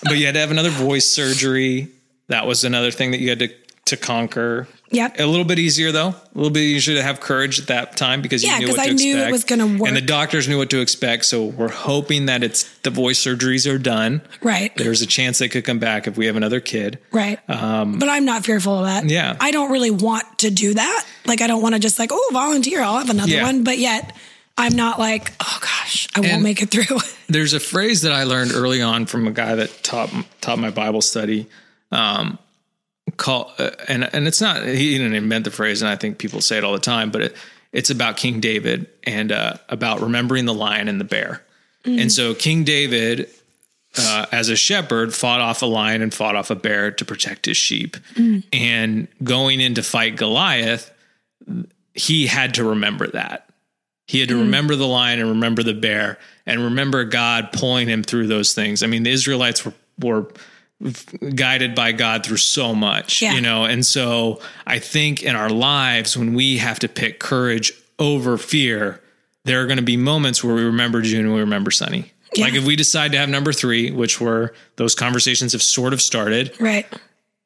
but 0.03 0.17
you 0.17 0.25
had 0.25 0.33
to 0.35 0.39
have 0.39 0.51
another 0.51 0.69
voice 0.69 1.05
surgery. 1.05 1.89
That 2.31 2.47
was 2.47 2.63
another 2.63 2.91
thing 2.91 3.11
that 3.11 3.19
you 3.19 3.29
had 3.29 3.39
to 3.39 3.49
to 3.85 3.97
conquer. 3.97 4.67
Yep. 4.91 5.19
A 5.19 5.25
little 5.25 5.43
bit 5.43 5.57
easier 5.59 5.91
though. 5.91 6.09
A 6.09 6.15
little 6.35 6.51
bit 6.51 6.61
easier 6.61 6.95
to 6.95 7.03
have 7.03 7.19
courage 7.19 7.59
at 7.59 7.67
that 7.67 7.97
time 7.97 8.21
because 8.21 8.43
Yeah, 8.43 8.59
you 8.59 8.67
knew 8.67 8.73
what 8.73 8.83
to 8.85 8.89
I 8.91 8.93
knew 8.93 9.17
it 9.17 9.31
was 9.31 9.43
gonna 9.43 9.65
work. 9.67 9.87
and 9.87 9.97
the 9.97 10.01
doctors 10.01 10.47
knew 10.47 10.57
what 10.57 10.69
to 10.69 10.79
expect. 10.81 11.25
So 11.25 11.45
we're 11.45 11.67
hoping 11.71 12.27
that 12.27 12.43
it's 12.43 12.63
the 12.83 12.89
voice 12.91 13.19
surgeries 13.21 13.69
are 13.69 13.77
done. 13.79 14.21
Right. 14.41 14.71
There's 14.77 15.01
a 15.01 15.07
chance 15.07 15.39
they 15.39 15.49
could 15.49 15.65
come 15.65 15.79
back 15.79 16.07
if 16.07 16.15
we 16.15 16.27
have 16.27 16.35
another 16.37 16.59
kid. 16.59 16.99
Right. 17.11 17.39
but 17.47 18.07
I'm 18.07 18.23
not 18.23 18.45
fearful 18.45 18.77
of 18.79 18.85
that. 18.85 19.03
Um, 19.03 19.09
yeah. 19.09 19.35
I 19.41 19.51
don't 19.51 19.71
really 19.71 19.91
want 19.91 20.25
to 20.39 20.51
do 20.51 20.73
that. 20.75 21.05
Like, 21.25 21.41
I 21.41 21.47
don't 21.47 21.61
want 21.61 21.73
to 21.75 21.79
just 21.79 21.97
like, 21.99 22.11
oh, 22.13 22.29
volunteer, 22.31 22.81
I'll 22.81 22.99
have 22.99 23.09
another 23.09 23.31
Yeah. 23.31 23.43
one. 23.43 23.63
But 23.63 23.77
yet, 23.79 24.15
I'm 24.57 24.75
not 24.75 24.99
like, 24.99 25.33
oh 25.39 25.57
gosh, 25.59 26.07
I 26.15 26.19
won't 26.21 26.43
make 26.43 26.61
it 26.61 26.69
through. 26.69 26.99
There's 27.27 27.53
a 27.53 27.59
phrase 27.59 28.03
that 28.03 28.11
I 28.13 28.23
learned 28.23 28.51
early 28.53 28.81
on 28.81 29.05
from 29.07 29.27
a 29.27 29.31
guy 29.31 29.55
that 29.55 29.83
taught 29.83 30.11
taught 30.39 30.59
my 30.59 30.69
Bible 30.69 31.01
study. 31.01 31.47
Um, 31.91 32.37
call 33.17 33.51
uh, 33.57 33.71
and 33.87 34.09
and 34.13 34.27
it's 34.27 34.41
not 34.41 34.65
he 34.65 34.97
didn't 34.97 35.13
invent 35.13 35.45
the 35.45 35.51
phrase, 35.51 35.81
and 35.81 35.89
I 35.89 35.95
think 35.95 36.17
people 36.17 36.41
say 36.41 36.57
it 36.57 36.63
all 36.63 36.73
the 36.73 36.79
time, 36.79 37.11
but 37.11 37.21
it, 37.21 37.35
it's 37.71 37.89
about 37.89 38.17
King 38.17 38.39
David 38.39 38.87
and 39.03 39.31
uh, 39.31 39.55
about 39.69 40.01
remembering 40.01 40.45
the 40.45 40.53
lion 40.53 40.87
and 40.87 40.99
the 40.99 41.05
bear. 41.05 41.43
And 41.83 42.11
so 42.11 42.35
King 42.35 42.63
David, 42.63 43.27
uh, 43.97 44.27
as 44.31 44.49
a 44.49 44.55
shepherd, 44.55 45.15
fought 45.15 45.41
off 45.41 45.63
a 45.63 45.65
lion 45.65 46.03
and 46.03 46.13
fought 46.13 46.35
off 46.35 46.51
a 46.51 46.55
bear 46.55 46.91
to 46.91 47.05
protect 47.05 47.47
his 47.47 47.57
sheep. 47.57 47.97
And 48.53 49.07
going 49.23 49.59
in 49.61 49.73
to 49.75 49.81
fight 49.83 50.15
Goliath, 50.15 50.93
he 51.95 52.27
had 52.27 52.53
to 52.55 52.63
remember 52.63 53.07
that. 53.07 53.49
He 54.05 54.19
had 54.19 54.29
to 54.29 54.37
remember 54.37 54.75
the 54.75 54.85
lion 54.85 55.19
and 55.19 55.29
remember 55.29 55.63
the 55.63 55.73
bear 55.73 56.19
and 56.45 56.61
remember 56.65 57.03
God 57.05 57.49
pulling 57.51 57.87
him 57.87 58.03
through 58.03 58.27
those 58.27 58.53
things. 58.53 58.83
I 58.83 58.87
mean, 58.87 59.03
the 59.03 59.11
Israelites 59.11 59.65
were 59.65 59.73
were 59.99 60.27
guided 61.35 61.75
by 61.75 61.91
God 61.91 62.25
through 62.25 62.37
so 62.37 62.73
much, 62.73 63.21
Yeah. 63.21 63.33
you 63.33 63.41
know. 63.41 63.65
And 63.65 63.85
so 63.85 64.39
I 64.65 64.79
think 64.79 65.23
in 65.23 65.35
our 65.35 65.49
lives 65.49 66.17
when 66.17 66.33
we 66.33 66.57
have 66.57 66.79
to 66.79 66.87
pick 66.87 67.19
courage 67.19 67.71
over 67.99 68.37
fear, 68.37 69.01
there 69.45 69.61
are 69.61 69.65
going 69.67 69.77
to 69.77 69.83
be 69.83 69.97
moments 69.97 70.43
where 70.43 70.55
we 70.55 70.63
remember 70.63 71.01
June 71.01 71.25
and 71.25 71.33
we 71.33 71.39
remember 71.39 71.71
Sunny. 71.71 72.11
Yeah. 72.33 72.45
Like 72.45 72.53
if 72.53 72.65
we 72.65 72.75
decide 72.75 73.11
to 73.11 73.17
have 73.17 73.29
number 73.29 73.51
3, 73.53 73.91
which 73.91 74.21
were 74.21 74.53
those 74.77 74.95
conversations 74.95 75.51
have 75.51 75.61
sort 75.61 75.93
of 75.93 76.01
started, 76.01 76.53
right. 76.61 76.87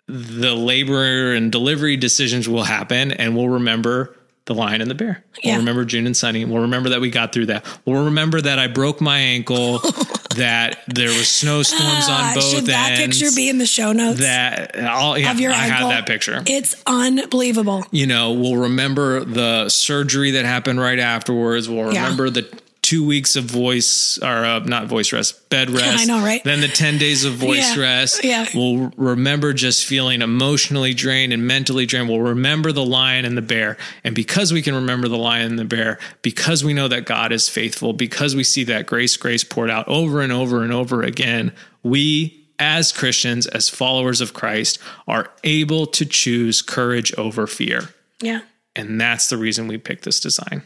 the 0.07 0.53
labor 0.53 1.33
and 1.33 1.51
delivery 1.51 1.97
decisions 1.97 2.47
will 2.47 2.63
happen 2.63 3.11
and 3.11 3.35
we'll 3.35 3.49
remember 3.49 4.15
the 4.45 4.53
lion 4.53 4.79
and 4.81 4.91
the 4.91 4.95
bear. 4.95 5.23
We'll 5.43 5.57
remember 5.57 5.85
June 5.85 6.05
and 6.05 6.15
Sunny. 6.15 6.45
We'll 6.45 6.61
remember 6.61 6.89
that 6.89 7.01
we 7.01 7.09
got 7.09 7.33
through 7.33 7.47
that. 7.47 7.65
We'll 7.85 8.05
remember 8.05 8.39
that 8.41 8.59
I 8.59 8.67
broke 8.67 9.01
my 9.01 9.17
ankle, 9.17 9.79
that 10.35 10.79
there 10.87 11.09
was 11.09 11.27
snowstorms 11.27 12.07
on 12.07 12.21
ah, 12.21 12.31
both 12.35 12.43
should 12.43 12.65
that 12.65 12.99
ends. 12.99 13.19
picture 13.19 13.35
be 13.35 13.49
in 13.49 13.57
the 13.57 13.65
show 13.65 13.91
notes? 13.91 14.19
that 14.19 14.75
I'll, 14.77 15.17
yeah, 15.17 15.31
of 15.31 15.39
your 15.39 15.51
I 15.51 15.55
have 15.55 15.89
that 15.89 16.05
picture. 16.07 16.41
It's 16.45 16.81
unbelievable. 16.85 17.85
you 17.91 18.07
know, 18.07 18.33
we'll 18.33 18.57
remember 18.57 19.23
the 19.25 19.69
surgery 19.69 20.31
that 20.31 20.45
happened 20.45 20.79
right 20.79 20.99
afterwards. 20.99 21.67
We'll 21.69 21.93
Yeah. 21.93 22.03
remember 22.03 22.29
the 22.29 22.47
two 22.85 23.03
weeks 23.05 23.35
of 23.35 23.45
voice 23.45 24.19
or 24.21 24.27
uh, 24.45 24.59
not 24.59 24.85
voice 24.85 25.11
rest, 25.11 25.49
bed 25.49 25.69
rest. 25.71 26.01
I 26.01 26.05
know, 26.05 26.23
right? 26.23 26.43
Then 26.43 26.61
the 26.61 26.67
10 26.67 26.99
days 26.99 27.25
of 27.25 27.33
voice 27.33 27.75
Yeah. 27.75 27.81
rest. 27.81 28.23
Yeah. 28.23 28.45
We'll 28.53 28.91
remember 28.95 29.53
just 29.53 29.85
feeling 29.85 30.21
emotionally 30.21 30.93
drained 30.93 31.33
and 31.33 31.47
mentally 31.47 31.85
drained. 31.87 32.09
We'll 32.09 32.21
remember 32.21 32.71
the 32.71 32.85
lion 32.85 33.25
and 33.25 33.35
the 33.35 33.41
bear. 33.41 33.77
And 34.03 34.13
because 34.13 34.53
we 34.53 34.61
can 34.61 34.75
remember 34.75 35.07
the 35.07 35.17
lion 35.17 35.47
and 35.47 35.59
the 35.59 35.65
bear, 35.65 35.97
because 36.21 36.63
we 36.63 36.73
know 36.73 36.87
that 36.87 37.05
God 37.05 37.31
is 37.31 37.49
faithful, 37.49 37.91
because 37.93 38.35
we 38.35 38.43
see 38.43 38.63
that 38.65 38.85
grace, 38.85 39.17
grace 39.17 39.43
poured 39.43 39.71
out 39.71 39.87
over 39.87 40.21
and 40.21 40.31
over 40.31 40.61
and 40.63 40.71
over 40.71 41.01
again, 41.01 41.53
we 41.81 42.47
as 42.59 42.91
Christians, 42.91 43.47
as 43.47 43.67
followers 43.67 44.21
of 44.21 44.33
Christ, 44.33 44.77
are 45.07 45.31
able 45.43 45.87
to 45.87 46.05
choose 46.05 46.61
courage 46.61 47.13
over 47.17 47.47
fear. 47.47 47.89
Yeah. 48.21 48.41
And 48.75 49.01
that's 49.01 49.29
the 49.29 49.37
reason 49.37 49.67
we 49.67 49.77
picked 49.77 50.03
this 50.05 50.19
design. 50.19 50.61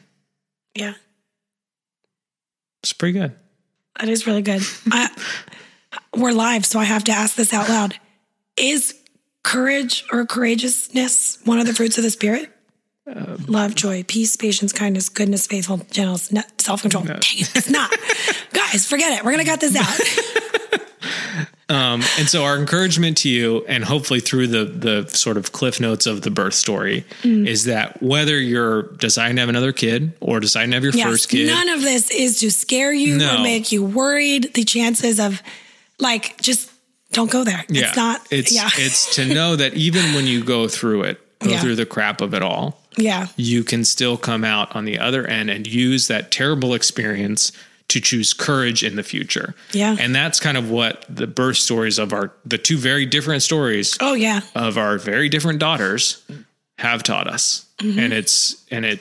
Yeah. 0.76 0.94
It's 2.84 2.94
pretty 2.94 3.20
good. 3.20 3.36
That 4.00 4.10
is 4.10 4.26
really 4.26 4.42
good. 4.42 4.62
I, 4.92 5.10
we're 6.16 6.32
live, 6.32 6.66
so 6.66 6.80
I 6.80 6.86
have 6.86 7.04
to 7.06 7.12
ask 7.12 7.36
this 7.36 7.54
out 7.54 7.70
loud. 7.70 8.00
Is 8.58 8.96
courage 9.44 10.06
or 10.12 10.26
courageousness 10.26 11.40
one 11.46 11.60
of 11.60 11.66
the 11.66 11.74
fruits 11.74 11.98
of 11.98 12.04
the 12.04 12.10
Spirit? 12.10 12.50
Um, 13.08 13.46
Love, 13.48 13.76
joy, 13.76 14.04
peace, 14.04 14.36
patience, 14.36 14.72
kindness, 14.72 15.10
goodness, 15.10 15.48
faithful, 15.48 15.78
gentleness, 15.92 16.32
self 16.58 16.82
control. 16.82 17.04
Dang 17.04 17.18
it, 17.18 17.56
it's 17.56 17.70
not. 17.70 17.92
Guys, 18.54 18.86
forget 18.86 19.18
it. 19.18 19.26
We're 19.26 19.32
going 19.32 19.44
to 19.44 19.50
cut 19.50 19.60
this 19.60 19.76
out. 19.76 20.44
Um, 21.70 22.02
and 22.18 22.28
so 22.28 22.44
our 22.44 22.58
encouragement 22.58 23.18
to 23.20 23.30
you, 23.30 23.64
and 23.68 23.84
hopefully 23.84 24.20
through 24.20 24.48
the 24.48 24.66
the 24.66 25.08
sort 25.16 25.38
of 25.38 25.52
cliff 25.52 25.80
notes 25.80 26.06
of 26.08 26.22
the 26.24 26.32
birth 26.32 26.56
story, 26.56 27.06
Mm. 27.22 27.48
is 27.48 27.66
that 27.66 28.02
whether 28.02 28.40
you're 28.40 28.84
deciding 28.98 29.36
to 29.36 29.42
have 29.42 29.50
another 29.50 29.72
kid 29.72 30.14
or 30.20 30.40
deciding 30.40 30.72
to 30.72 30.76
have 30.78 30.84
your 30.84 30.94
Yes, 30.94 31.08
first 31.08 31.30
kid, 31.30 31.48
none 31.48 31.70
of 31.70 31.82
this 31.82 32.10
is 32.10 32.40
to 32.40 32.50
scare 32.50 32.92
you 32.92 33.18
No. 33.18 33.36
or 33.38 33.44
make 33.44 33.72
you 33.72 33.84
worried. 33.84 34.54
The 34.56 34.64
chances 34.64 35.20
of, 35.20 35.42
like, 36.00 36.42
just 36.42 36.72
don't 37.12 37.30
go 37.30 37.44
there. 37.44 37.64
yeah, 37.70 37.88
It's 37.88 37.96
not. 37.98 38.22
it's 38.32 38.52
yeah. 38.52 38.70
it's 38.76 39.16
to 39.16 39.26
know 39.26 39.56
that 39.56 39.74
even 39.76 40.14
when 40.16 40.26
you 40.28 40.44
go 40.44 40.68
through 40.68 41.04
it, 41.04 41.20
go 41.40 41.52
Yeah. 41.52 41.62
through 41.62 41.76
the 41.76 41.86
crap 41.86 42.22
of 42.22 42.34
it 42.34 42.42
all, 42.42 42.82
yeah. 42.98 43.28
you 43.38 43.64
can 43.64 43.84
still 43.86 44.18
come 44.18 44.44
out 44.44 44.76
on 44.76 44.86
the 44.86 44.98
other 45.00 45.26
end 45.28 45.50
and 45.50 45.66
use 45.68 46.08
that 46.08 46.32
terrible 46.32 46.74
experience 46.74 47.52
to 47.90 48.00
choose 48.00 48.34
courage 48.34 48.84
in 48.84 48.96
the 48.96 49.04
future. 49.04 49.54
Yeah. 49.74 49.96
And 50.00 50.16
that's 50.16 50.40
kind 50.40 50.58
of 50.58 50.70
what 50.72 51.06
the 51.10 51.28
birth 51.28 51.58
stories 51.58 52.00
of 52.00 52.14
our 52.14 52.32
the 52.46 52.58
two 52.58 52.78
very 52.78 53.06
different 53.06 53.42
stories 53.44 53.98
Oh, 54.00 54.14
yeah. 54.14 54.42
of 54.56 54.78
our 54.78 54.98
very 54.98 55.28
different 55.30 55.60
daughters 55.60 56.24
have 56.78 57.04
taught 57.04 57.28
us. 57.28 57.66
And 57.82 58.14
it's 58.14 58.64
and 58.72 58.86
it 58.86 59.00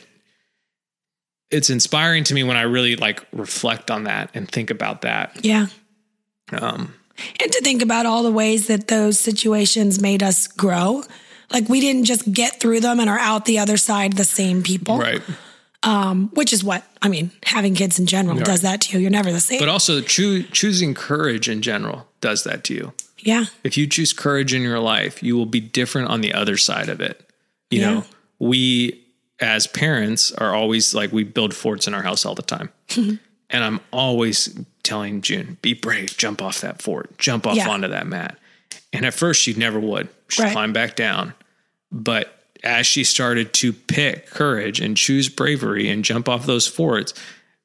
it's 1.51 1.70
inspiring 1.70 2.24
to 2.24 2.35
me 2.35 2.44
when 2.44 2.57
I 2.57 2.62
really 2.62 2.96
like 2.96 3.24
reflect 3.33 3.90
on 3.90 4.05
that 4.05 4.31
and 4.35 4.51
think 4.51 4.70
about 4.70 5.03
that. 5.03 5.44
Yeah. 5.44 5.66
Um 6.53 6.94
And 7.40 7.53
to 7.53 7.61
think 7.62 7.83
about 7.83 8.07
all 8.07 8.22
the 8.22 8.31
ways 8.33 8.66
that 8.68 8.88
those 8.88 9.18
situations 9.18 10.01
made 10.01 10.22
us 10.22 10.46
grow. 10.46 11.03
Like 11.51 11.68
we 11.68 11.81
didn't 11.81 12.05
just 12.05 12.31
get 12.33 12.61
through 12.61 12.81
them 12.81 13.01
and 13.01 13.09
are 13.11 13.18
out 13.18 13.44
the 13.46 13.59
other 13.59 13.77
side 13.77 14.12
the 14.14 14.24
same 14.24 14.62
people. 14.62 14.98
right. 14.98 15.22
Um, 15.85 16.31
which 16.35 16.53
is 16.53 16.64
what 16.64 16.85
I 17.03 17.09
mean, 17.09 17.31
having 17.45 17.74
kids 17.74 17.99
in 18.01 18.07
general 18.07 18.37
does 18.41 18.62
that 18.62 18.81
to 18.83 18.95
you. 18.95 18.99
You're 19.01 19.11
never 19.12 19.31
the 19.31 19.39
same. 19.41 19.61
But 19.61 19.68
also 19.68 20.01
choo- 20.01 20.43
choosing 20.43 20.93
courage 20.93 21.49
in 21.49 21.62
general 21.62 22.09
does 22.20 22.43
that 22.45 22.64
to 22.64 22.74
you. 22.74 22.93
yeah. 23.20 23.45
if 23.62 23.76
you 23.76 23.87
choose 23.87 24.12
courage 24.12 24.53
in 24.53 24.62
your 24.62 24.81
life, 24.81 25.22
you 25.22 25.37
will 25.37 25.47
be 25.47 25.61
different 25.61 26.09
on 26.09 26.20
the 26.20 26.33
other 26.35 26.57
side 26.57 26.89
of 26.89 27.01
it. 27.01 27.29
You 27.70 27.81
Yeah. 27.81 27.91
know, 27.95 28.05
we 28.41 29.05
as 29.41 29.68
parents 29.68 30.33
are 30.33 30.53
always 30.53 30.95
like 30.95 31.12
we 31.12 31.22
build 31.22 31.55
forts 31.55 31.87
in 31.87 31.95
our 31.95 32.03
house 32.03 32.26
all 32.26 32.35
the 32.35 32.43
time. 32.43 32.70
and 32.97 33.18
I'm 33.64 33.79
always 33.93 34.59
telling 34.83 35.20
June, 35.20 35.59
be 35.62 35.74
brave, 35.74 36.16
jump 36.16 36.43
off 36.43 36.61
that 36.62 36.83
fort, 36.83 37.16
jump 37.18 37.47
off 37.47 37.57
Yeah. 37.57 37.68
onto 37.68 37.87
that 37.89 38.07
mat. 38.09 38.37
And 38.93 39.07
at 39.07 39.14
first 39.14 39.43
she 39.43 39.55
never 39.55 39.79
would. 39.79 40.09
She'd 40.29 40.43
Right. 40.43 40.53
climb 40.53 40.72
back 40.72 40.97
down. 40.97 41.35
But 41.93 42.38
as 42.64 42.86
she 42.86 43.04
started 43.04 43.52
to 43.54 43.72
pick 43.72 44.26
courage 44.30 44.80
and 44.80 44.96
choose 44.96 45.28
bravery 45.28 45.88
and 45.88 46.04
jump 46.04 46.28
off 46.28 46.46
those 46.46 46.66
forts, 46.66 47.14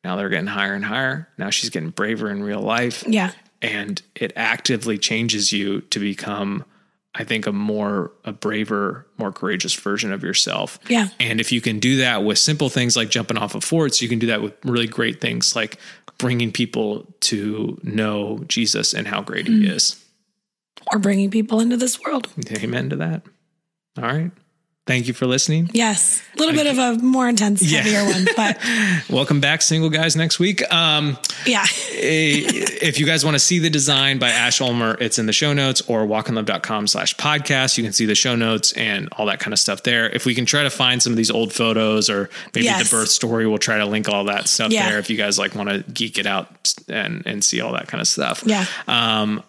now 0.03 0.15
they're 0.15 0.29
getting 0.29 0.47
higher 0.47 0.73
and 0.73 0.85
higher. 0.85 1.29
Now 1.37 1.49
she's 1.49 1.69
getting 1.69 1.89
braver 1.89 2.29
in 2.29 2.43
real 2.43 2.61
life 2.61 3.03
Yeah. 3.07 3.31
and 3.61 4.01
it 4.15 4.33
actively 4.35 4.97
changes 4.97 5.51
you 5.51 5.81
to 5.81 5.99
become 5.99 6.65
I 7.15 7.23
think 7.23 7.45
a 7.45 7.51
more 7.51 8.11
a 8.25 8.31
braver, 8.31 9.05
more 9.17 9.31
courageous 9.31 9.73
version 9.75 10.11
of 10.11 10.23
yourself. 10.23 10.79
Yeah. 10.89 11.09
And 11.19 11.39
if 11.39 11.51
you 11.51 11.61
can 11.61 11.79
do 11.79 11.97
that 11.97 12.23
with 12.23 12.39
simple 12.39 12.69
things 12.69 12.95
like 12.95 13.09
jumping 13.09 13.37
off 13.37 13.53
of 13.53 13.63
forts, 13.63 14.01
you 14.01 14.09
can 14.09 14.17
do 14.17 14.27
that 14.27 14.41
with 14.41 14.53
really 14.65 14.87
great 14.87 15.21
things 15.21 15.55
like 15.55 15.77
bringing 16.17 16.51
people 16.51 17.05
to 17.21 17.79
know 17.83 18.43
Jesus 18.47 18.93
and 18.93 19.07
how 19.07 19.21
great 19.21 19.47
he 19.47 19.67
mm. 19.67 19.75
is. 19.75 20.03
Or 20.91 20.97
bringing 20.97 21.29
people 21.29 21.59
into 21.59 21.77
this 21.77 21.99
world. 22.01 22.29
Amen 22.51 22.89
to 22.89 22.95
that. 22.97 23.21
All 23.97 24.05
right. 24.05 24.31
Thank 24.85 25.07
you 25.07 25.13
for 25.13 25.25
listening. 25.25 25.69
Yes. 25.71 26.21
A 26.35 26.39
little 26.39 26.53
bit 26.53 26.67
of 26.67 26.77
a 26.77 27.01
more 27.01 27.29
intense, 27.29 27.61
heavier 27.61 28.03
one, 28.03 28.25
but 28.35 28.57
Welcome 29.09 29.39
back, 29.39 29.61
single 29.61 29.89
guys, 29.89 30.17
next 30.17 30.39
week. 30.39 30.61
Um, 30.73 31.17
yeah. 31.45 31.61
eh, 31.93 32.43
if 32.81 32.99
you 32.99 33.05
guys 33.05 33.23
want 33.23 33.35
to 33.35 33.39
see 33.39 33.59
the 33.59 33.69
design 33.69 34.19
by 34.19 34.27
Ash 34.29 34.59
Ulmer, 34.59 34.97
it's 34.99 35.17
in 35.19 35.25
the 35.25 35.31
show 35.31 35.53
notes 35.53 35.81
or 35.87 36.05
walkinlove.com 36.05 36.87
slash 36.87 37.15
podcast. 37.15 37.77
You 37.77 37.85
can 37.85 37.93
see 37.93 38.05
the 38.05 38.13
show 38.15 38.35
notes 38.35 38.73
and 38.73 39.07
all 39.13 39.25
that 39.27 39.39
kind 39.39 39.53
of 39.53 39.59
stuff 39.59 39.83
there. 39.83 40.09
If 40.09 40.25
we 40.25 40.35
can 40.35 40.45
try 40.45 40.63
to 40.63 40.69
find 40.69 41.01
some 41.01 41.13
of 41.13 41.17
these 41.17 41.31
old 41.31 41.53
photos 41.53 42.09
or 42.09 42.29
maybe 42.53 42.65
Yes. 42.65 42.89
the 42.89 42.93
birth 42.93 43.09
story, 43.09 43.47
we'll 43.47 43.59
try 43.59 43.77
to 43.77 43.85
link 43.85 44.09
all 44.09 44.25
that 44.25 44.49
stuff 44.49 44.73
Yeah. 44.73 44.89
there. 44.89 44.99
If 44.99 45.09
you 45.09 45.15
guys 45.15 45.39
like 45.39 45.55
want 45.55 45.69
to 45.69 45.79
geek 45.93 46.17
it 46.19 46.25
out 46.25 46.73
and, 46.89 47.23
and 47.25 47.41
see 47.41 47.61
all 47.61 47.71
that 47.71 47.87
kind 47.87 48.01
of 48.01 48.07
stuff. 48.09 48.43
Yeah. 48.45 48.65
Um, 48.89 49.43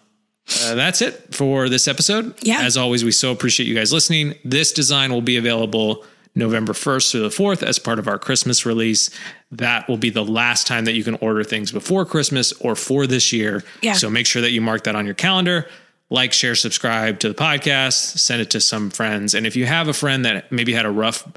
uh, 0.63 0.75
that's 0.75 1.01
it 1.01 1.33
for 1.33 1.69
this 1.69 1.87
episode. 1.87 2.33
Yeah. 2.43 2.61
As 2.61 2.77
always, 2.77 3.03
we 3.03 3.11
so 3.11 3.31
appreciate 3.31 3.67
you 3.67 3.75
guys 3.75 3.91
listening. 3.91 4.35
This 4.43 4.71
design 4.71 5.11
will 5.11 5.21
be 5.21 5.37
available 5.37 6.03
November 6.35 6.73
1st 6.73 7.11
through 7.11 7.21
the 7.21 7.29
4th 7.29 7.63
as 7.63 7.79
part 7.79 7.97
of 7.97 8.07
our 8.07 8.19
Christmas 8.19 8.65
release. 8.65 9.09
That 9.51 9.87
will 9.87 9.97
be 9.97 10.09
the 10.09 10.23
last 10.25 10.67
time 10.67 10.85
that 10.85 10.93
you 10.93 11.03
can 11.03 11.15
order 11.15 11.43
things 11.43 11.71
before 11.71 12.05
Christmas 12.05 12.51
or 12.53 12.75
for 12.75 13.07
this 13.07 13.31
year. 13.33 13.63
Yeah. 13.81 13.93
So 13.93 14.09
make 14.09 14.25
sure 14.25 14.41
that 14.41 14.51
you 14.51 14.61
mark 14.61 14.83
that 14.83 14.95
on 14.95 15.05
your 15.05 15.15
calendar. 15.15 15.67
Like, 16.11 16.33
share, 16.33 16.53
subscribe 16.53 17.19
to 17.21 17.29
the 17.29 17.33
podcast, 17.33 18.19
send 18.19 18.41
it 18.41 18.51
to 18.51 18.61
some 18.61 18.91
friends. 18.91 19.33
And 19.33 19.47
if 19.47 19.55
you 19.55 19.65
have 19.65 19.87
a 19.87 19.93
friend 19.93 20.23
that 20.25 20.51
maybe 20.51 20.73
had 20.73 20.85
a 20.85 20.91
rough 20.91 21.27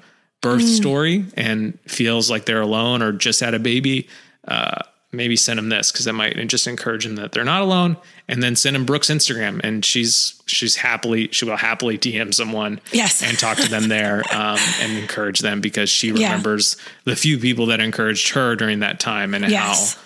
birth 0.43 0.63
Mm. 0.63 0.77
story 0.77 1.25
and 1.35 1.79
feels 1.87 2.31
like 2.31 2.45
they're 2.45 2.61
alone 2.61 3.01
or 3.03 3.13
just 3.13 3.41
had 3.41 3.55
a 3.55 3.59
baby, 3.59 4.09
uh, 4.47 4.83
maybe 5.11 5.37
send 5.37 5.57
them 5.59 5.71
this 5.71 5.91
because 5.91 6.05
that 6.05 6.13
might 6.13 6.37
just 6.49 6.67
encourage 6.67 7.05
them 7.05 7.17
that 7.17 7.33
they're 7.33 7.45
not 7.45 7.63
alone. 7.63 7.97
And 8.31 8.43
then 8.43 8.57
send 8.57 8.77
him 8.77 8.85
Brooke's 8.85 9.09
Instagram, 9.09 9.59
and 9.65 9.83
she's 9.83 10.35
she's 10.47 10.77
happily 10.77 11.29
she 11.33 11.47
will 11.47 11.57
happily 11.57 11.97
DM 11.97 12.35
someone, 12.35 12.79
Yes. 12.93 13.23
and 13.23 13.39
talk 13.39 13.57
to 13.57 13.69
them 13.71 13.89
there 13.89 14.23
um, 14.33 14.59
and 14.83 14.99
encourage 14.99 15.41
them 15.41 15.63
because 15.63 15.89
she 15.89 16.09
Yeah. 16.09 16.29
remembers 16.29 16.77
the 17.05 17.17
few 17.17 17.39
people 17.39 17.65
that 17.67 17.81
encouraged 17.81 18.29
her 18.31 18.55
during 18.55 18.81
that 18.81 19.01
time 19.01 19.33
and 19.33 19.49
Yes. 19.51 19.95
how 19.95 20.01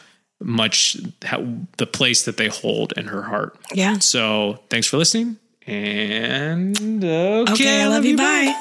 much 0.44 0.96
how, 1.24 1.44
the 1.78 1.86
place 1.86 2.22
that 2.22 2.36
they 2.36 2.46
hold 2.48 2.92
in 2.96 3.06
her 3.06 3.22
heart. 3.22 3.56
Yeah. 3.74 3.98
So 3.98 4.60
thanks 4.70 4.86
for 4.86 4.98
listening, 4.98 5.36
and 5.66 6.78
okay, 7.04 7.52
Okay. 7.52 7.82
I 7.82 7.86
love 7.88 8.04
you. 8.04 8.16
Bye. 8.16 8.54